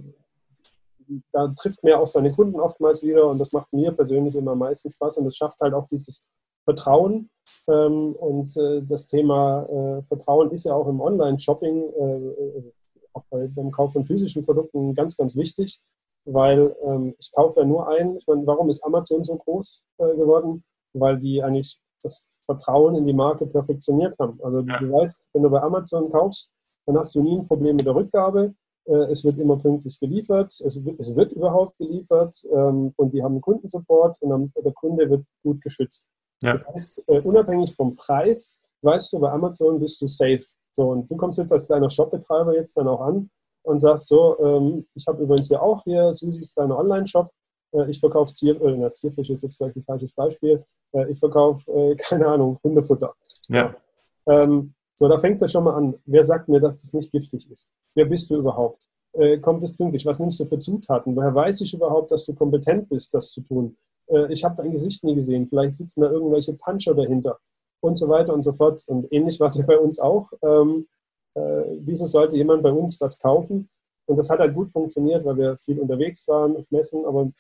da 1.32 1.50
trifft 1.50 1.84
man 1.84 1.94
auch 1.94 2.08
seine 2.08 2.32
Kunden 2.32 2.60
oftmals 2.60 3.04
wieder 3.04 3.28
und 3.28 3.40
das 3.40 3.54
macht 3.54 3.72
mir 3.72 3.92
persönlich 3.92 4.36
immer 4.36 4.54
am 4.54 4.58
meisten 4.58 4.90
Spaß 4.90 5.20
und 5.20 5.28
es 5.28 5.38
schafft 5.38 5.62
halt 5.62 5.76
auch 5.76 5.88
dieses 5.90 6.28
Vertrauen. 6.64 7.30
Ähm, 7.68 8.14
und 8.14 8.58
äh, 8.58 8.82
das 8.82 9.06
Thema 9.06 9.68
äh, 9.70 10.02
Vertrauen 10.02 10.50
ist 10.50 10.64
ja 10.64 10.74
auch 10.74 10.88
im 10.88 11.00
Online-Shopping, 11.00 11.78
äh, 11.78 12.72
auch 13.14 13.24
bei, 13.30 13.46
beim 13.46 13.70
Kauf 13.70 13.94
von 13.94 14.04
physischen 14.04 14.44
Produkten 14.44 14.96
ganz, 14.96 15.16
ganz 15.16 15.38
wichtig, 15.38 15.80
weil 16.26 16.76
ähm, 16.84 17.16
ich 17.20 17.32
kaufe 17.32 17.62
ja 17.62 17.66
nur 17.66 17.88
ein. 17.88 18.18
Ich 18.18 18.28
meine, 18.28 18.46
warum 18.46 18.70
ist 18.70 18.84
Amazon 18.84 19.24
so 19.24 19.38
groß 19.38 19.86
äh, 20.00 20.16
geworden? 20.16 20.64
Weil 20.94 21.20
die 21.20 21.42
eigentlich 21.42 21.80
das 22.04 22.28
Vertrauen 22.46 22.96
in 22.96 23.06
die 23.06 23.14
Marke 23.14 23.46
perfektioniert 23.46 24.16
haben. 24.20 24.40
Also 24.44 24.62
ja. 24.62 24.80
du 24.80 24.92
weißt, 24.92 25.30
wenn 25.34 25.44
du 25.44 25.50
bei 25.50 25.62
Amazon 25.62 26.12
kaufst, 26.12 26.52
dann 26.86 26.98
hast 26.98 27.16
du 27.16 27.22
nie 27.22 27.38
ein 27.38 27.48
Problem 27.48 27.76
mit 27.76 27.86
der 27.86 27.96
Rückgabe. 27.96 28.54
Äh, 28.86 29.12
es 29.12 29.24
wird 29.24 29.38
immer 29.38 29.58
pünktlich 29.58 30.00
geliefert, 30.00 30.54
es 30.64 30.84
wird, 30.84 31.00
es 31.00 31.16
wird 31.16 31.34
überhaupt 31.34 31.78
geliefert 31.78 32.36
ähm, 32.54 32.94
und 32.98 33.14
die 33.14 33.24
haben 33.24 33.42
Kundensupport 33.42 34.22
und 34.22 34.52
der 34.56 34.74
Kunde 34.74 35.10
wird 35.10 35.26
gut 35.44 35.62
geschützt. 35.62 36.12
Ja. 36.44 36.52
Das 36.52 36.68
heißt, 36.68 37.04
äh, 37.08 37.22
unabhängig 37.22 37.76
vom 37.76 37.96
Preis, 37.96 38.60
weißt 38.82 39.14
du, 39.14 39.20
bei 39.20 39.32
Amazon 39.32 39.80
bist 39.80 40.02
du 40.02 40.08
safe. 40.08 40.44
So, 40.74 40.90
und 40.90 41.10
du 41.10 41.16
kommst 41.16 41.40
jetzt 41.40 41.54
als 41.54 41.66
kleiner 41.66 41.90
Shopbetreiber 41.90 42.54
jetzt 42.56 42.78
dann 42.78 42.88
auch 42.88 43.02
an 43.02 43.30
und 43.66 43.80
sagst 43.80 44.08
so, 44.08 44.38
ähm, 44.40 44.88
ich 44.96 45.06
habe 45.08 45.22
übrigens 45.24 45.50
ja 45.50 45.62
auch 45.62 45.84
hier 45.84 46.14
Susis 46.14 46.54
kleiner 46.54 46.78
Online-Shop, 46.78 47.30
äh, 47.74 47.90
ich 47.90 48.00
verkaufe 48.00 48.34
Zier, 48.34 48.60
äh, 48.62 48.78
na, 48.78 48.92
Zierfisch 48.92 49.30
ist 49.30 49.44
jetzt 49.44 49.58
vielleicht 49.58 49.76
ein 49.76 49.84
falsches 49.84 50.14
Beispiel, 50.14 50.64
äh, 50.94 51.10
ich 51.12 51.20
verkaufe, 51.20 51.72
äh, 51.72 51.96
keine 51.98 52.28
Ahnung, 52.28 52.60
Hundefutter. 52.64 53.14
Ja. 53.50 53.76
Ähm, 54.28 54.74
so, 54.96 55.08
da 55.08 55.18
fängt 55.18 55.36
es 55.36 55.42
ja 55.42 55.48
schon 55.48 55.66
mal 55.66 55.76
an. 55.76 55.96
Wer 56.06 56.24
sagt 56.24 56.48
mir, 56.48 56.60
dass 56.60 56.82
das 56.82 56.94
nicht 56.94 57.12
giftig 57.12 57.50
ist? 57.52 57.72
Wer 57.96 58.06
bist 58.06 58.30
du 58.30 58.38
überhaupt? 58.38 58.88
Äh, 59.12 59.40
kommt 59.40 59.62
es 59.64 59.76
pünktlich? 59.76 60.06
Was 60.06 60.20
nimmst 60.20 60.40
du 60.40 60.46
für 60.46 60.58
Zutaten? 60.58 61.16
Woher 61.16 61.36
weiß 61.36 61.62
ich 61.62 61.74
überhaupt, 61.74 62.12
dass 62.12 62.26
du 62.26 62.34
kompetent 62.34 62.88
bist, 62.88 63.14
das 63.14 63.32
zu 63.32 63.42
tun? 63.42 63.76
äh, 64.08 64.32
ich 64.32 64.44
habe 64.44 64.56
dein 64.56 64.72
Gesicht 64.72 65.04
nie 65.04 65.16
gesehen, 65.16 65.46
vielleicht 65.48 65.74
sitzen 65.74 66.02
da 66.02 66.10
irgendwelche 66.10 66.54
Puncher 66.54 66.94
dahinter 66.94 67.38
und 67.82 67.96
so 67.96 68.08
weiter 68.10 68.34
und 68.34 68.44
so 68.44 68.54
fort. 68.54 68.84
Und 68.88 69.12
ähnlich 69.12 69.40
war 69.40 69.48
es 69.48 69.58
ja 69.58 69.66
bei 69.66 69.78
uns 69.78 70.00
auch. 70.00 70.32
Ähm, 70.42 70.88
äh, 70.88 70.88
wieso 71.36 72.06
sollte 72.06 72.38
jemand 72.38 72.64
bei 72.64 72.72
uns 72.72 72.98
das 72.98 73.20
kaufen? 73.20 73.70
Und 74.08 74.18
das 74.18 74.30
hat 74.30 74.40
halt 74.40 74.54
gut 74.54 74.70
funktioniert, 74.70 75.26
weil 75.26 75.38
wir 75.38 75.58
viel 75.58 75.80
unterwegs 75.80 76.28
waren 76.28 76.56
auf 76.56 76.70
Messen. 76.70 77.06
Aber 77.06 77.32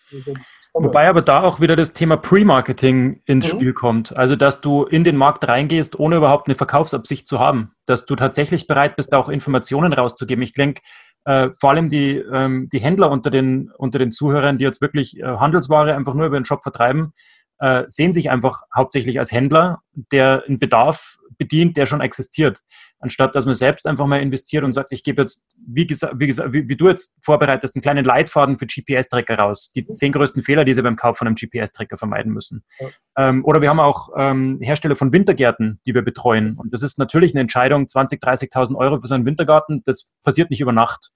Wobei 0.74 1.08
aber 1.08 1.22
da 1.22 1.44
auch 1.44 1.60
wieder 1.60 1.76
das 1.76 1.94
Thema 1.94 2.18
Pre-Marketing 2.18 3.22
ins 3.26 3.46
mhm. 3.46 3.58
Spiel 3.58 3.74
kommt. 3.74 4.18
Also, 4.18 4.36
dass 4.36 4.62
du 4.62 4.84
in 4.84 5.04
den 5.04 5.16
Markt 5.16 5.48
reingehst, 5.48 6.00
ohne 6.00 6.18
überhaupt 6.18 6.48
eine 6.48 6.56
Verkaufsabsicht 6.56 7.28
zu 7.28 7.40
haben. 7.40 7.74
Dass 7.86 8.06
du 8.06 8.16
tatsächlich 8.16 8.66
bereit 8.66 8.96
bist, 8.96 9.14
da 9.14 9.18
auch 9.18 9.30
Informationen 9.30 9.94
rauszugeben. 9.94 10.44
Ich 10.44 10.54
denke, 10.54 10.82
äh, 11.26 11.50
vor 11.60 11.70
allem 11.70 11.90
die, 11.90 12.18
ähm, 12.18 12.68
die 12.72 12.80
Händler 12.80 13.12
unter 13.12 13.30
den, 13.30 13.72
unter 13.78 14.00
den 14.00 14.12
Zuhörern, 14.12 14.58
die 14.58 14.64
jetzt 14.64 14.82
wirklich 14.82 15.20
äh, 15.20 15.24
Handelsware 15.24 15.96
einfach 15.96 16.16
nur 16.16 16.26
über 16.26 16.40
den 16.40 16.46
Shop 16.46 16.64
vertreiben, 16.64 17.14
äh, 17.60 17.84
sehen 17.88 18.12
sich 18.12 18.32
einfach 18.32 18.62
hauptsächlich 18.76 19.20
als 19.20 19.32
Händler, 19.32 19.80
der 20.12 20.44
einen 20.48 20.60
Bedarf 20.60 21.18
bedient, 21.38 21.78
der 21.78 21.86
schon 21.86 22.02
existiert. 22.02 22.62
Anstatt 23.00 23.36
dass 23.36 23.46
man 23.46 23.56
selbst 23.56 23.88
einfach 23.88 24.06
mal 24.06 24.22
investiert 24.22 24.64
und 24.64 24.74
sagt, 24.74 24.92
ich 24.92 25.04
gebe 25.04 25.22
jetzt, 25.22 25.46
wie, 25.68 25.86
gesagt, 25.86 26.16
wie, 26.18 26.28
gesagt, 26.28 26.54
wie, 26.54 26.68
wie 26.68 26.76
du 26.76 26.88
jetzt 26.88 27.18
vorbereitest, 27.22 27.76
einen 27.76 27.82
kleinen 27.82 28.06
Leitfaden 28.06 28.58
für 28.58 28.66
GPS-Tracker 28.66 29.38
raus. 29.38 29.72
Die 29.76 29.86
zehn 29.88 30.12
größten 30.12 30.44
Fehler, 30.44 30.66
die 30.66 30.74
sie 30.74 30.82
beim 30.82 30.96
Kauf 30.96 31.18
von 31.18 31.28
einem 31.28 31.36
GPS-Tracker 31.36 31.98
vermeiden 31.98 32.32
müssen. 32.32 32.64
Ja. 32.80 32.88
Ähm, 33.30 33.46
oder 33.46 33.62
wir 33.62 33.70
haben 33.70 33.80
auch 33.80 34.10
ähm, 34.18 34.60
Hersteller 34.62 34.96
von 34.96 35.14
Wintergärten, 35.14 35.80
die 35.86 35.94
wir 35.94 36.02
betreuen. 36.02 36.56
Und 36.58 36.74
das 36.74 36.82
ist 36.82 36.98
natürlich 36.98 37.34
eine 37.34 37.42
Entscheidung, 37.42 37.86
20.000, 37.86 38.22
30.000 38.52 38.76
Euro 38.76 39.02
für 39.02 39.08
so 39.08 39.16
einen 39.16 39.26
Wintergarten. 39.26 39.84
Das 39.86 40.16
passiert 40.24 40.50
nicht 40.50 40.62
über 40.62 40.72
Nacht. 40.72 41.12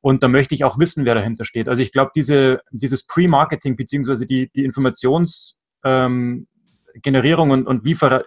Und 0.00 0.22
da 0.22 0.28
möchte 0.28 0.54
ich 0.54 0.64
auch 0.64 0.78
wissen, 0.78 1.04
wer 1.04 1.14
dahinter 1.14 1.44
steht. 1.44 1.68
Also 1.68 1.82
ich 1.82 1.92
glaube, 1.92 2.12
diese, 2.14 2.60
dieses 2.70 3.06
Pre-Marketing 3.06 3.76
beziehungsweise 3.76 4.26
die, 4.26 4.50
die 4.54 4.68
Informations- 4.68 5.58
ähm, 5.84 6.46
Generierung 7.02 7.50
und, 7.50 7.66
und 7.66 7.84
Liefer, 7.84 8.24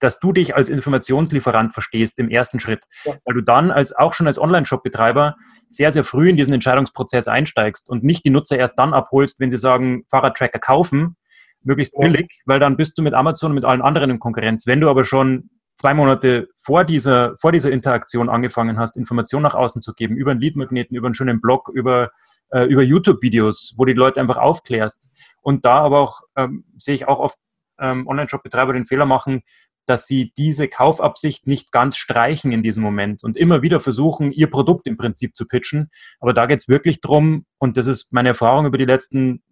dass 0.00 0.18
du 0.18 0.32
dich 0.32 0.54
als 0.54 0.68
Informationslieferant 0.68 1.72
verstehst 1.72 2.18
im 2.18 2.28
ersten 2.28 2.60
Schritt, 2.60 2.84
ja. 3.04 3.14
weil 3.24 3.34
du 3.34 3.40
dann 3.42 3.70
als 3.70 3.94
auch 3.94 4.14
schon 4.14 4.26
als 4.26 4.38
Online-Shop-Betreiber 4.38 5.36
sehr, 5.68 5.92
sehr 5.92 6.04
früh 6.04 6.28
in 6.28 6.36
diesen 6.36 6.54
Entscheidungsprozess 6.54 7.28
einsteigst 7.28 7.88
und 7.88 8.04
nicht 8.04 8.24
die 8.24 8.30
Nutzer 8.30 8.58
erst 8.58 8.78
dann 8.78 8.94
abholst, 8.94 9.40
wenn 9.40 9.50
sie 9.50 9.58
sagen, 9.58 10.04
Fahrradtracker 10.10 10.58
kaufen, 10.58 11.16
möglichst 11.62 11.98
billig, 11.98 12.28
ja. 12.30 12.42
weil 12.46 12.60
dann 12.60 12.76
bist 12.76 12.98
du 12.98 13.02
mit 13.02 13.14
Amazon 13.14 13.52
und 13.52 13.56
mit 13.56 13.64
allen 13.64 13.82
anderen 13.82 14.10
in 14.10 14.18
Konkurrenz. 14.18 14.66
Wenn 14.66 14.80
du 14.80 14.88
aber 14.88 15.04
schon 15.04 15.50
zwei 15.76 15.94
Monate 15.94 16.48
vor 16.58 16.84
dieser, 16.84 17.36
vor 17.38 17.52
dieser 17.52 17.70
Interaktion 17.70 18.28
angefangen 18.28 18.78
hast, 18.78 18.96
Informationen 18.96 19.42
nach 19.42 19.54
außen 19.54 19.82
zu 19.82 19.94
geben, 19.94 20.16
über 20.16 20.30
einen 20.30 20.40
Leadmagneten, 20.40 20.96
über 20.96 21.06
einen 21.06 21.14
schönen 21.14 21.40
Blog, 21.40 21.70
über, 21.72 22.10
äh, 22.50 22.64
über 22.64 22.82
YouTube-Videos, 22.82 23.74
wo 23.76 23.84
die 23.84 23.92
Leute 23.92 24.20
einfach 24.20 24.36
aufklärst. 24.36 25.10
Und 25.40 25.64
da 25.64 25.80
aber 25.80 26.00
auch, 26.00 26.20
ähm, 26.36 26.64
sehe 26.76 26.94
ich 26.94 27.08
auch 27.08 27.18
oft 27.18 27.36
ähm, 27.82 28.06
Online-Shop-Betreiber 28.06 28.72
den 28.72 28.86
Fehler 28.86 29.06
machen, 29.06 29.42
dass 29.86 30.06
sie 30.06 30.32
diese 30.36 30.68
Kaufabsicht 30.68 31.46
nicht 31.46 31.72
ganz 31.72 31.96
streichen 31.96 32.52
in 32.52 32.62
diesem 32.62 32.82
Moment 32.82 33.24
und 33.24 33.36
immer 33.36 33.62
wieder 33.62 33.80
versuchen, 33.80 34.32
ihr 34.32 34.48
Produkt 34.48 34.86
im 34.86 34.96
Prinzip 34.96 35.36
zu 35.36 35.46
pitchen. 35.46 35.90
Aber 36.20 36.32
da 36.32 36.46
geht 36.46 36.60
es 36.60 36.68
wirklich 36.68 37.00
drum, 37.00 37.46
und 37.58 37.76
das 37.76 37.86
ist 37.86 38.12
meine 38.12 38.30
Erfahrung 38.30 38.66
über 38.66 38.78
die 38.78 38.84
letzten 38.84 39.42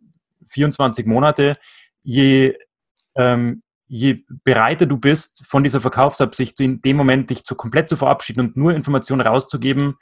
24 0.48 1.06
Monate, 1.06 1.58
je, 2.02 2.56
ähm, 3.16 3.62
je 3.88 4.24
bereiter 4.44 4.86
du 4.86 4.98
bist, 4.98 5.44
von 5.46 5.64
dieser 5.64 5.80
Verkaufsabsicht 5.80 6.60
in 6.60 6.80
dem 6.80 6.96
Moment 6.96 7.30
dich 7.30 7.44
zu 7.44 7.56
komplett 7.56 7.88
zu 7.88 7.96
verabschieden 7.96 8.40
und 8.40 8.56
nur 8.56 8.74
Informationen 8.74 9.26
rauszugeben, 9.26 9.96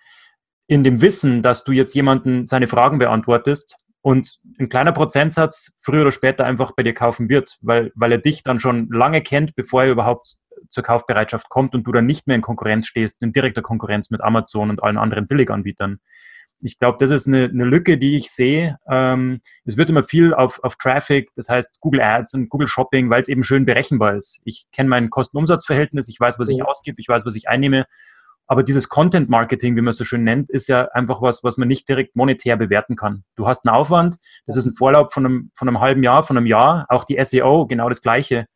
in 0.66 0.84
dem 0.84 1.00
Wissen, 1.00 1.42
dass 1.42 1.64
du 1.64 1.72
jetzt 1.72 1.94
jemanden 1.94 2.46
seine 2.46 2.68
Fragen 2.68 2.98
beantwortest, 2.98 3.78
und 4.08 4.38
ein 4.58 4.70
kleiner 4.70 4.92
Prozentsatz 4.92 5.70
früher 5.82 6.00
oder 6.00 6.12
später 6.12 6.46
einfach 6.46 6.72
bei 6.72 6.82
dir 6.82 6.94
kaufen 6.94 7.28
wird, 7.28 7.58
weil, 7.60 7.92
weil 7.94 8.10
er 8.10 8.16
dich 8.16 8.42
dann 8.42 8.58
schon 8.58 8.88
lange 8.90 9.20
kennt, 9.20 9.54
bevor 9.54 9.82
er 9.82 9.90
überhaupt 9.90 10.36
zur 10.70 10.82
Kaufbereitschaft 10.82 11.50
kommt 11.50 11.74
und 11.74 11.86
du 11.86 11.92
dann 11.92 12.06
nicht 12.06 12.26
mehr 12.26 12.34
in 12.34 12.40
Konkurrenz 12.40 12.86
stehst, 12.86 13.20
in 13.20 13.32
direkter 13.32 13.60
Konkurrenz 13.60 14.08
mit 14.08 14.22
Amazon 14.22 14.70
und 14.70 14.82
allen 14.82 14.96
anderen 14.96 15.26
Billiganbietern. 15.26 15.98
Ich 16.62 16.78
glaube, 16.78 16.96
das 16.98 17.10
ist 17.10 17.26
eine, 17.26 17.50
eine, 17.52 17.64
Lücke, 17.66 17.98
die 17.98 18.16
ich 18.16 18.30
sehe. 18.30 18.78
Ähm, 18.90 19.42
es 19.66 19.76
wird 19.76 19.90
immer 19.90 20.04
viel 20.04 20.32
auf, 20.32 20.58
auf 20.64 20.76
Traffic, 20.76 21.28
das 21.36 21.50
heißt 21.50 21.78
Google 21.80 22.00
Ads 22.00 22.32
und 22.32 22.48
Google 22.48 22.66
Shopping, 22.66 23.10
weil 23.10 23.20
es 23.20 23.28
eben 23.28 23.44
schön 23.44 23.66
berechenbar 23.66 24.14
ist. 24.14 24.40
Ich 24.44 24.68
kenne 24.72 24.88
mein 24.88 25.10
Kosten-Umsatz-Verhältnis, 25.10 26.08
ich 26.08 26.18
weiß, 26.18 26.38
was 26.38 26.48
ich 26.48 26.64
ausgebe, 26.64 26.98
ich 26.98 27.08
weiß, 27.08 27.26
was 27.26 27.34
ich 27.34 27.50
einnehme 27.50 27.84
aber 28.50 28.62
dieses 28.62 28.88
Content 28.88 29.28
Marketing, 29.28 29.76
wie 29.76 29.82
man 29.82 29.90
es 29.90 29.98
so 29.98 30.04
schön 30.04 30.24
nennt, 30.24 30.48
ist 30.48 30.68
ja 30.68 30.88
einfach 30.92 31.20
was, 31.20 31.44
was 31.44 31.58
man 31.58 31.68
nicht 31.68 31.86
direkt 31.86 32.16
monetär 32.16 32.56
bewerten 32.56 32.96
kann. 32.96 33.24
Du 33.36 33.46
hast 33.46 33.66
einen 33.66 33.74
Aufwand, 33.76 34.16
das 34.46 34.56
ist 34.56 34.64
ein 34.64 34.74
Vorlauf 34.74 35.12
von 35.12 35.26
einem, 35.26 35.50
von 35.54 35.68
einem 35.68 35.80
halben 35.80 36.02
Jahr, 36.02 36.24
von 36.24 36.38
einem 36.38 36.46
Jahr, 36.46 36.86
auch 36.88 37.04
die 37.04 37.22
SEO, 37.22 37.66
genau 37.66 37.90
das 37.90 38.00
Gleiche. 38.00 38.46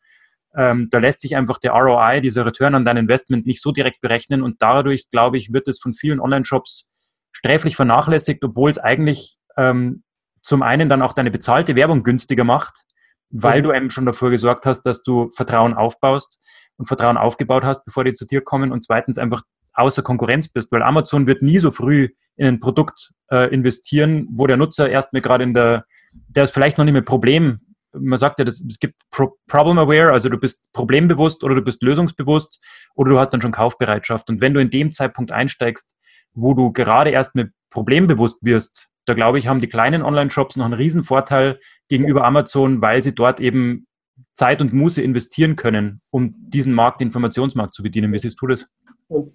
Ähm, 0.56 0.88
da 0.90 0.98
lässt 0.98 1.20
sich 1.20 1.36
einfach 1.36 1.58
der 1.58 1.72
ROI, 1.72 2.20
dieser 2.22 2.46
Return 2.46 2.74
on 2.74 2.86
dein 2.86 2.96
Investment 2.96 3.46
nicht 3.46 3.60
so 3.60 3.70
direkt 3.70 4.00
berechnen 4.00 4.42
und 4.42 4.62
dadurch, 4.62 5.10
glaube 5.10 5.36
ich, 5.36 5.52
wird 5.52 5.68
es 5.68 5.78
von 5.78 5.92
vielen 5.92 6.20
Online-Shops 6.20 6.88
sträflich 7.32 7.76
vernachlässigt, 7.76 8.42
obwohl 8.44 8.70
es 8.70 8.78
eigentlich 8.78 9.36
ähm, 9.58 10.02
zum 10.42 10.62
einen 10.62 10.88
dann 10.88 11.02
auch 11.02 11.12
deine 11.12 11.30
bezahlte 11.30 11.76
Werbung 11.76 12.02
günstiger 12.02 12.44
macht, 12.44 12.84
weil 13.28 13.60
mhm. 13.60 13.64
du 13.64 13.72
eben 13.74 13.90
schon 13.90 14.06
dafür 14.06 14.30
gesorgt 14.30 14.64
hast, 14.64 14.82
dass 14.84 15.02
du 15.02 15.30
Vertrauen 15.36 15.74
aufbaust 15.74 16.40
und 16.78 16.86
Vertrauen 16.86 17.18
aufgebaut 17.18 17.64
hast, 17.64 17.84
bevor 17.84 18.04
die 18.04 18.14
zu 18.14 18.26
dir 18.26 18.40
kommen 18.40 18.72
und 18.72 18.82
zweitens 18.82 19.18
einfach 19.18 19.42
außer 19.74 20.02
Konkurrenz 20.02 20.48
bist, 20.48 20.72
weil 20.72 20.82
Amazon 20.82 21.26
wird 21.26 21.42
nie 21.42 21.58
so 21.58 21.70
früh 21.70 22.10
in 22.36 22.46
ein 22.46 22.60
Produkt 22.60 23.12
äh, 23.30 23.52
investieren, 23.52 24.28
wo 24.32 24.46
der 24.46 24.56
Nutzer 24.56 24.90
erst 24.90 25.12
mal 25.12 25.22
gerade 25.22 25.44
in 25.44 25.54
der, 25.54 25.84
der 26.12 26.44
ist 26.44 26.52
vielleicht 26.52 26.78
noch 26.78 26.84
nicht 26.84 26.92
mehr 26.92 27.02
Problem. 27.02 27.60
Man 27.92 28.18
sagt 28.18 28.38
ja, 28.38 28.44
das, 28.44 28.60
es 28.60 28.78
gibt 28.78 28.94
Pro 29.10 29.36
Problem 29.46 29.78
Aware, 29.78 30.12
also 30.12 30.28
du 30.28 30.38
bist 30.38 30.72
problembewusst 30.72 31.44
oder 31.44 31.54
du 31.54 31.62
bist 31.62 31.82
lösungsbewusst 31.82 32.60
oder 32.94 33.10
du 33.10 33.18
hast 33.18 33.30
dann 33.30 33.42
schon 33.42 33.52
Kaufbereitschaft. 33.52 34.30
Und 34.30 34.40
wenn 34.40 34.54
du 34.54 34.60
in 34.60 34.70
dem 34.70 34.92
Zeitpunkt 34.92 35.30
einsteigst, 35.30 35.94
wo 36.34 36.54
du 36.54 36.72
gerade 36.72 37.10
erst 37.10 37.34
mit 37.34 37.52
problembewusst 37.70 38.38
wirst, 38.42 38.88
da 39.04 39.14
glaube 39.14 39.38
ich, 39.38 39.48
haben 39.48 39.60
die 39.60 39.68
kleinen 39.68 40.02
Online-Shops 40.02 40.56
noch 40.56 40.64
einen 40.64 40.74
riesen 40.74 41.02
Vorteil 41.02 41.58
gegenüber 41.88 42.24
Amazon, 42.24 42.80
weil 42.80 43.02
sie 43.02 43.14
dort 43.14 43.40
eben 43.40 43.86
Zeit 44.34 44.60
und 44.60 44.72
Muße 44.72 45.02
investieren 45.02 45.56
können, 45.56 46.00
um 46.10 46.34
diesen 46.48 46.72
Markt, 46.72 47.00
den 47.00 47.08
Informationsmarkt 47.08 47.74
zu 47.74 47.82
bedienen. 47.82 48.12
Wie 48.12 48.18
siehst 48.18 48.40
du 48.40 48.46
das? 48.46 48.66
Und 49.08 49.34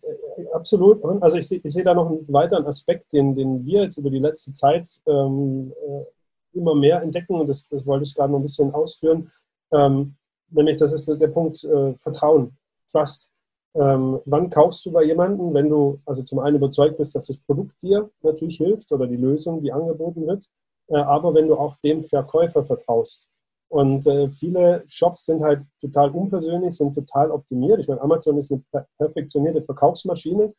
absolut. 0.57 1.03
Also 1.21 1.37
ich, 1.37 1.47
sehe 1.47 1.83
da 1.83 1.93
noch 1.93 2.09
einen 2.09 2.25
weiteren 2.27 2.65
Aspekt, 2.65 3.11
den, 3.13 3.35
den 3.35 3.65
wir 3.65 3.83
jetzt 3.83 3.97
über 3.97 4.09
die 4.09 4.19
letzte 4.19 4.51
Zeit 4.53 4.87
ähm, 5.05 5.73
äh, 5.87 6.57
immer 6.57 6.75
mehr 6.75 7.01
entdecken 7.01 7.35
und 7.35 7.47
das, 7.47 7.69
das 7.69 7.85
wollte 7.85 8.03
ich 8.03 8.15
gerade 8.15 8.31
noch 8.31 8.39
ein 8.39 8.43
bisschen 8.43 8.73
ausführen. 8.73 9.31
Ähm, 9.71 10.15
nämlich, 10.49 10.77
das 10.77 10.93
ist 10.93 11.07
der 11.07 11.27
Punkt 11.27 11.63
äh, 11.63 11.93
Vertrauen, 11.97 12.57
Trust. 12.91 13.29
Ähm, 13.75 14.19
wann 14.25 14.49
kaufst 14.49 14.85
du 14.85 14.91
bei 14.91 15.03
jemandem, 15.03 15.53
wenn 15.53 15.69
du 15.69 15.99
also 16.05 16.23
zum 16.23 16.39
einen 16.39 16.55
überzeugt 16.55 16.97
bist, 16.97 17.15
dass 17.15 17.27
das 17.27 17.37
Produkt 17.37 17.81
dir 17.81 18.09
natürlich 18.23 18.57
hilft 18.57 18.91
oder 18.91 19.05
die 19.05 19.17
Lösung, 19.17 19.61
die 19.61 19.71
angeboten 19.71 20.25
wird, 20.25 20.49
äh, 20.87 20.97
aber 20.97 21.33
wenn 21.35 21.47
du 21.47 21.55
auch 21.55 21.75
dem 21.77 22.01
Verkäufer 22.01 22.63
vertraust. 22.63 23.27
Und 23.69 24.07
äh, 24.07 24.29
viele 24.29 24.83
Shops 24.87 25.25
sind 25.25 25.43
halt 25.43 25.61
total 25.81 26.11
unpersönlich, 26.11 26.75
sind 26.75 26.95
total 26.95 27.31
optimiert. 27.31 27.79
Ich 27.79 27.87
meine, 27.87 28.01
Amazon 28.01 28.37
ist 28.37 28.51
eine 28.51 28.85
perfektionierte 28.97 29.63
Verkaufsmaschine, 29.63 30.53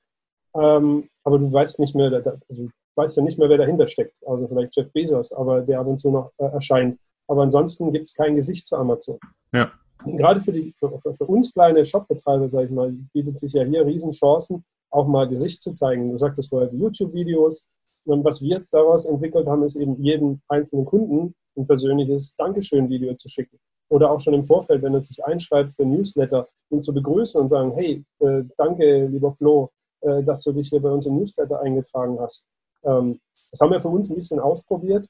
ähm, 0.54 1.08
aber 1.24 1.38
du 1.38 1.50
weißt 1.50 1.80
nicht 1.80 1.94
mehr, 1.94 2.12
also 2.48 2.64
du 2.64 2.70
weißt 2.96 3.16
ja 3.16 3.22
nicht 3.22 3.38
mehr, 3.38 3.48
wer 3.48 3.58
dahinter 3.58 3.86
steckt. 3.86 4.18
Also 4.26 4.46
vielleicht 4.48 4.76
Jeff 4.76 4.92
Bezos, 4.92 5.32
aber 5.32 5.62
der 5.62 5.80
ab 5.80 5.86
und 5.86 5.98
zu 5.98 6.10
noch 6.10 6.32
äh, 6.38 6.46
erscheint. 6.46 6.98
Aber 7.28 7.42
ansonsten 7.42 7.92
gibt 7.92 8.08
es 8.08 8.14
kein 8.14 8.36
Gesicht 8.36 8.66
zu 8.66 8.76
Amazon. 8.76 9.18
Ja. 9.52 9.70
gerade 10.04 10.40
für, 10.40 10.52
die, 10.52 10.74
für, 10.78 11.00
für 11.14 11.26
uns 11.26 11.52
kleine 11.52 11.84
Shopbetreiber, 11.84 12.50
sage 12.50 12.66
ich 12.66 12.70
mal, 12.70 12.92
bietet 13.12 13.38
sich 13.38 13.52
ja 13.54 13.64
hier 13.64 13.86
Riesenchancen, 13.86 14.64
auch 14.90 15.06
mal 15.06 15.28
Gesicht 15.28 15.62
zu 15.62 15.72
zeigen. 15.74 16.10
Du 16.10 16.18
sagtest 16.18 16.50
vorher 16.50 16.68
die 16.68 16.78
YouTube-Videos. 16.78 17.68
Was 18.08 18.40
wir 18.40 18.56
jetzt 18.56 18.72
daraus 18.72 19.04
entwickelt 19.04 19.46
haben, 19.46 19.62
ist 19.64 19.76
eben 19.76 20.02
jedem 20.02 20.40
einzelnen 20.48 20.86
Kunden 20.86 21.34
ein 21.56 21.66
persönliches 21.66 22.34
Dankeschön-Video 22.36 23.14
zu 23.14 23.28
schicken. 23.28 23.58
Oder 23.90 24.10
auch 24.10 24.20
schon 24.20 24.32
im 24.34 24.44
Vorfeld, 24.44 24.82
wenn 24.82 24.94
er 24.94 25.02
sich 25.02 25.22
einschreibt 25.24 25.72
für 25.72 25.82
ein 25.82 25.90
Newsletter, 25.92 26.48
ihn 26.70 26.82
zu 26.82 26.94
begrüßen 26.94 27.40
und 27.40 27.50
sagen, 27.50 27.72
hey, 27.74 28.04
äh, 28.20 28.44
danke, 28.56 29.06
lieber 29.06 29.32
Flo, 29.32 29.70
äh, 30.00 30.22
dass 30.22 30.42
du 30.42 30.52
dich 30.52 30.70
hier 30.70 30.80
bei 30.80 30.90
uns 30.90 31.04
im 31.04 31.16
Newsletter 31.18 31.60
eingetragen 31.60 32.18
hast. 32.18 32.46
Ähm, 32.84 33.20
das 33.50 33.60
haben 33.60 33.72
wir 33.72 33.80
für 33.80 33.88
uns 33.88 34.08
ein 34.08 34.14
bisschen 34.14 34.40
ausprobiert 34.40 35.06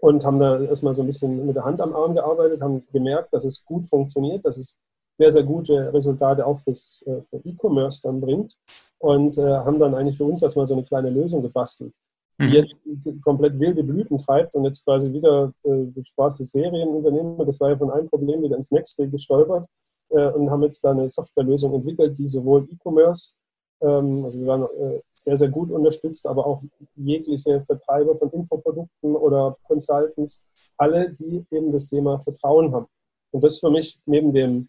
und 0.00 0.24
haben 0.24 0.38
da 0.38 0.60
erstmal 0.60 0.94
so 0.94 1.02
ein 1.02 1.06
bisschen 1.06 1.46
mit 1.46 1.56
der 1.56 1.64
Hand 1.64 1.80
am 1.80 1.94
Arm 1.94 2.14
gearbeitet, 2.14 2.62
haben 2.62 2.86
gemerkt, 2.92 3.32
dass 3.32 3.44
es 3.44 3.64
gut 3.64 3.84
funktioniert, 3.86 4.44
dass 4.44 4.58
es 4.58 4.76
sehr, 5.18 5.30
sehr 5.30 5.44
gute 5.44 5.92
Resultate 5.92 6.46
auch 6.46 6.58
fürs, 6.58 7.02
äh, 7.06 7.22
für 7.22 7.36
E-Commerce 7.44 8.02
dann 8.02 8.20
bringt 8.20 8.56
und 9.04 9.38
äh, 9.38 9.42
haben 9.42 9.78
dann 9.78 9.94
eigentlich 9.94 10.16
für 10.16 10.24
uns 10.24 10.42
erstmal 10.42 10.66
so 10.66 10.74
eine 10.74 10.84
kleine 10.84 11.10
Lösung 11.10 11.42
gebastelt 11.42 11.94
die 12.40 12.46
mhm. 12.46 12.52
jetzt 12.52 12.80
komplett 13.22 13.58
wilde 13.58 13.84
Blüten 13.84 14.18
treibt 14.18 14.54
und 14.54 14.64
jetzt 14.64 14.84
quasi 14.84 15.12
wieder 15.12 15.52
äh, 15.62 16.02
Spaß 16.02 16.38
des 16.38 16.50
Serienunternehmer, 16.50 17.44
das 17.44 17.60
war 17.60 17.70
ja 17.70 17.76
von 17.76 17.90
einem 17.90 18.08
Problem 18.08 18.42
wieder 18.42 18.56
ins 18.56 18.72
nächste 18.72 19.08
gestolpert 19.08 19.66
äh, 20.10 20.30
und 20.30 20.50
haben 20.50 20.62
jetzt 20.64 20.84
da 20.84 20.90
eine 20.90 21.08
Softwarelösung 21.08 21.74
entwickelt, 21.74 22.18
die 22.18 22.26
sowohl 22.26 22.66
E-Commerce, 22.70 23.34
ähm, 23.80 24.24
also 24.24 24.38
wir 24.40 24.46
waren 24.46 24.62
äh, 24.62 25.00
sehr, 25.14 25.36
sehr 25.36 25.48
gut 25.48 25.70
unterstützt, 25.70 26.26
aber 26.26 26.44
auch 26.46 26.62
jegliche 26.96 27.62
Vertreiber 27.62 28.16
von 28.16 28.30
Infoprodukten 28.30 29.14
oder 29.14 29.56
Consultants 29.64 30.44
alle, 30.76 31.10
die 31.10 31.44
eben 31.52 31.70
das 31.70 31.86
Thema 31.86 32.18
Vertrauen 32.18 32.74
haben. 32.74 32.86
Und 33.30 33.44
das 33.44 33.54
ist 33.54 33.60
für 33.60 33.70
mich 33.70 33.96
neben 34.06 34.32
dem 34.32 34.68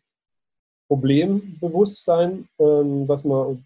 Problembewusstsein, 0.87 2.47
ähm, 2.59 3.07
was 3.07 3.23
man 3.23 3.65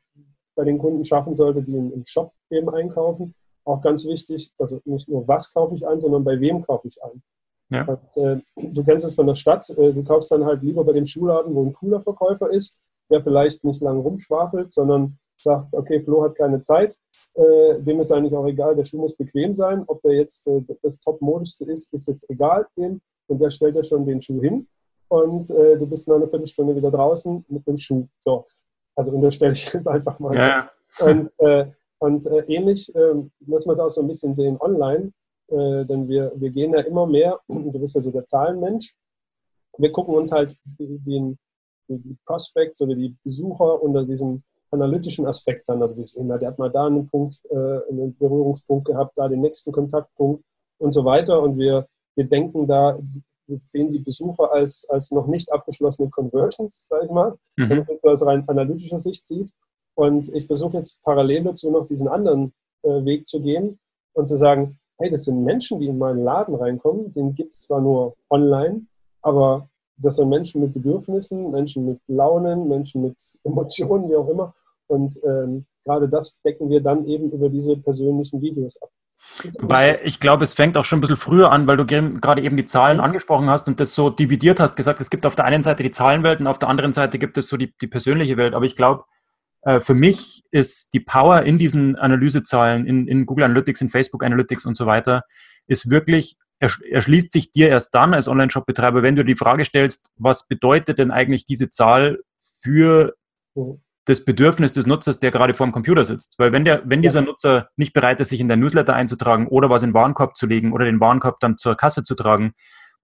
bei 0.59 0.65
den 0.65 0.77
Kunden 0.77 1.05
schaffen 1.05 1.37
sollte, 1.37 1.61
die 1.61 1.73
im 1.73 2.03
Shop 2.03 2.33
eben 2.49 2.69
einkaufen, 2.69 3.33
auch 3.63 3.79
ganz 3.81 4.05
wichtig, 4.05 4.51
also 4.57 4.81
nicht 4.83 5.07
nur 5.07 5.25
was 5.25 5.53
kaufe 5.53 5.73
ich 5.73 5.87
ein, 5.87 6.01
sondern 6.01 6.25
bei 6.25 6.37
wem 6.37 6.61
kaufe 6.63 6.89
ich 6.89 7.01
ein. 7.01 7.21
Ja. 7.69 7.85
Und, 7.85 8.17
äh, 8.21 8.41
du 8.57 8.83
kennst 8.83 9.05
es 9.05 9.15
von 9.15 9.25
der 9.25 9.35
Stadt, 9.35 9.69
äh, 9.69 9.93
du 9.93 10.03
kaufst 10.03 10.29
dann 10.31 10.43
halt 10.43 10.61
lieber 10.61 10.83
bei 10.83 10.91
dem 10.91 11.05
Schuhladen, 11.05 11.55
wo 11.55 11.63
ein 11.63 11.71
cooler 11.71 12.01
Verkäufer 12.01 12.49
ist, 12.49 12.81
der 13.09 13.23
vielleicht 13.23 13.63
nicht 13.63 13.81
lange 13.81 14.01
rumschwafelt, 14.01 14.69
sondern 14.69 15.17
sagt, 15.37 15.73
okay, 15.73 16.01
Flo 16.01 16.23
hat 16.23 16.35
keine 16.35 16.59
Zeit, 16.59 16.99
äh, 17.35 17.79
dem 17.79 18.01
ist 18.01 18.11
eigentlich 18.11 18.35
auch 18.35 18.45
egal, 18.45 18.75
der 18.75 18.83
Schuh 18.83 18.99
muss 18.99 19.15
bequem 19.15 19.53
sein, 19.53 19.85
ob 19.87 20.01
der 20.01 20.15
jetzt 20.15 20.45
äh, 20.47 20.61
das 20.83 20.99
top-modischste 20.99 21.63
ist, 21.71 21.93
ist 21.93 22.09
jetzt 22.09 22.29
egal 22.29 22.67
dem 22.75 22.99
und 23.27 23.39
der 23.39 23.49
stellt 23.49 23.77
ja 23.77 23.83
schon 23.83 24.05
den 24.05 24.19
Schuh 24.19 24.41
hin 24.41 24.67
und 25.07 25.49
äh, 25.51 25.77
du 25.77 25.85
bist 25.85 26.05
nach 26.09 26.15
einer 26.15 26.27
Viertelstunde 26.27 26.75
wieder 26.75 26.91
draußen 26.91 27.45
mit 27.47 27.65
dem 27.65 27.77
Schuh. 27.77 28.07
So, 28.19 28.45
also 28.99 29.11
unterstelle 29.13 29.53
ich 29.53 29.65
jetzt 29.73 29.87
einfach 29.87 30.19
mal 30.19 30.35
ja. 30.35 30.69
so. 30.91 31.05
Und, 31.05 31.31
äh, 31.37 31.71
und 31.99 32.25
äh, 32.27 32.43
ähnlich 32.47 32.93
ähm, 32.95 33.31
muss 33.39 33.65
man 33.65 33.73
es 33.73 33.79
auch 33.79 33.89
so 33.89 34.01
ein 34.01 34.07
bisschen 34.07 34.35
sehen 34.35 34.57
online, 34.59 35.11
äh, 35.47 35.85
denn 35.85 36.07
wir, 36.07 36.31
wir 36.35 36.49
gehen 36.49 36.73
ja 36.73 36.81
immer 36.81 37.05
mehr, 37.07 37.39
du 37.47 37.79
bist 37.79 37.95
ja 37.95 38.01
so 38.01 38.11
der 38.11 38.25
Zahlenmensch, 38.25 38.95
wir 39.77 39.91
gucken 39.91 40.15
uns 40.15 40.31
halt 40.33 40.57
den, 40.77 41.37
die 41.87 42.17
Prospects 42.25 42.81
oder 42.81 42.95
die 42.95 43.15
Besucher 43.23 43.81
unter 43.81 44.03
diesem 44.03 44.43
analytischen 44.71 45.25
Aspekt 45.25 45.69
an. 45.69 45.81
Also 45.81 45.95
wie 45.95 46.01
es 46.01 46.15
immer, 46.15 46.37
der 46.37 46.49
hat 46.49 46.59
mal 46.59 46.69
da 46.69 46.85
einen 46.87 47.07
Punkt, 47.07 47.39
äh, 47.49 47.55
einen 47.55 48.15
Berührungspunkt 48.17 48.85
gehabt, 48.85 49.13
da 49.15 49.29
den 49.29 49.41
nächsten 49.41 49.71
Kontaktpunkt 49.71 50.43
und 50.77 50.91
so 50.91 51.05
weiter. 51.05 51.41
Und 51.41 51.57
wir, 51.57 51.87
wir 52.15 52.25
denken 52.25 52.67
da, 52.67 52.99
wir 53.49 53.59
sehen 53.59 53.91
die 53.91 53.99
Besucher 53.99 54.51
als, 54.51 54.87
als 54.89 55.11
noch 55.11 55.27
nicht 55.27 55.51
abgeschlossene 55.51 56.09
Conversions, 56.09 56.87
sage 56.87 57.05
ich 57.05 57.11
mal, 57.11 57.31
mhm. 57.57 57.69
wenn 57.69 57.77
man 57.79 57.87
das 57.87 58.21
aus 58.21 58.25
rein 58.25 58.47
analytischer 58.47 58.99
Sicht 58.99 59.25
sieht. 59.25 59.49
Und 59.95 60.29
ich 60.33 60.45
versuche 60.45 60.77
jetzt 60.77 61.01
parallel 61.03 61.43
dazu 61.43 61.71
noch 61.71 61.85
diesen 61.85 62.07
anderen 62.07 62.53
äh, 62.83 63.03
Weg 63.03 63.27
zu 63.27 63.41
gehen 63.41 63.79
und 64.13 64.27
zu 64.27 64.37
sagen, 64.37 64.79
hey, 64.97 65.09
das 65.09 65.25
sind 65.25 65.43
Menschen, 65.43 65.79
die 65.79 65.87
in 65.87 65.97
meinen 65.97 66.23
Laden 66.23 66.55
reinkommen, 66.55 67.13
den 67.13 67.33
gibt 67.35 67.53
es 67.53 67.63
zwar 67.63 67.81
nur 67.81 68.15
online, 68.29 68.85
aber 69.21 69.67
das 69.97 70.15
sind 70.15 70.29
Menschen 70.29 70.61
mit 70.61 70.73
Bedürfnissen, 70.73 71.51
Menschen 71.51 71.85
mit 71.85 71.99
Launen, 72.07 72.67
Menschen 72.67 73.01
mit 73.01 73.17
Emotionen, 73.43 74.09
wie 74.09 74.15
auch 74.15 74.29
immer. 74.29 74.53
Und 74.87 75.19
ähm, 75.23 75.65
gerade 75.85 76.07
das 76.07 76.41
decken 76.41 76.69
wir 76.69 76.81
dann 76.81 77.05
eben 77.05 77.31
über 77.31 77.49
diese 77.49 77.77
persönlichen 77.77 78.41
Videos 78.41 78.81
ab. 78.81 78.89
Weil 79.59 79.99
ich 80.03 80.19
glaube, 80.19 80.43
es 80.43 80.53
fängt 80.53 80.77
auch 80.77 80.85
schon 80.85 80.99
ein 80.99 81.01
bisschen 81.01 81.17
früher 81.17 81.51
an, 81.51 81.67
weil 81.67 81.77
du 81.77 81.85
gerade 81.85 82.41
eben 82.41 82.57
die 82.57 82.65
Zahlen 82.65 82.99
angesprochen 82.99 83.49
hast 83.49 83.67
und 83.67 83.79
das 83.79 83.93
so 83.93 84.09
dividiert 84.09 84.59
hast, 84.59 84.75
gesagt, 84.75 85.01
es 85.01 85.09
gibt 85.09 85.25
auf 85.25 85.35
der 85.35 85.45
einen 85.45 85.63
Seite 85.63 85.83
die 85.83 85.91
Zahlenwelt 85.91 86.39
und 86.39 86.47
auf 86.47 86.59
der 86.59 86.69
anderen 86.69 86.93
Seite 86.93 87.19
gibt 87.19 87.37
es 87.37 87.47
so 87.47 87.57
die, 87.57 87.73
die 87.79 87.87
persönliche 87.87 88.37
Welt. 88.37 88.53
Aber 88.53 88.65
ich 88.65 88.75
glaube, 88.75 89.05
äh, 89.61 89.79
für 89.79 89.93
mich 89.93 90.43
ist 90.51 90.93
die 90.93 90.99
Power 90.99 91.43
in 91.43 91.57
diesen 91.57 91.95
Analysezahlen, 91.95 92.85
in, 92.85 93.07
in 93.07 93.25
Google 93.25 93.45
Analytics, 93.45 93.81
in 93.81 93.89
Facebook 93.89 94.23
Analytics 94.23 94.65
und 94.65 94.75
so 94.75 94.85
weiter, 94.85 95.23
ist 95.67 95.89
wirklich, 95.89 96.37
erschließt 96.59 97.31
sich 97.31 97.51
dir 97.51 97.69
erst 97.69 97.95
dann 97.95 98.13
als 98.13 98.27
Online-Shop-Betreiber, 98.27 99.03
wenn 99.03 99.15
du 99.15 99.23
die 99.23 99.35
Frage 99.35 99.63
stellst, 99.63 100.09
was 100.17 100.47
bedeutet 100.47 100.97
denn 100.97 101.11
eigentlich 101.11 101.45
diese 101.45 101.69
Zahl 101.69 102.19
für 102.61 103.15
mhm. 103.55 103.81
Das 104.09 104.25
Bedürfnis 104.25 104.73
des 104.73 104.87
Nutzers, 104.87 105.19
der 105.19 105.29
gerade 105.29 105.53
vor 105.53 105.67
dem 105.67 105.71
Computer 105.71 106.03
sitzt. 106.03 106.33
Weil 106.39 106.51
wenn, 106.51 106.65
der, 106.65 106.81
wenn 106.85 107.03
dieser 107.03 107.21
Nutzer 107.21 107.69
nicht 107.75 107.93
bereit 107.93 108.19
ist, 108.19 108.29
sich 108.29 108.39
in 108.39 108.47
der 108.47 108.57
Newsletter 108.57 108.95
einzutragen 108.95 109.47
oder 109.47 109.69
was 109.69 109.83
in 109.83 109.89
den 109.89 109.93
Warenkorb 109.93 110.35
zu 110.35 110.47
legen 110.47 110.73
oder 110.73 110.85
den 110.85 110.99
Warenkorb 110.99 111.39
dann 111.39 111.57
zur 111.57 111.75
Kasse 111.75 112.01
zu 112.01 112.15
tragen, 112.15 112.53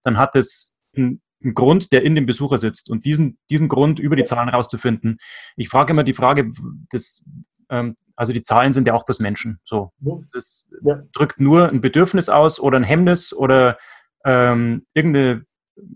dann 0.02 0.18
hat 0.18 0.34
es 0.34 0.76
einen 0.96 1.20
ein 1.44 1.54
Grund, 1.54 1.92
der 1.92 2.02
in 2.02 2.14
dem 2.14 2.26
Besucher 2.26 2.58
sitzt. 2.58 2.90
Und 2.90 3.04
diesen, 3.04 3.38
diesen 3.50 3.68
Grund 3.68 3.98
über 3.98 4.16
die 4.16 4.24
Zahlen 4.24 4.48
rauszufinden. 4.48 5.18
Ich 5.56 5.68
frage 5.68 5.92
immer 5.92 6.02
die 6.02 6.14
Frage, 6.14 6.50
das, 6.90 7.24
ähm, 7.68 7.96
also 8.16 8.32
die 8.32 8.42
Zahlen 8.42 8.72
sind 8.72 8.86
ja 8.86 8.94
auch 8.94 9.04
bloß 9.04 9.20
Menschen. 9.20 9.60
So, 9.62 9.92
das 10.32 10.72
ja. 10.82 11.02
drückt 11.12 11.38
nur 11.38 11.68
ein 11.68 11.80
Bedürfnis 11.80 12.28
aus 12.28 12.58
oder 12.58 12.78
ein 12.78 12.84
Hemmnis 12.84 13.32
oder 13.32 13.76
ähm, 14.24 14.86
irgendeine, 14.94 15.44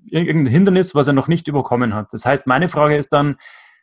irgendein 0.05 0.53
Hindernis, 0.53 0.95
was 0.95 1.07
er 1.07 1.15
noch 1.15 1.27
nicht 1.27 1.49
überkommen 1.49 1.95
hat. 1.95 2.13
Das 2.13 2.25
heißt, 2.25 2.47
meine 2.47 2.69
Frage 2.69 2.97
ist 2.97 3.09
dann, 3.09 3.37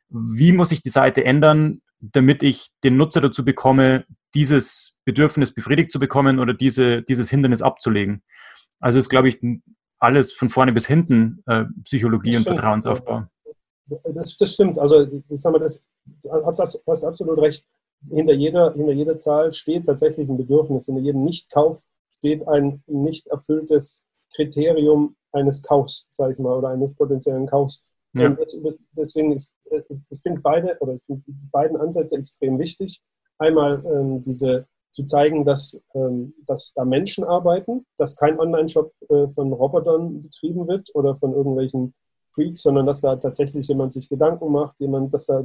wie 0.09 0.51
muss 0.51 0.71
ich 0.71 0.81
die 0.81 0.89
Seite 0.89 1.23
ändern, 1.25 1.81
damit 1.99 2.43
ich 2.43 2.69
den 2.83 2.97
Nutzer 2.97 3.21
dazu 3.21 3.43
bekomme, 3.43 4.05
dieses 4.33 4.97
Bedürfnis 5.05 5.53
befriedigt 5.53 5.91
zu 5.91 5.99
bekommen 5.99 6.39
oder 6.39 6.53
diese, 6.53 7.01
dieses 7.01 7.29
Hindernis 7.29 7.61
abzulegen. 7.61 8.21
Also 8.79 8.99
ist, 8.99 9.09
glaube 9.09 9.29
ich, 9.29 9.39
alles 9.99 10.31
von 10.31 10.49
vorne 10.49 10.73
bis 10.73 10.85
hinten 10.85 11.43
äh, 11.47 11.65
Psychologie 11.83 12.33
das 12.33 12.39
und 12.39 12.43
stimmt. 12.43 12.59
Vertrauensaufbau. 12.59 13.23
Das, 14.13 14.37
das, 14.37 14.53
stimmt. 14.53 14.77
Also 14.77 15.07
ich 15.29 15.41
sage 15.41 15.57
mal, 15.57 15.63
das, 15.63 15.83
du 16.21 16.29
hast 16.31 17.03
absolut 17.03 17.39
recht. 17.39 17.65
Hinter 18.11 18.33
jeder, 18.33 18.73
hinter 18.73 18.91
jeder 18.91 19.17
Zahl 19.17 19.51
steht 19.53 19.85
tatsächlich 19.85 20.29
ein 20.29 20.37
Bedürfnis. 20.37 20.85
Hinter 20.85 21.01
jedem 21.01 21.23
Nichtkauf 21.23 21.81
steht 22.09 22.47
ein 22.47 22.83
nicht 22.85 23.27
erfülltes 23.27 24.05
Kriterium 24.35 25.15
eines 25.31 25.63
Kaufs, 25.63 26.07
sage 26.11 26.33
ich 26.33 26.39
mal, 26.39 26.57
oder 26.57 26.69
eines 26.69 26.93
potenziellen 26.93 27.47
Kaufs. 27.47 27.83
Ja. 28.17 28.37
Deswegen 28.91 29.33
ist, 29.33 29.55
ich 29.89 30.21
finde 30.21 30.41
beide 30.41 30.77
oder 30.79 30.93
ich 30.93 31.03
finde 31.03 31.23
die 31.27 31.49
beiden 31.51 31.77
Ansätze 31.77 32.17
extrem 32.17 32.59
wichtig. 32.59 33.01
Einmal 33.37 33.83
ähm, 33.85 34.23
diese 34.23 34.65
zu 34.91 35.05
zeigen, 35.05 35.45
dass, 35.45 35.79
ähm, 35.93 36.33
dass 36.47 36.73
da 36.73 36.83
Menschen 36.83 37.23
arbeiten, 37.23 37.85
dass 37.97 38.15
kein 38.15 38.39
Online-Shop 38.39 38.91
äh, 39.09 39.29
von 39.29 39.53
Robotern 39.53 40.23
betrieben 40.23 40.67
wird 40.67 40.89
oder 40.95 41.15
von 41.15 41.33
irgendwelchen 41.33 41.93
Freaks, 42.33 42.63
sondern 42.63 42.87
dass 42.87 43.01
da 43.01 43.15
tatsächlich 43.15 43.67
jemand 43.67 43.93
sich 43.93 44.09
Gedanken 44.09 44.51
macht, 44.51 44.79
jemand, 44.79 45.13
dass 45.13 45.27
da 45.27 45.43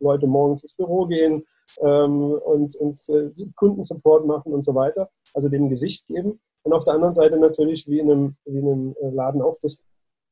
Leute 0.00 0.26
morgens 0.26 0.62
ins 0.62 0.74
Büro 0.74 1.06
gehen 1.06 1.44
ähm, 1.80 2.32
und, 2.32 2.74
und 2.76 3.00
äh, 3.08 3.30
Kundensupport 3.54 4.26
machen 4.26 4.52
und 4.52 4.64
so 4.64 4.74
weiter, 4.74 5.10
also 5.32 5.48
dem 5.48 5.68
Gesicht 5.68 6.06
geben. 6.08 6.40
Und 6.62 6.72
auf 6.72 6.84
der 6.84 6.94
anderen 6.94 7.14
Seite 7.14 7.38
natürlich, 7.38 7.86
wie 7.86 8.00
in 8.00 8.10
einem, 8.10 8.36
wie 8.46 8.58
in 8.58 8.68
einem 8.68 8.96
äh, 9.00 9.10
Laden 9.10 9.42
auch 9.42 9.56
das 9.60 9.82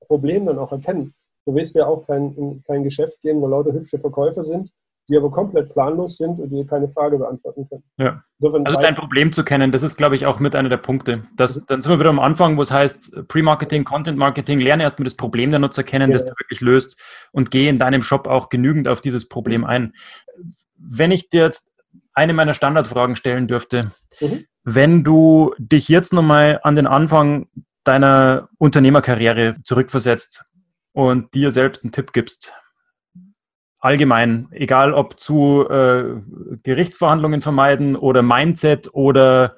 Problem 0.07 0.47
dann 0.47 0.59
auch 0.59 0.72
erkennen. 0.72 1.14
Du 1.47 1.55
willst 1.55 1.76
ja 1.76 1.86
auch 1.86 2.07
kein, 2.07 2.34
in 2.34 2.62
kein 2.66 2.82
Geschäft 2.82 3.22
gehen, 3.22 3.40
wo 3.40 3.47
lauter 3.47 3.72
hübsche 3.72 4.01
Verkäufer 4.01 4.42
sind, 4.42 4.72
die 5.09 5.16
aber 5.16 5.30
komplett 5.30 5.72
planlos 5.72 6.16
sind 6.16 6.40
und 6.40 6.51
die 6.51 6.66
keine 6.66 6.88
Frage 6.88 7.18
beantworten 7.18 7.68
können. 7.68 7.84
Ja. 7.99 8.24
Insofern 8.40 8.66
also 8.66 8.80
dein 8.80 8.97
Problem 8.97 9.32
zu 9.32 9.44
kennen, 9.44 9.70
das 9.70 9.82
ist, 9.82 9.97
glaube 9.97 10.16
ich, 10.16 10.26
auch 10.26 10.40
mit 10.40 10.57
einer 10.57 10.68
der 10.68 10.78
Punkte. 10.78 11.22
Das, 11.36 11.64
dann 11.66 11.80
sind 11.80 11.92
wir 11.92 12.01
wieder 12.01 12.11
am 12.11 12.18
Anfang, 12.18 12.57
wo 12.57 12.62
es 12.62 12.72
heißt, 12.72 13.28
Pre-Marketing, 13.28 13.84
Content-Marketing, 13.84 14.59
lerne 14.59 14.82
erstmal 14.82 15.05
das 15.05 15.14
Problem 15.14 15.51
der 15.51 15.61
Nutzer 15.61 15.84
kennen, 15.84 16.11
ja. 16.11 16.14
das 16.14 16.24
du 16.24 16.32
wirklich 16.32 16.61
löst 16.61 17.01
und 17.30 17.53
gehe 17.53 17.70
in 17.70 17.78
deinem 17.78 18.03
Shop 18.03 18.26
auch 18.26 18.49
genügend 18.49 18.88
auf 18.88 19.01
dieses 19.01 19.28
Problem 19.28 19.64
ein. 19.64 19.94
Wenn 20.76 21.12
ich 21.12 21.30
dir 21.30 21.44
jetzt 21.44 21.70
eine 22.12 22.32
meiner 22.32 22.55
Standardfragen 22.55 23.14
stellen 23.14 23.47
dürfte, 23.47 23.92
mhm. 24.20 24.47
wenn 24.64 25.05
du 25.05 25.55
dich 25.59 25.88
jetzt 25.88 26.12
nochmal 26.12 26.59
an 26.64 26.74
den 26.74 26.88
Anfang 26.88 27.47
deiner 27.84 28.49
Unternehmerkarriere 28.59 29.55
zurückversetzt 29.62 30.44
und 30.97 31.34
dir 31.34 31.51
selbst 31.51 31.84
einen 31.84 31.92
Tipp 31.92 32.14
gibst, 32.14 32.55
allgemein, 33.80 34.49
egal 34.53 34.94
ob 34.94 35.20
zu 35.20 35.68
äh, 35.68 36.22
Gerichtsverhandlungen 36.62 37.42
vermeiden 37.42 37.97
oder 37.97 38.22
Mindset 38.22 38.94
oder 38.94 39.57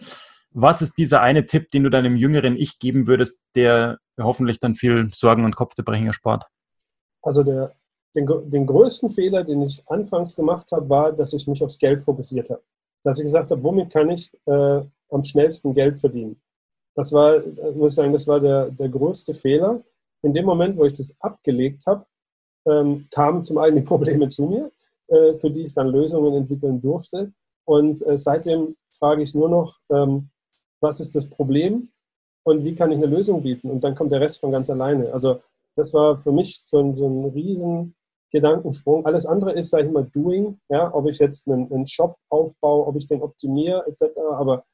was 0.50 0.82
ist 0.82 0.98
dieser 0.98 1.20
eine 1.20 1.46
Tipp, 1.46 1.70
den 1.70 1.84
du 1.84 1.90
deinem 1.90 2.16
jüngeren 2.16 2.56
Ich 2.56 2.80
geben 2.80 3.06
würdest, 3.06 3.40
der 3.54 3.98
hoffentlich 4.18 4.58
dann 4.58 4.74
viel 4.74 5.10
Sorgen 5.14 5.44
und 5.44 5.54
Kopfzerbrechen 5.54 6.08
erspart? 6.08 6.46
Also 7.22 7.44
der, 7.44 7.72
den, 8.16 8.26
den 8.50 8.66
größten 8.66 9.08
Fehler, 9.08 9.44
den 9.44 9.62
ich 9.62 9.80
anfangs 9.86 10.34
gemacht 10.34 10.72
habe, 10.72 10.88
war, 10.88 11.12
dass 11.12 11.32
ich 11.34 11.46
mich 11.46 11.62
aufs 11.62 11.78
Geld 11.78 12.00
fokussiert 12.00 12.50
habe. 12.50 12.62
Dass 13.04 13.20
ich 13.20 13.26
gesagt 13.26 13.52
habe, 13.52 13.62
womit 13.62 13.92
kann 13.92 14.10
ich 14.10 14.32
äh, 14.46 14.80
am 15.10 15.22
schnellsten 15.22 15.72
Geld 15.72 15.96
verdienen? 15.96 16.40
Das 16.94 17.12
war, 17.12 17.36
äh, 17.36 17.70
muss 17.76 17.92
ich 17.92 17.96
sagen, 17.96 18.12
das 18.12 18.26
war 18.26 18.40
der, 18.40 18.72
der 18.72 18.88
größte 18.88 19.34
Fehler. 19.34 19.84
In 20.22 20.32
dem 20.32 20.44
Moment, 20.44 20.76
wo 20.76 20.84
ich 20.84 20.92
das 20.92 21.16
abgelegt 21.20 21.84
habe, 21.86 22.06
ähm, 22.66 23.08
kamen 23.10 23.44
zum 23.44 23.58
einen 23.58 23.76
die 23.76 23.82
Probleme 23.88 24.28
zu 24.28 24.44
mir, 24.44 24.70
äh, 25.08 25.34
für 25.34 25.50
die 25.50 25.62
ich 25.62 25.74
dann 25.74 25.88
Lösungen 25.88 26.34
entwickeln 26.34 26.80
durfte. 26.80 27.32
Und 27.64 28.04
äh, 28.06 28.16
seitdem 28.16 28.76
frage 28.90 29.22
ich 29.22 29.34
nur 29.34 29.48
noch, 29.48 29.78
ähm, 29.90 30.30
was 30.80 31.00
ist 31.00 31.14
das 31.14 31.28
Problem 31.28 31.90
und 32.44 32.64
wie 32.64 32.74
kann 32.74 32.90
ich 32.90 32.96
eine 32.96 33.06
Lösung 33.06 33.42
bieten? 33.42 33.70
Und 33.70 33.82
dann 33.82 33.94
kommt 33.94 34.12
der 34.12 34.20
Rest 34.20 34.40
von 34.40 34.52
ganz 34.52 34.70
alleine. 34.70 35.12
Also 35.12 35.40
das 35.76 35.92
war 35.92 36.16
für 36.18 36.32
mich 36.32 36.60
so 36.62 36.80
ein, 36.80 36.94
so 36.94 37.06
ein 37.06 37.24
riesen 37.30 37.94
Gedankensprung. 38.30 39.06
Alles 39.06 39.26
andere 39.26 39.52
ist, 39.52 39.70
sage 39.70 39.86
ich 39.86 39.92
mal, 39.92 40.04
Doing. 40.04 40.58
Ja, 40.68 40.92
ob 40.94 41.08
ich 41.08 41.18
jetzt 41.18 41.48
einen, 41.48 41.72
einen 41.72 41.86
Shop 41.86 42.16
aufbaue, 42.28 42.86
ob 42.86 42.96
ich 42.96 43.06
den 43.06 43.22
optimiere, 43.22 43.86
etc. 43.86 44.04
Aber 44.32 44.64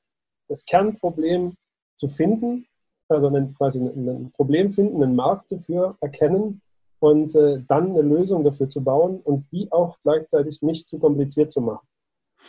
das 0.48 0.64
Kernproblem 0.64 1.54
zu 1.96 2.08
finden, 2.08 2.66
also 3.08 3.30
quasi 3.56 3.80
ein 3.80 4.32
Problem 4.34 4.70
finden, 4.70 5.02
einen 5.02 5.16
Markt 5.16 5.52
dafür 5.52 5.96
erkennen 6.00 6.60
und 7.00 7.34
äh, 7.34 7.62
dann 7.68 7.90
eine 7.90 8.02
Lösung 8.02 8.44
dafür 8.44 8.68
zu 8.70 8.82
bauen 8.82 9.20
und 9.22 9.46
die 9.52 9.70
auch 9.70 9.96
gleichzeitig 10.02 10.62
nicht 10.62 10.88
zu 10.88 10.98
kompliziert 10.98 11.52
zu 11.52 11.60
machen. 11.60 11.86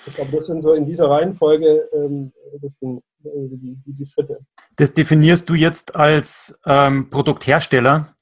Ich 0.08 0.16
glaube, 0.16 0.32
das 0.38 0.48
sind 0.48 0.62
so 0.62 0.74
in 0.74 0.86
dieser 0.86 1.10
Reihenfolge 1.10 1.90
ähm, 1.94 2.32
das 2.62 2.76
sind, 2.76 3.00
äh, 3.24 3.30
die, 3.34 3.78
die, 3.86 3.94
die, 3.94 4.06
Schritte. 4.06 4.40
Das 4.76 4.94
definierst 4.94 5.50
du 5.50 5.54
jetzt 5.54 5.96
als 5.96 6.60
ähm, 6.66 7.10
Produkthersteller, 7.10 8.16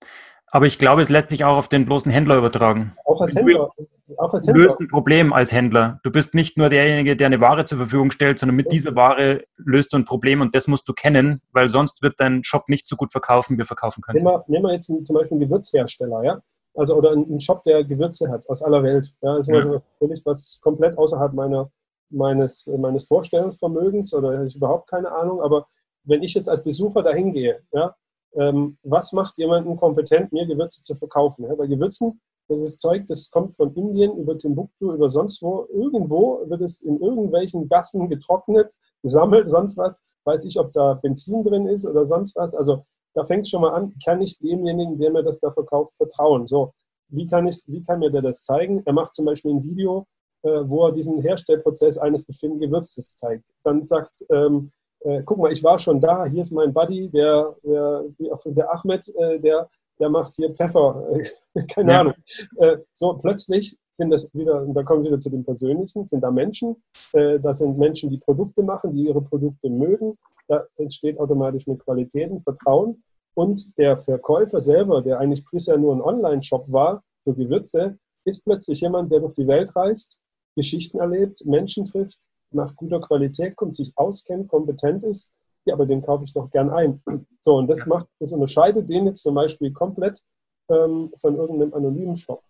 aber 0.53 0.67
ich 0.67 0.77
glaube, 0.77 1.01
es 1.01 1.09
lässt 1.09 1.29
sich 1.29 1.43
auch 1.45 1.57
auf 1.57 1.67
den 1.67 1.85
bloßen 1.85 2.11
Händler 2.11 2.37
übertragen. 2.37 2.93
Auch 3.05 3.19
als 3.19 3.35
Händler. 3.35 3.67
Du, 3.77 4.15
auch 4.17 4.33
als 4.33 4.45
Händler. 4.45 4.61
du 4.61 4.67
löst 4.67 4.79
ein 4.79 4.87
Problem 4.87 5.33
als 5.33 5.51
Händler. 5.51 5.99
Du 6.03 6.11
bist 6.11 6.35
nicht 6.35 6.57
nur 6.59 6.69
derjenige, 6.69 7.15
der 7.15 7.25
eine 7.25 7.41
Ware 7.41 7.65
zur 7.65 7.79
Verfügung 7.79 8.11
stellt, 8.11 8.37
sondern 8.37 8.55
mit 8.55 8.71
dieser 8.71 8.95
Ware 8.95 9.41
löst 9.57 9.93
du 9.93 9.97
ein 9.97 10.05
Problem 10.05 10.41
und 10.41 10.53
das 10.53 10.67
musst 10.67 10.87
du 10.87 10.93
kennen, 10.93 11.41
weil 11.53 11.69
sonst 11.69 12.03
wird 12.03 12.19
dein 12.19 12.43
Shop 12.43 12.69
nicht 12.69 12.87
so 12.87 12.95
gut 12.95 13.11
verkaufen, 13.11 13.57
wie 13.57 13.63
er 13.63 13.65
verkaufen 13.65 14.01
könnte. 14.01 14.23
Nehmen 14.23 14.31
wir, 14.31 14.43
nehmen 14.47 14.65
wir 14.65 14.73
jetzt 14.73 14.85
zum 14.85 15.15
Beispiel 15.15 15.37
einen 15.37 15.49
Gewürzhersteller, 15.49 16.23
ja? 16.23 16.39
also 16.75 16.95
oder 16.97 17.13
ein 17.13 17.39
Shop, 17.39 17.63
der 17.63 17.83
Gewürze 17.83 18.29
hat 18.29 18.47
aus 18.47 18.61
aller 18.61 18.83
Welt. 18.83 19.11
Ja, 19.21 19.35
das 19.35 19.47
ist 19.47 19.49
ja. 19.49 19.55
also 19.55 19.81
völlig 19.97 20.21
was 20.23 20.59
komplett 20.61 20.97
außerhalb 20.99 21.33
meiner, 21.33 21.71
meines, 22.11 22.71
meines 22.77 23.05
Vorstellungsvermögens 23.05 24.13
oder 24.13 24.37
habe 24.37 24.45
ich 24.45 24.55
überhaupt 24.55 24.87
keine 24.87 25.11
Ahnung. 25.11 25.41
Aber 25.41 25.65
wenn 26.03 26.21
ich 26.21 26.35
jetzt 26.35 26.49
als 26.49 26.63
Besucher 26.63 27.01
dahin 27.01 27.33
gehe, 27.33 27.61
ja, 27.71 27.95
ähm, 28.36 28.77
was 28.84 29.13
macht 29.13 29.38
jemanden 29.38 29.75
kompetent, 29.77 30.31
mir 30.31 30.45
Gewürze 30.45 30.84
zu 30.84 30.95
verkaufen? 30.95 31.45
Ja, 31.45 31.55
bei 31.55 31.67
Gewürzen, 31.67 32.19
das 32.47 32.61
ist 32.61 32.81
Zeug, 32.81 33.05
das 33.07 33.31
kommt 33.31 33.55
von 33.55 33.73
Indien 33.73 34.17
über 34.17 34.38
Timbuktu, 34.38 34.93
über 34.93 35.09
sonst 35.09 35.41
wo. 35.41 35.65
Irgendwo 35.71 36.41
wird 36.49 36.61
es 36.61 36.81
in 36.81 36.99
irgendwelchen 36.99 37.67
Gassen 37.67 38.09
getrocknet, 38.09 38.73
gesammelt, 39.01 39.49
sonst 39.49 39.77
was. 39.77 40.01
Weiß 40.25 40.43
ich, 40.45 40.59
ob 40.59 40.71
da 40.71 40.95
Benzin 40.95 41.43
drin 41.43 41.67
ist 41.67 41.86
oder 41.86 42.05
sonst 42.05 42.36
was. 42.36 42.53
Also 42.53 42.86
da 43.13 43.23
fängt 43.23 43.45
es 43.45 43.49
schon 43.49 43.61
mal 43.61 43.73
an, 43.73 43.93
kann 44.03 44.21
ich 44.21 44.38
demjenigen, 44.39 44.97
der 44.97 45.11
mir 45.11 45.23
das 45.23 45.39
da 45.39 45.51
verkauft, 45.51 45.93
vertrauen? 45.95 46.47
So, 46.47 46.73
wie 47.07 47.27
kann, 47.27 47.47
ich, 47.47 47.63
wie 47.67 47.81
kann 47.81 47.99
mir 47.99 48.11
der 48.11 48.21
das 48.21 48.43
zeigen? 48.43 48.81
Er 48.86 48.93
macht 48.93 49.13
zum 49.13 49.25
Beispiel 49.25 49.51
ein 49.51 49.63
Video, 49.63 50.05
äh, 50.41 50.61
wo 50.65 50.88
er 50.88 50.91
diesen 50.91 51.21
Herstellprozess 51.21 51.97
eines 51.97 52.23
bestimmten 52.23 52.59
Gewürzes 52.59 53.15
zeigt. 53.15 53.53
Dann 53.63 53.84
sagt, 53.84 54.25
ähm, 54.29 54.71
äh, 55.03 55.21
guck 55.23 55.37
mal, 55.37 55.51
ich 55.51 55.63
war 55.63 55.77
schon 55.77 55.99
da, 55.99 56.25
hier 56.25 56.41
ist 56.41 56.51
mein 56.51 56.73
Buddy, 56.73 57.09
der, 57.09 57.55
der, 57.63 58.03
der 58.45 58.73
Ahmed, 58.73 59.07
äh, 59.15 59.39
der, 59.39 59.69
der 59.99 60.09
macht 60.09 60.33
hier 60.35 60.53
Pfeffer, 60.53 61.07
keine 61.69 61.91
ja. 61.91 61.99
Ahnung. 62.01 62.13
Äh, 62.57 62.77
so, 62.93 63.13
plötzlich 63.13 63.77
sind 63.91 64.09
das 64.09 64.33
wieder, 64.33 64.61
und 64.61 64.73
da 64.73 64.83
kommen 64.83 65.03
wir 65.03 65.11
wieder 65.11 65.19
zu 65.19 65.29
den 65.29 65.43
Persönlichen, 65.43 66.05
sind 66.05 66.21
da 66.21 66.31
Menschen, 66.31 66.75
äh, 67.13 67.39
das 67.39 67.59
sind 67.59 67.77
Menschen, 67.77 68.09
die 68.09 68.17
Produkte 68.17 68.63
machen, 68.63 68.93
die 68.93 69.03
ihre 69.03 69.21
Produkte 69.21 69.69
mögen, 69.69 70.17
da 70.47 70.65
entsteht 70.77 71.19
automatisch 71.19 71.67
eine 71.67 71.77
Qualität, 71.77 72.31
ein 72.31 72.41
Vertrauen. 72.41 73.03
Und 73.35 73.75
der 73.77 73.97
Verkäufer 73.97 74.61
selber, 74.61 75.01
der 75.01 75.19
eigentlich 75.19 75.43
bisher 75.49 75.77
nur 75.77 75.95
ein 75.95 76.01
Online-Shop 76.01 76.71
war 76.71 77.03
für 77.23 77.33
Gewürze, 77.33 77.97
ist 78.25 78.43
plötzlich 78.43 78.81
jemand, 78.81 79.11
der 79.11 79.21
durch 79.21 79.33
die 79.33 79.47
Welt 79.47 79.75
reist, 79.75 80.19
Geschichten 80.55 80.99
erlebt, 80.99 81.45
Menschen 81.45 81.83
trifft, 81.83 82.27
nach 82.53 82.75
guter 82.75 83.01
Qualität 83.01 83.55
kommt, 83.55 83.75
sich 83.75 83.91
auskennt, 83.95 84.49
kompetent 84.49 85.03
ist. 85.03 85.31
Ja, 85.65 85.75
aber 85.75 85.85
den 85.85 86.01
kaufe 86.01 86.23
ich 86.25 86.33
doch 86.33 86.49
gern 86.49 86.69
ein. 86.69 87.01
So, 87.45 87.57
und 87.57 87.67
das 87.67 87.85
macht, 87.87 88.07
das 88.19 88.31
unterscheidet 88.31 88.89
den 88.89 89.05
jetzt 89.05 89.21
zum 89.21 89.35
Beispiel 89.35 89.73
komplett 89.73 90.23
ähm, 90.69 91.11
von 91.17 91.35
irgendeinem 91.35 91.73
anonymen 91.73 92.15
Shop. 92.15 92.41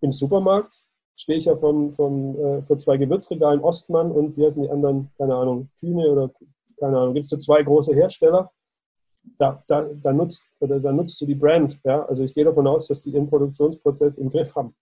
Im 0.00 0.12
Supermarkt 0.12 0.84
stehe 1.16 1.38
ich 1.38 1.46
ja 1.46 1.56
von, 1.56 1.90
von, 1.90 2.38
äh, 2.38 2.62
für 2.62 2.78
zwei 2.78 2.96
Gewürzregalen 2.96 3.60
Ostmann 3.60 4.12
und 4.12 4.36
wie 4.36 4.44
heißen 4.44 4.62
die 4.62 4.70
anderen, 4.70 5.10
keine 5.18 5.34
Ahnung, 5.34 5.68
Kühne 5.80 6.08
oder 6.12 6.30
keine 6.78 6.98
Ahnung, 6.98 7.14
gibt 7.14 7.24
es 7.24 7.30
so 7.30 7.38
zwei 7.38 7.62
große 7.62 7.94
Hersteller, 7.94 8.52
da, 9.38 9.62
da, 9.66 9.82
da, 9.82 10.12
nutzt, 10.12 10.48
oder 10.60 10.78
da 10.78 10.92
nutzt 10.92 11.20
du 11.20 11.26
die 11.26 11.34
Brand. 11.34 11.80
Ja? 11.84 12.04
Also 12.04 12.24
ich 12.24 12.34
gehe 12.34 12.44
davon 12.44 12.66
aus, 12.66 12.86
dass 12.88 13.02
die 13.02 13.10
ihren 13.10 13.28
Produktionsprozess 13.28 14.18
im 14.18 14.30
Griff 14.30 14.54
haben. 14.54 14.74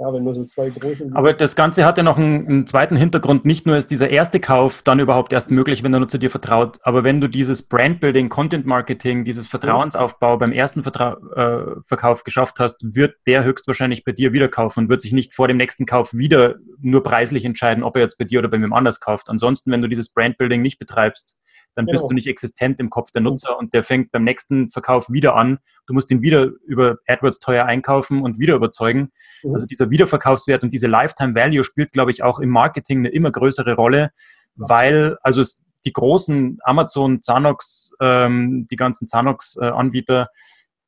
Ja, 0.00 0.12
wenn 0.12 0.22
nur 0.22 0.32
so 0.32 0.44
zwei 0.44 0.70
große. 0.70 1.10
Aber 1.14 1.32
das 1.32 1.56
Ganze 1.56 1.84
hat 1.84 1.96
ja 1.96 2.04
noch 2.04 2.18
einen, 2.18 2.46
einen, 2.46 2.66
zweiten 2.68 2.94
Hintergrund. 2.94 3.44
Nicht 3.44 3.66
nur 3.66 3.76
ist 3.76 3.90
dieser 3.90 4.10
erste 4.10 4.38
Kauf 4.38 4.82
dann 4.82 5.00
überhaupt 5.00 5.32
erst 5.32 5.50
möglich, 5.50 5.82
wenn 5.82 5.90
der 5.90 6.00
Nutzer 6.00 6.18
dir 6.18 6.30
vertraut, 6.30 6.78
aber 6.82 7.02
wenn 7.02 7.20
du 7.20 7.26
dieses 7.26 7.68
Brandbuilding, 7.68 8.28
Content 8.28 8.64
Marketing, 8.64 9.24
dieses 9.24 9.48
Vertrauensaufbau 9.48 10.38
beim 10.38 10.52
ersten 10.52 10.84
Vertra 10.84 11.16
äh, 11.34 11.80
Verkauf 11.84 12.22
geschafft 12.22 12.60
hast, 12.60 12.80
wird 12.94 13.16
der 13.26 13.42
höchstwahrscheinlich 13.42 14.04
bei 14.04 14.12
dir 14.12 14.32
wieder 14.32 14.46
kaufen 14.46 14.84
und 14.84 14.88
wird 14.88 15.02
sich 15.02 15.12
nicht 15.12 15.34
vor 15.34 15.48
dem 15.48 15.56
nächsten 15.56 15.84
Kauf 15.84 16.14
wieder 16.14 16.54
nur 16.80 17.02
preislich 17.02 17.44
entscheiden, 17.44 17.82
ob 17.82 17.96
er 17.96 18.02
jetzt 18.02 18.18
bei 18.18 18.24
dir 18.24 18.38
oder 18.38 18.48
bei 18.48 18.62
wem 18.62 18.72
anders 18.72 19.00
kauft. 19.00 19.28
Ansonsten, 19.28 19.72
wenn 19.72 19.82
du 19.82 19.88
dieses 19.88 20.12
Brandbuilding 20.12 20.62
nicht 20.62 20.78
betreibst, 20.78 21.40
dann 21.78 21.86
genau. 21.86 21.94
bist 21.94 22.10
du 22.10 22.14
nicht 22.14 22.26
existent 22.26 22.80
im 22.80 22.90
Kopf 22.90 23.12
der 23.12 23.22
Nutzer 23.22 23.56
und 23.56 23.72
der 23.72 23.84
fängt 23.84 24.10
beim 24.10 24.24
nächsten 24.24 24.68
Verkauf 24.72 25.08
wieder 25.10 25.36
an. 25.36 25.58
Du 25.86 25.94
musst 25.94 26.10
ihn 26.10 26.22
wieder 26.22 26.50
über 26.66 26.98
AdWords 27.06 27.38
teuer 27.38 27.66
einkaufen 27.66 28.20
und 28.22 28.40
wieder 28.40 28.56
überzeugen. 28.56 29.12
Mhm. 29.44 29.52
Also 29.52 29.64
dieser 29.64 29.88
Wiederverkaufswert 29.88 30.64
und 30.64 30.72
diese 30.72 30.88
Lifetime 30.88 31.36
Value 31.36 31.62
spielt, 31.62 31.92
glaube 31.92 32.10
ich, 32.10 32.24
auch 32.24 32.40
im 32.40 32.48
Marketing 32.48 32.98
eine 32.98 33.10
immer 33.10 33.30
größere 33.30 33.76
Rolle, 33.76 34.10
weil 34.56 35.18
also 35.22 35.40
es, 35.40 35.64
die 35.84 35.92
großen 35.92 36.58
Amazon, 36.64 37.22
Zanox, 37.22 37.92
ähm, 38.00 38.66
die 38.68 38.76
ganzen 38.76 39.06
Zanox-Anbieter, 39.06 40.22
äh, 40.22 40.26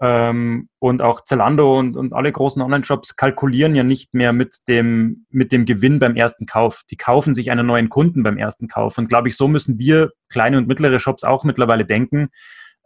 ähm, 0.00 0.68
und 0.78 1.02
auch 1.02 1.22
Zalando 1.24 1.78
und, 1.78 1.96
und 1.96 2.12
alle 2.14 2.32
großen 2.32 2.62
Online-Shops 2.62 3.16
kalkulieren 3.16 3.74
ja 3.74 3.82
nicht 3.82 4.14
mehr 4.14 4.32
mit 4.32 4.66
dem, 4.66 5.26
mit 5.30 5.52
dem 5.52 5.66
Gewinn 5.66 5.98
beim 5.98 6.16
ersten 6.16 6.46
Kauf. 6.46 6.82
Die 6.90 6.96
kaufen 6.96 7.34
sich 7.34 7.50
einen 7.50 7.66
neuen 7.66 7.90
Kunden 7.90 8.22
beim 8.22 8.38
ersten 8.38 8.66
Kauf. 8.66 8.96
Und 8.96 9.08
glaube 9.08 9.28
ich, 9.28 9.36
so 9.36 9.46
müssen 9.46 9.78
wir 9.78 10.12
kleine 10.30 10.56
und 10.56 10.68
mittlere 10.68 10.98
Shops 10.98 11.22
auch 11.22 11.44
mittlerweile 11.44 11.84
denken, 11.84 12.30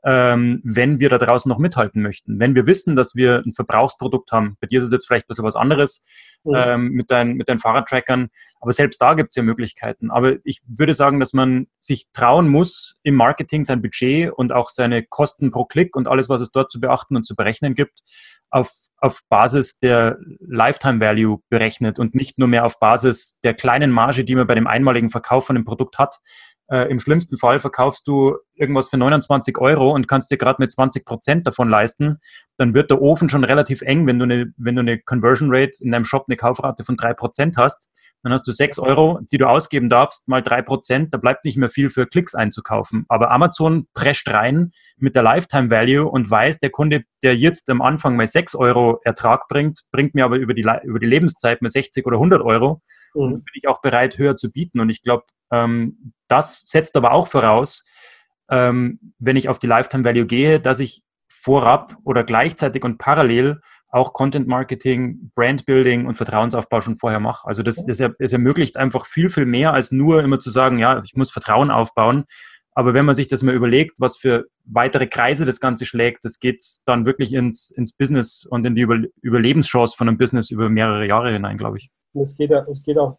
ähm, 0.05 0.61
wenn 0.65 1.01
wir 1.01 1.09
da 1.09 1.19
draußen 1.19 1.49
noch 1.49 1.59
mithalten 1.59 2.03
möchten. 2.03 2.39
Wenn 2.39 2.55
wir 2.55 2.67
wissen, 2.67 2.95
dass 2.95 3.15
wir 3.15 3.43
ein 3.45 3.55
Verbrauchsprodukt 3.55 4.33
haben, 4.33 4.57
bei 4.61 4.67
dir 4.67 4.81
ist 4.81 4.87
es 4.87 4.93
jetzt 4.93 5.07
vielleicht 5.07 5.25
ein 5.25 5.29
bisschen 5.29 5.45
was 5.45 5.57
anderes 5.57 6.05
mhm. 6.45 6.55
ähm, 6.57 6.89
mit, 6.91 7.11
dein, 7.11 7.35
mit 7.35 7.49
deinen 7.49 7.59
Fahrradtrackern, 7.59 8.29
aber 8.61 8.73
selbst 8.73 9.01
da 9.01 9.15
gibt 9.15 9.31
es 9.31 9.37
ja 9.37 9.43
Möglichkeiten. 9.43 10.11
Aber 10.11 10.37
ich 10.45 10.61
würde 10.67 10.95
sagen, 10.95 11.21
dass 11.21 11.33
man 11.33 11.69
sich 11.79 12.09
trauen 12.13 12.49
muss, 12.49 12.97
im 13.03 13.15
Marketing 13.15 13.65
sein 13.65 13.81
Budget 13.81 14.31
und 14.31 14.53
auch 14.53 14.69
seine 14.69 15.03
Kosten 15.03 15.51
pro 15.51 15.65
Klick 15.65 15.97
und 15.97 16.07
alles, 16.07 16.29
was 16.29 16.43
es 16.43 16.53
dort 16.53 16.71
zu 16.71 16.81
beachten 16.81 17.17
und 17.17 17.25
zu 17.25 17.35
berechnen 17.35 17.75
gibt, 17.75 18.01
auf 18.51 18.71
auf 18.99 19.21
Basis 19.29 19.79
der 19.79 20.17
Lifetime 20.41 20.99
Value 20.99 21.41
berechnet 21.51 21.99
und 21.99 22.15
nicht 22.15 22.39
nur 22.39 22.49
mehr 22.49 22.65
auf 22.65 22.79
Basis 22.79 23.39
der 23.45 23.53
kleinen 23.53 23.91
Marge, 23.91 24.25
die 24.25 24.35
man 24.35 24.47
bei 24.47 24.55
dem 24.55 24.67
einmaligen 24.67 25.11
Verkauf 25.11 25.45
von 25.47 25.57
dem 25.57 25.67
Produkt 25.67 25.99
hat, 25.99 26.21
äh, 26.71 26.91
Im 26.91 26.99
schlimmsten 26.99 27.37
Fall 27.37 27.59
verkaufst 27.59 28.07
du 28.09 28.37
irgendwas 28.55 28.89
für 28.89 28.97
29 28.97 29.59
Euro 29.59 29.91
und 29.91 30.09
kannst 30.09 30.31
dir 30.31 30.39
gerade 30.39 30.57
mit 30.61 30.73
20 30.73 31.05
Prozent 31.05 31.47
davon 31.47 31.69
leisten. 31.69 32.21
Dann 32.57 32.73
wird 32.73 32.91
der 32.91 33.03
Ofen 33.03 33.29
schon 33.29 33.45
relativ 33.45 33.83
eng, 33.83 34.07
wenn 34.07 34.19
du 34.19 34.25
eine, 34.25 34.53
wenn 34.57 34.77
du 34.77 34.81
eine 34.81 34.99
Conversion 34.99 35.51
Rate 35.53 35.73
in 35.81 35.93
deinem 35.93 36.05
Shop 36.05 36.25
eine 36.27 36.37
Kaufrate 36.37 36.85
von 36.85 36.97
drei 36.97 37.13
Prozent 37.13 37.57
hast. 37.59 37.91
Dann 38.23 38.33
hast 38.33 38.47
du 38.47 38.53
sechs 38.53 38.79
Euro, 38.79 39.21
die 39.31 39.37
du 39.37 39.47
ausgeben 39.47 39.91
darfst, 39.91 40.29
mal 40.29 40.41
drei 40.41 40.63
Prozent. 40.63 41.13
Da 41.13 41.19
bleibt 41.19 41.45
nicht 41.45 41.59
mehr 41.59 41.69
viel 41.69 41.91
für 41.91 42.07
Klicks 42.07 42.35
einzukaufen. 42.35 43.05
Aber 43.09 43.31
Amazon 43.31 43.87
prescht 43.93 44.31
rein 44.31 44.73
mit 44.97 45.15
der 45.15 45.23
Lifetime 45.23 45.71
Value 45.71 46.09
und 46.09 46.31
weiß, 46.31 46.59
der 46.61 46.71
Kunde, 46.71 47.03
der 47.23 47.37
jetzt 47.37 47.69
am 47.69 47.83
Anfang 47.83 48.17
mal 48.17 48.27
sechs 48.27 48.55
Euro 48.55 48.99
Ertrag 49.05 49.47
bringt, 49.49 49.83
bringt 49.93 50.15
mir 50.15 50.25
aber 50.25 50.37
über 50.37 50.55
die, 50.55 50.67
über 50.85 50.99
die 50.99 51.07
Lebenszeit 51.07 51.61
mal 51.61 51.69
60 51.69 52.07
oder 52.07 52.17
100 52.17 52.41
Euro. 52.41 52.81
Mhm. 53.15 53.21
Und 53.21 53.31
bin 53.45 53.53
ich 53.57 53.69
auch 53.69 53.83
bereit, 53.83 54.17
höher 54.17 54.39
zu 54.39 54.51
bieten. 54.51 54.81
Und 54.81 54.89
ich 54.89 55.03
glaube, 55.03 55.25
das 55.51 56.61
setzt 56.67 56.97
aber 56.97 57.13
auch 57.13 57.29
voraus, 57.29 57.85
ähm, 58.51 58.99
wenn 59.19 59.37
ich 59.37 59.49
auf 59.49 59.59
die 59.59 59.67
Lifetime 59.67 60.05
Value 60.05 60.27
gehe, 60.27 60.61
dass 60.61 60.81
ich 60.81 61.03
vorab 61.29 61.97
oder 62.05 62.25
gleichzeitig 62.25 62.85
und 62.85 62.99
parallel 62.99 63.61
auch 63.95 64.13
Content 64.13 64.49
Marketing, 64.49 65.31
Brand 65.37 65.67
Building 65.67 66.07
und 66.07 66.17
Vertrauensaufbau 66.17 66.81
schon 66.81 66.97
vorher 66.97 67.21
mache. 67.21 67.47
Also 67.47 67.63
das, 67.63 67.87
das, 67.87 67.99
das 67.99 68.33
ermöglicht 68.33 68.77
einfach 68.77 69.07
viel, 69.07 69.31
viel 69.31 69.47
mehr 69.47 69.73
als 69.73 69.93
nur 69.93 70.23
immer 70.25 70.41
zu 70.41 70.51
sagen, 70.51 70.79
ja, 70.79 71.01
ich 71.05 71.15
muss 71.15 71.31
Vertrauen 71.31 71.71
aufbauen. 71.71 72.25
Aber 72.73 72.93
wenn 72.93 73.05
man 73.05 73.15
sich 73.15 73.29
das 73.29 73.45
mal 73.45 73.55
überlegt, 73.55 73.95
was 73.99 74.17
für 74.17 74.47
weitere 74.65 75.07
Kreise 75.07 75.45
das 75.45 75.61
Ganze 75.61 75.87
schlägt, 75.87 76.25
das 76.25 76.41
geht 76.41 76.65
dann 76.87 77.07
wirklich 77.07 77.33
ins, 77.33 77.71
ins 77.71 77.93
Business 77.93 78.45
und 78.45 78.67
in 78.67 78.75
die 78.75 78.83
Über 78.83 78.99
Überlebenschance 79.23 79.97
von 79.97 80.09
einem 80.09 80.19
Business 80.19 80.51
über 80.51 80.69
mehrere 80.69 81.07
Jahre 81.07 81.31
hinein, 81.31 81.57
glaube 81.57 81.79
ich. 81.79 81.91
es 82.15 82.37
geht, 82.37 82.51
es 82.51 82.83
geht 82.83 82.99
auch 82.99 83.19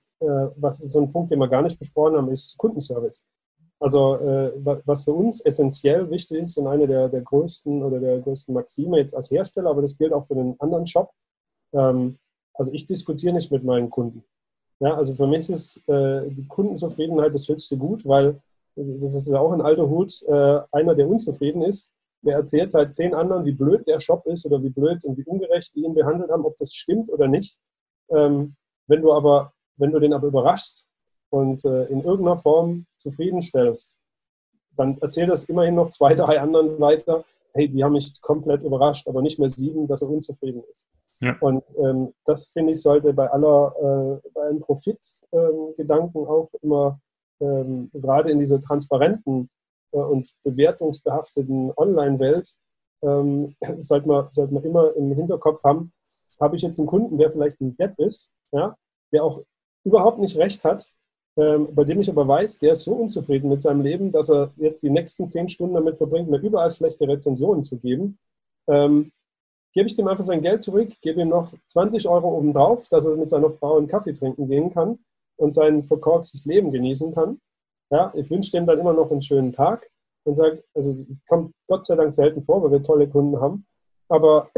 was 0.56 0.78
so 0.78 1.00
ein 1.00 1.12
Punkt, 1.12 1.32
den 1.32 1.40
wir 1.40 1.48
gar 1.48 1.62
nicht 1.62 1.80
besprochen 1.80 2.16
haben, 2.16 2.30
ist 2.30 2.58
Kundenservice. 2.58 3.28
Also 3.80 4.16
äh, 4.16 4.52
was 4.86 5.04
für 5.04 5.14
uns 5.14 5.42
essentiell 5.42 6.10
wichtig 6.10 6.42
ist 6.42 6.58
und 6.58 6.68
eine 6.68 6.88
der, 6.88 7.10
der 7.10 7.22
größten 7.22 7.84
oder 7.84 8.00
der 8.00 8.20
größten 8.20 8.54
Maxime 8.54 8.98
jetzt 8.98 9.16
als 9.16 9.30
Hersteller, 9.30 9.70
aber 9.70 9.82
das 9.82 9.98
gilt 9.98 10.14
auch 10.14 10.26
für 10.26 10.36
den 10.36 10.56
anderen 10.60 10.88
Shop. 10.88 11.12
Ähm, 11.74 12.18
also 12.54 12.72
ich 12.72 12.86
diskutiere 12.86 13.34
nicht 13.34 13.52
mit 13.52 13.64
meinen 13.64 13.90
Kunden. 13.90 14.24
Ja, 14.80 14.96
also 14.96 15.14
für 15.16 15.28
mich 15.28 15.50
ist 15.50 15.88
äh, 15.88 16.30
die 16.30 16.48
Kundenzufriedenheit 16.48 17.34
das 17.34 17.48
höchste 17.48 17.78
Gut, 17.78 18.06
weil 18.06 18.42
das 18.76 19.14
ist 19.14 19.28
ja 19.28 19.40
auch 19.40 19.52
ein 19.52 19.62
alter 19.62 19.90
Hut. 19.90 20.22
Äh, 20.24 20.60
einer, 20.72 20.96
der 20.96 21.08
unzufrieden 21.08 21.62
ist, 21.62 21.94
der 22.24 22.38
erzählt 22.38 22.72
seit 22.72 22.94
zehn 22.94 23.14
anderen, 23.14 23.46
wie 23.46 23.54
blöd 23.54 23.88
der 23.88 24.00
Shop 24.00 24.26
ist 24.26 24.46
oder 24.46 24.62
wie 24.64 24.70
blöd 24.70 25.04
und 25.06 25.18
wie 25.18 25.26
ungerecht 25.26 25.76
die 25.76 25.84
ihn 25.84 25.94
behandelt 25.94 26.32
haben, 26.32 26.46
ob 26.46 26.56
das 26.58 26.74
stimmt 26.74 27.10
oder 27.10 27.28
nicht. 27.28 27.58
Ähm, 28.10 28.56
wenn 28.88 29.02
du 29.02 29.14
aber 29.14 29.54
wenn 29.78 29.92
du 29.92 30.00
den 30.00 30.14
aber 30.14 30.28
überraschst 30.28 30.88
und 31.30 31.64
äh, 31.66 31.86
in 31.86 32.04
irgendeiner 32.04 32.38
Form 32.38 32.86
zufriedenstellst, 32.98 34.00
dann 34.78 34.98
erzähl 35.02 35.28
das 35.28 35.46
immerhin 35.46 35.76
noch 35.76 35.90
zwei, 35.90 36.14
drei 36.16 36.40
anderen 36.40 36.80
weiter. 36.80 37.24
Hey, 37.54 37.70
die 37.70 37.84
haben 37.84 37.94
mich 37.94 38.22
komplett 38.22 38.64
überrascht, 38.64 39.08
aber 39.08 39.22
nicht 39.22 39.40
mehr 39.40 39.50
sieben, 39.50 39.88
dass 39.88 40.02
er 40.02 40.10
unzufrieden 40.10 40.64
ist. 40.72 40.88
Ja. 41.22 41.38
Und 41.40 41.64
ähm, 41.78 42.14
das 42.26 42.48
finde 42.48 42.74
ich 42.74 42.82
sollte 42.82 43.14
bei 43.14 43.32
aller 43.32 44.22
äh, 44.26 44.30
bei 44.34 44.42
einem 44.50 44.60
Profitgedanken 44.60 46.22
ähm, 46.22 46.28
auch 46.28 46.50
immer 46.62 47.00
ähm, 47.40 47.90
gerade 47.94 48.32
in 48.32 48.40
dieser 48.40 48.60
transparenten 48.60 49.50
äh, 49.92 49.98
und 49.98 50.34
bewertungsbehafteten 50.44 51.72
Online-Welt 51.78 52.56
ähm, 53.02 53.56
sollte, 53.80 54.08
man, 54.08 54.28
sollte 54.32 54.54
man 54.54 54.64
immer 54.64 54.94
im 54.96 55.14
Hinterkopf 55.14 55.64
haben, 55.64 55.94
habe 56.40 56.56
ich 56.56 56.62
jetzt 56.62 56.80
einen 56.80 56.88
Kunden, 56.88 57.18
der 57.18 57.32
vielleicht 57.32 57.62
ein 57.62 57.78
Depp 57.78 57.98
ist, 58.00 58.34
ja, 58.52 58.76
der 59.14 59.24
auch 59.24 59.42
überhaupt 59.86 60.20
nicht 60.20 60.38
recht 60.38 60.66
hat, 60.66 60.92
ähm, 61.38 61.74
bei 61.74 61.84
dem 61.84 62.00
ich 62.00 62.10
aber 62.10 62.28
weiß, 62.28 62.60
der 62.60 62.72
ist 62.72 62.84
so 62.84 62.94
unzufrieden 62.94 63.50
mit 63.50 63.62
seinem 63.62 63.82
Leben, 63.82 64.12
dass 64.12 64.30
er 64.30 64.52
jetzt 64.58 64.84
die 64.84 64.90
nächsten 64.90 65.30
zehn 65.30 65.48
Stunden 65.48 65.76
damit 65.76 65.98
verbringt, 65.98 66.30
mir 66.30 66.40
überall 66.40 66.72
schlechte 66.72 67.08
Rezensionen 67.08 67.64
zu 67.64 67.78
geben. 67.78 68.18
Ähm, 68.68 69.12
gebe 69.74 69.88
ich 69.88 69.96
dem 69.96 70.08
einfach 70.08 70.24
sein 70.24 70.42
Geld 70.42 70.64
zurück, 70.64 70.94
gebe 71.02 71.22
ihm 71.22 71.30
noch 71.30 71.54
20 71.68 72.08
Euro 72.08 72.38
obendrauf, 72.38 72.88
dass 72.88 73.06
er 73.06 73.18
mit 73.18 73.30
seiner 73.30 73.52
Frau 73.52 73.78
einen 73.78 73.88
Kaffee 73.88 74.14
trinken 74.14 74.48
gehen 74.48 74.74
kann 74.74 75.00
und 75.38 75.52
sein 75.52 75.84
verkorkstes 75.84 76.46
Leben 76.46 76.72
genießen 76.72 77.14
kann. 77.14 77.40
Ja, 77.92 78.14
ich 78.16 78.30
wünsche 78.30 78.52
dem 78.52 78.66
dann 78.66 78.80
immer 78.80 78.94
noch 78.94 79.12
einen 79.12 79.22
schönen 79.22 79.52
Tag 79.52 79.90
und 80.24 80.36
sage, 80.36 80.64
also 80.74 81.06
kommt 81.28 81.54
Gott 81.68 81.84
sei 81.86 81.96
Dank 81.96 82.14
selten 82.14 82.44
vor, 82.44 82.64
weil 82.64 82.72
wir 82.72 82.84
tolle 82.84 83.08
Kunden 83.10 83.40
haben, 83.40 83.68
aber 84.08 84.50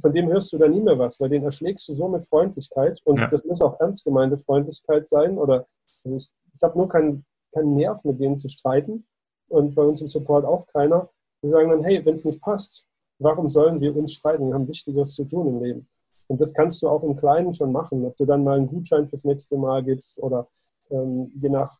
von 0.00 0.12
dem 0.12 0.28
hörst 0.28 0.52
du 0.52 0.58
dann 0.58 0.72
nie 0.72 0.80
mehr 0.80 0.98
was, 0.98 1.20
weil 1.20 1.30
den 1.30 1.44
erschlägst 1.44 1.88
du 1.88 1.94
so 1.94 2.08
mit 2.08 2.24
Freundlichkeit 2.24 3.00
und 3.04 3.18
ja. 3.18 3.26
das 3.28 3.44
muss 3.44 3.62
auch 3.62 3.78
ernst 3.80 4.04
gemeinte 4.04 4.36
Freundlichkeit 4.36 5.08
sein 5.08 5.38
oder 5.38 5.66
also 6.04 6.16
ich, 6.16 6.30
ich 6.52 6.62
habe 6.62 6.76
nur 6.78 6.88
keinen 6.88 7.24
kein 7.52 7.74
Nerv 7.74 8.04
mit 8.04 8.20
denen 8.20 8.38
zu 8.38 8.48
streiten 8.48 9.06
und 9.48 9.74
bei 9.74 9.82
uns 9.82 10.00
im 10.00 10.06
Support 10.06 10.44
auch 10.44 10.66
keiner. 10.68 11.08
Wir 11.40 11.50
sagen 11.50 11.70
dann, 11.70 11.82
hey, 11.84 12.04
wenn 12.04 12.14
es 12.14 12.24
nicht 12.24 12.40
passt, 12.40 12.86
warum 13.18 13.48
sollen 13.48 13.80
wir 13.80 13.96
uns 13.96 14.12
streiten? 14.12 14.48
Wir 14.48 14.54
haben 14.54 14.68
Wichtigeres 14.68 15.14
zu 15.14 15.24
tun 15.24 15.48
im 15.48 15.62
Leben. 15.62 15.88
Und 16.28 16.40
das 16.40 16.52
kannst 16.52 16.82
du 16.82 16.88
auch 16.88 17.02
im 17.02 17.16
Kleinen 17.16 17.52
schon 17.52 17.72
machen, 17.72 18.04
ob 18.04 18.16
du 18.16 18.24
dann 18.24 18.42
mal 18.42 18.56
einen 18.56 18.66
Gutschein 18.66 19.06
fürs 19.06 19.24
nächste 19.24 19.56
Mal 19.56 19.82
gibst 19.84 20.18
oder 20.18 20.48
ähm, 20.90 21.30
je 21.36 21.48
nach 21.48 21.78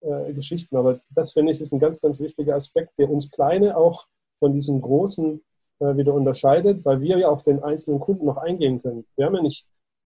äh, 0.00 0.32
Geschichten. 0.32 0.76
Aber 0.76 1.00
das 1.10 1.32
finde 1.32 1.52
ich 1.52 1.60
ist 1.60 1.72
ein 1.72 1.80
ganz, 1.80 2.00
ganz 2.00 2.20
wichtiger 2.20 2.54
Aspekt, 2.54 2.92
der 2.98 3.10
uns 3.10 3.30
Kleine 3.30 3.76
auch 3.76 4.06
von 4.38 4.52
diesen 4.52 4.80
Großen 4.80 5.42
äh, 5.80 5.96
wieder 5.96 6.14
unterscheidet, 6.14 6.84
weil 6.84 7.00
wir 7.00 7.18
ja 7.18 7.28
auf 7.28 7.42
den 7.42 7.62
einzelnen 7.62 8.00
Kunden 8.00 8.26
noch 8.26 8.36
eingehen 8.36 8.80
können. 8.80 9.04
Wir 9.16 9.26
haben 9.26 9.34
ja 9.34 9.42
nicht 9.42 9.68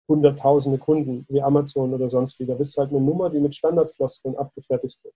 hunderttausende 0.07 0.78
Kunden 0.78 1.26
wie 1.30 1.41
Amazon 1.41 1.93
oder 1.93 2.09
sonst 2.09 2.39
wie. 2.39 2.45
Da 2.45 2.55
bist 2.55 2.78
halt 2.78 2.89
eine 2.89 3.01
Nummer, 3.01 3.30
die 3.30 3.39
mit 3.39 3.53
Standardfloskeln 3.53 4.38
abgefertigt 4.38 5.03
wird. 5.03 5.13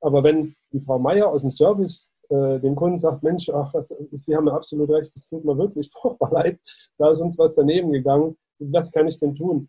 Aber 0.00 0.22
wenn 0.22 0.54
die 0.72 0.80
Frau 0.80 0.98
Meier 0.98 1.28
aus 1.28 1.42
dem 1.42 1.50
Service 1.50 2.10
äh, 2.28 2.58
dem 2.58 2.74
Kunden 2.74 2.98
sagt, 2.98 3.22
Mensch, 3.22 3.48
ach, 3.50 3.72
das, 3.72 3.94
Sie 4.12 4.34
haben 4.34 4.46
ja 4.46 4.54
absolut 4.54 4.90
recht, 4.90 5.10
das 5.14 5.26
tut 5.26 5.44
mir 5.44 5.56
wirklich 5.56 5.90
furchtbar 6.00 6.32
leid, 6.32 6.58
da 6.98 7.10
ist 7.10 7.20
uns 7.20 7.38
was 7.38 7.54
daneben 7.54 7.92
gegangen, 7.92 8.36
was 8.58 8.90
kann 8.90 9.06
ich 9.06 9.18
denn 9.18 9.34
tun? 9.34 9.68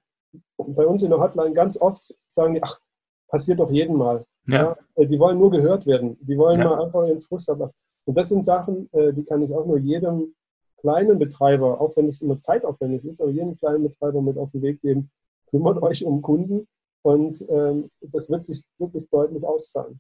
Und 0.58 0.76
bei 0.76 0.86
uns 0.86 1.04
in 1.04 1.10
der 1.10 1.20
Hotline 1.20 1.54
ganz 1.54 1.80
oft 1.80 2.14
sagen 2.28 2.56
die, 2.56 2.64
ach, 2.64 2.80
passiert 3.28 3.60
doch 3.60 3.72
jeden 3.72 3.98
Mal. 3.98 4.26
Ja. 4.48 4.56
ja 4.56 4.78
äh, 4.96 5.08
die 5.08 5.20
wollen 5.20 5.38
nur 5.38 5.52
gehört 5.52 5.86
werden, 5.86 6.18
die 6.22 6.38
wollen 6.38 6.60
ja. 6.60 6.70
mal 6.70 6.86
einfach 6.86 7.06
ihren 7.06 7.22
Frust 7.22 7.50
ablassen. 7.50 7.76
Und 8.06 8.16
das 8.18 8.30
sind 8.30 8.44
Sachen, 8.44 8.90
äh, 8.94 9.14
die 9.14 9.24
kann 9.24 9.42
ich 9.42 9.54
auch 9.54 9.66
nur 9.66 9.78
jedem 9.78 10.34
kleinen 10.78 11.18
Betreiber, 11.18 11.82
auch 11.82 11.96
wenn 11.98 12.08
es 12.08 12.22
immer 12.22 12.40
zeitaufwendig 12.40 13.04
ist, 13.06 13.20
aber 13.20 13.32
jedem 13.32 13.58
kleinen 13.58 13.84
Betreiber 13.84 14.22
mit 14.22 14.38
auf 14.38 14.52
den 14.52 14.62
Weg 14.62 14.82
geben, 14.82 15.10
kümmert 15.50 15.82
euch 15.82 16.06
um 16.06 16.22
Kunden 16.22 16.68
und 17.02 17.44
ähm, 17.50 17.90
das 18.02 18.30
wird 18.30 18.44
sich 18.44 18.64
wirklich 18.78 19.10
deutlich 19.10 19.44
auszahlen. 19.46 20.00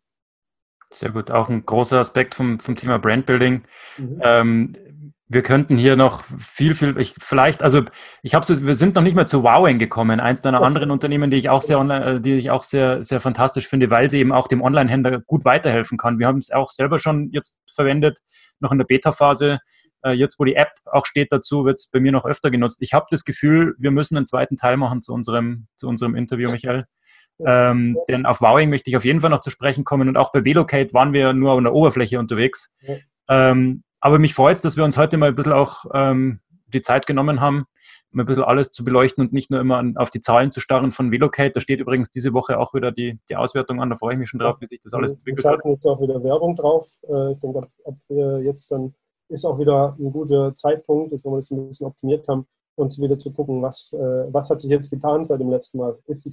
Sehr 0.92 1.12
gut. 1.12 1.32
Auch 1.32 1.50
ein 1.50 1.66
großer 1.66 2.00
Aspekt 2.00 2.36
vom, 2.36 2.60
vom 2.60 2.76
Thema 2.76 3.00
Brandbuilding. 3.00 3.64
Mhm. 3.98 4.22
Ähm, 4.22 5.14
wir 5.28 5.42
könnten 5.42 5.76
hier 5.76 5.96
noch 5.96 6.24
viel, 6.40 6.76
viel, 6.76 7.00
ich, 7.00 7.16
vielleicht, 7.20 7.64
also 7.64 7.84
ich 8.22 8.36
habe 8.36 8.46
so, 8.46 8.64
wir 8.64 8.76
sind 8.76 8.94
noch 8.94 9.02
nicht 9.02 9.16
mehr 9.16 9.26
zu 9.26 9.44
Wowing 9.44 9.80
gekommen, 9.80 10.20
eins 10.20 10.44
deiner 10.44 10.62
anderen 10.62 10.92
Unternehmen, 10.92 11.32
die 11.32 11.38
ich 11.38 11.50
auch 11.50 11.64
sehr, 11.64 11.80
äh, 11.80 12.22
die 12.22 12.36
ich 12.36 12.52
auch 12.52 12.62
sehr, 12.62 13.04
sehr 13.04 13.20
fantastisch 13.20 13.68
finde, 13.68 13.90
weil 13.90 14.10
sie 14.10 14.20
eben 14.20 14.32
auch 14.32 14.48
dem 14.48 14.62
Online-Händler 14.62 15.22
gut 15.22 15.44
weiterhelfen 15.44 15.98
kann. 15.98 16.20
Wir 16.20 16.28
haben 16.28 16.38
es 16.38 16.52
auch 16.52 16.70
selber 16.70 17.00
schon 17.00 17.30
jetzt 17.32 17.60
verwendet, 17.74 18.20
noch 18.60 18.72
in 18.72 18.78
der 18.78 18.86
Beta-Phase. 18.86 19.60
Äh, 20.04 20.12
jetzt, 20.12 20.40
wo 20.40 20.44
die 20.44 20.56
App 20.56 20.70
auch 20.86 21.08
steht 21.08 21.32
dazu, 21.32 21.66
wird 21.66 21.80
es 21.80 21.90
bei 21.90 22.00
mir 22.00 22.12
noch 22.12 22.26
öfter 22.26 22.52
genutzt. 22.52 22.84
Ich 22.84 22.94
habe 22.94 23.08
das 23.10 23.26
Gefühl, 23.26 23.76
wir 23.80 23.90
müssen 23.90 24.18
einen 24.18 24.28
zweiten 24.28 24.58
Teil 24.58 24.78
machen 24.78 25.02
zu 25.02 25.12
unserem, 25.12 25.66
zu 25.76 25.88
unserem 25.88 26.14
Interview, 26.16 26.52
Michael. 26.52 26.86
Ähm, 27.44 27.98
denn 28.08 28.26
auf 28.28 28.42
Wowing 28.42 28.70
möchte 28.70 28.90
ich 28.90 28.96
auf 28.96 29.04
jeden 29.04 29.22
Fall 29.22 29.32
noch 29.32 29.42
zu 29.42 29.50
sprechen 29.50 29.84
kommen 29.84 30.08
und 30.08 30.18
auch 30.18 30.32
bei 30.32 30.46
Velocate 30.46 30.94
waren 30.94 31.12
wir 31.12 31.34
nur 31.34 31.52
an 31.54 31.64
der 31.64 31.74
Oberfläche 31.74 32.20
unterwegs. 32.20 32.72
Ähm, 33.28 33.84
aber 34.06 34.20
mich 34.20 34.36
freut 34.36 34.56
es, 34.56 34.62
dass 34.62 34.78
wir 34.78 34.84
uns 34.84 35.00
heute 35.00 35.18
mal 35.18 35.30
ein 35.30 35.36
bisschen 35.36 35.52
auch 35.52 35.86
ähm, 35.92 36.40
die 36.68 36.84
Zeit 36.84 37.08
genommen 37.08 37.42
haben, 37.42 37.66
um 38.14 38.20
ein 38.20 38.28
bisschen 38.28 38.44
alles 38.44 38.70
zu 38.70 38.86
beleuchten 38.86 39.26
und 39.26 39.34
nicht 39.34 39.50
nur 39.50 39.60
immer 39.60 39.78
an, 39.78 39.98
auf 39.98 40.12
die 40.12 40.22
Zahlen 40.22 40.52
zu 40.52 40.60
starren 40.60 40.92
von 40.92 41.12
Velocate. 41.12 41.54
Da 41.56 41.60
steht 41.60 41.80
übrigens 41.80 42.12
diese 42.12 42.32
Woche 42.32 42.60
auch 42.60 42.76
wieder 42.76 42.92
die, 42.92 43.20
die 43.30 43.36
Auswertung 43.36 43.82
an, 43.82 43.90
da 43.90 43.96
freue 43.96 44.14
ich 44.14 44.20
mich 44.20 44.30
schon 44.30 44.40
drauf, 44.40 44.58
wie 44.60 44.68
sich 44.68 44.80
das 44.80 44.94
alles 44.94 45.16
entwickelt. 45.16 45.44
Wir 45.44 45.72
jetzt 45.72 45.88
auch 45.88 46.00
wieder 46.00 46.24
Werbung 46.24 46.56
drauf. 46.56 46.88
Äh, 47.02 47.32
ich 47.32 47.40
denke, 47.40 47.62
ob 47.84 47.98
wir 48.08 48.44
jetzt 48.44 48.70
dann 48.70 48.94
ist 49.30 49.44
auch 49.44 49.58
wieder 49.58 49.96
ein 50.00 50.12
guter 50.12 50.54
Zeitpunkt, 50.54 51.12
dass 51.12 51.26
wir 51.26 51.36
das 51.36 51.50
ein 51.50 51.68
bisschen 51.68 51.88
optimiert 51.88 52.28
haben, 52.28 52.46
und 52.76 53.00
wieder 53.00 53.18
zu 53.18 53.32
gucken, 53.32 53.62
was, 53.62 53.94
äh, 53.94 53.98
was 53.98 54.50
hat 54.50 54.60
sich 54.60 54.70
jetzt 54.70 54.90
getan 54.90 55.24
seit 55.24 55.40
dem 55.40 55.50
letzten 55.50 55.78
Mal. 55.78 55.98
Ist 56.08 56.26
die 56.26 56.32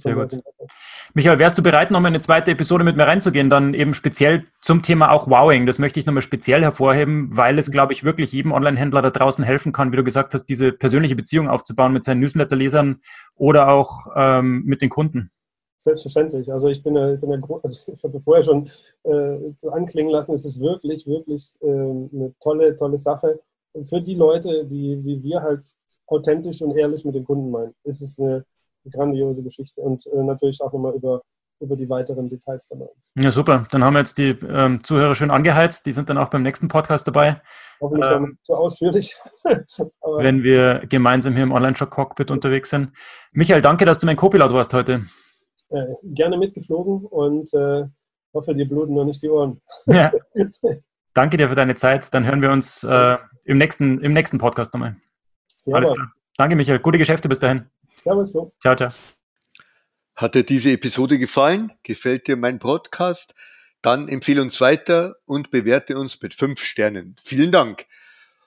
Michael, 1.13 1.39
wärst 1.39 1.57
du 1.57 1.63
bereit, 1.63 1.91
nochmal 1.91 2.11
eine 2.11 2.21
zweite 2.21 2.51
Episode 2.51 2.83
mit 2.83 2.97
mir 2.97 3.05
reinzugehen, 3.05 3.49
dann 3.49 3.73
eben 3.73 3.93
speziell 3.93 4.45
zum 4.61 4.81
Thema 4.81 5.11
auch 5.11 5.27
Wowing? 5.27 5.65
Das 5.65 5.79
möchte 5.79 5.99
ich 5.99 6.05
nochmal 6.05 6.21
speziell 6.21 6.61
hervorheben, 6.61 7.29
weil 7.31 7.57
es, 7.59 7.71
glaube 7.71 7.93
ich, 7.93 8.03
wirklich 8.03 8.31
jedem 8.31 8.51
Online-Händler 8.51 9.01
da 9.01 9.09
draußen 9.09 9.43
helfen 9.43 9.71
kann, 9.71 9.91
wie 9.91 9.97
du 9.97 10.03
gesagt 10.03 10.33
hast, 10.33 10.45
diese 10.45 10.71
persönliche 10.71 11.15
Beziehung 11.15 11.47
aufzubauen 11.47 11.93
mit 11.93 12.03
seinen 12.03 12.19
Newsletter-Lesern 12.19 13.01
oder 13.35 13.69
auch 13.69 14.07
ähm, 14.15 14.63
mit 14.65 14.81
den 14.81 14.89
Kunden. 14.89 15.31
Selbstverständlich. 15.77 16.51
Also 16.51 16.69
ich 16.69 16.81
bin, 16.81 16.95
ich 16.95 17.19
bin 17.19 17.31
ja, 17.31 17.39
also 17.61 17.91
ich 17.93 18.03
habe 18.03 18.19
vorher 18.21 18.43
schon 18.43 18.69
äh, 19.03 19.69
anklingen 19.69 20.11
lassen, 20.11 20.33
es 20.33 20.45
ist 20.45 20.61
wirklich, 20.61 21.05
wirklich 21.07 21.57
äh, 21.61 21.67
eine 21.67 22.33
tolle, 22.39 22.75
tolle 22.77 22.97
Sache 22.97 23.39
für 23.85 24.01
die 24.01 24.15
Leute, 24.15 24.65
die 24.65 25.03
wie 25.03 25.23
wir 25.23 25.41
halt 25.41 25.61
authentisch 26.07 26.61
und 26.61 26.75
ehrlich 26.77 27.03
mit 27.05 27.15
den 27.15 27.25
Kunden 27.25 27.51
meinen, 27.51 27.73
ist 27.83 28.01
es 28.01 28.19
eine 28.19 28.45
grandiose 28.91 29.43
Geschichte 29.43 29.81
und 29.81 30.05
äh, 30.07 30.23
natürlich 30.23 30.61
auch 30.61 30.71
nochmal 30.71 30.93
über, 30.93 31.21
über 31.59 31.75
die 31.75 31.89
weiteren 31.89 32.29
Details 32.29 32.67
dabei. 32.67 32.89
Ja, 33.15 33.31
super. 33.31 33.65
Dann 33.71 33.83
haben 33.83 33.93
wir 33.93 33.99
jetzt 33.99 34.17
die 34.17 34.37
ähm, 34.47 34.83
Zuhörer 34.83 35.15
schön 35.15 35.31
angeheizt. 35.31 35.85
Die 35.85 35.93
sind 35.93 36.09
dann 36.09 36.17
auch 36.17 36.29
beim 36.29 36.43
nächsten 36.43 36.67
Podcast 36.67 37.07
dabei. 37.07 37.41
Hoffentlich 37.79 38.11
ähm, 38.11 38.37
zu 38.43 38.53
ausführlich. 38.53 39.15
wenn 39.43 40.43
wir 40.43 40.83
gemeinsam 40.89 41.33
hier 41.33 41.43
im 41.43 41.51
Online-Shop-Cockpit 41.51 42.31
unterwegs 42.31 42.69
sind. 42.69 42.91
Michael, 43.31 43.61
danke, 43.61 43.85
dass 43.85 43.97
du 43.97 44.05
mein 44.05 44.17
Co-Pilot 44.17 44.53
warst 44.53 44.73
heute. 44.73 45.03
Äh, 45.69 45.85
gerne 46.03 46.37
mitgeflogen 46.37 47.05
und 47.05 47.53
äh, 47.53 47.85
hoffe, 48.33 48.53
dir 48.53 48.67
bluten 48.67 48.93
noch 48.93 49.05
nicht 49.05 49.21
die 49.23 49.29
Ohren. 49.29 49.61
Ja. 49.87 50.11
Danke 51.15 51.37
dir 51.37 51.47
für 51.47 51.55
deine 51.55 51.75
Zeit. 51.75 52.11
Dann 52.13 52.25
hören 52.25 52.41
wir 52.41 52.51
uns 52.51 52.83
äh, 52.83 53.17
im, 53.43 53.57
nächsten, 53.57 54.01
im 54.01 54.13
nächsten 54.13 54.37
Podcast 54.37 54.73
nochmal. 54.73 54.95
Ja, 55.65 55.75
Alles 55.75 55.91
klar. 55.91 56.13
Danke, 56.37 56.55
Michael. 56.55 56.79
Gute 56.79 56.97
Geschäfte 56.97 57.29
bis 57.29 57.39
dahin. 57.39 57.65
Servus. 57.95 58.33
Ciao, 58.59 58.75
ciao. 58.75 58.91
Hat 60.15 60.35
dir 60.35 60.43
diese 60.43 60.71
Episode 60.71 61.17
gefallen? 61.17 61.73
Gefällt 61.83 62.27
dir 62.27 62.37
mein 62.37 62.59
Podcast? 62.59 63.33
Dann 63.81 64.07
empfehle 64.07 64.41
uns 64.41 64.61
weiter 64.61 65.15
und 65.25 65.51
bewerte 65.51 65.97
uns 65.97 66.21
mit 66.21 66.33
fünf 66.33 66.63
Sternen. 66.63 67.15
Vielen 67.23 67.51
Dank. 67.51 67.85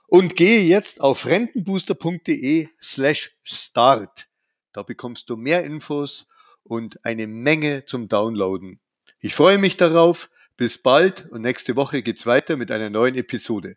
Und 0.08 0.36
gehe 0.36 0.62
jetzt 0.62 1.00
auf 1.00 1.26
rentenbooster.de 1.26 2.68
slash 2.80 3.36
start. 3.42 4.28
Da 4.72 4.82
bekommst 4.82 5.28
du 5.28 5.36
mehr 5.36 5.64
Infos 5.64 6.28
und 6.62 7.04
eine 7.04 7.26
Menge 7.26 7.84
zum 7.84 8.08
Downloaden. 8.08 8.80
Ich 9.20 9.34
freue 9.34 9.58
mich 9.58 9.76
darauf. 9.76 10.30
Bis 10.56 10.78
bald 10.78 11.28
und 11.30 11.42
nächste 11.42 11.76
Woche 11.76 12.02
geht's 12.02 12.24
weiter 12.24 12.56
mit 12.56 12.70
einer 12.70 12.88
neuen 12.88 13.14
Episode. 13.14 13.76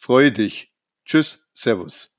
Freue 0.00 0.30
dich. 0.30 0.72
Tschüss, 1.04 1.44
Servus. 1.52 2.17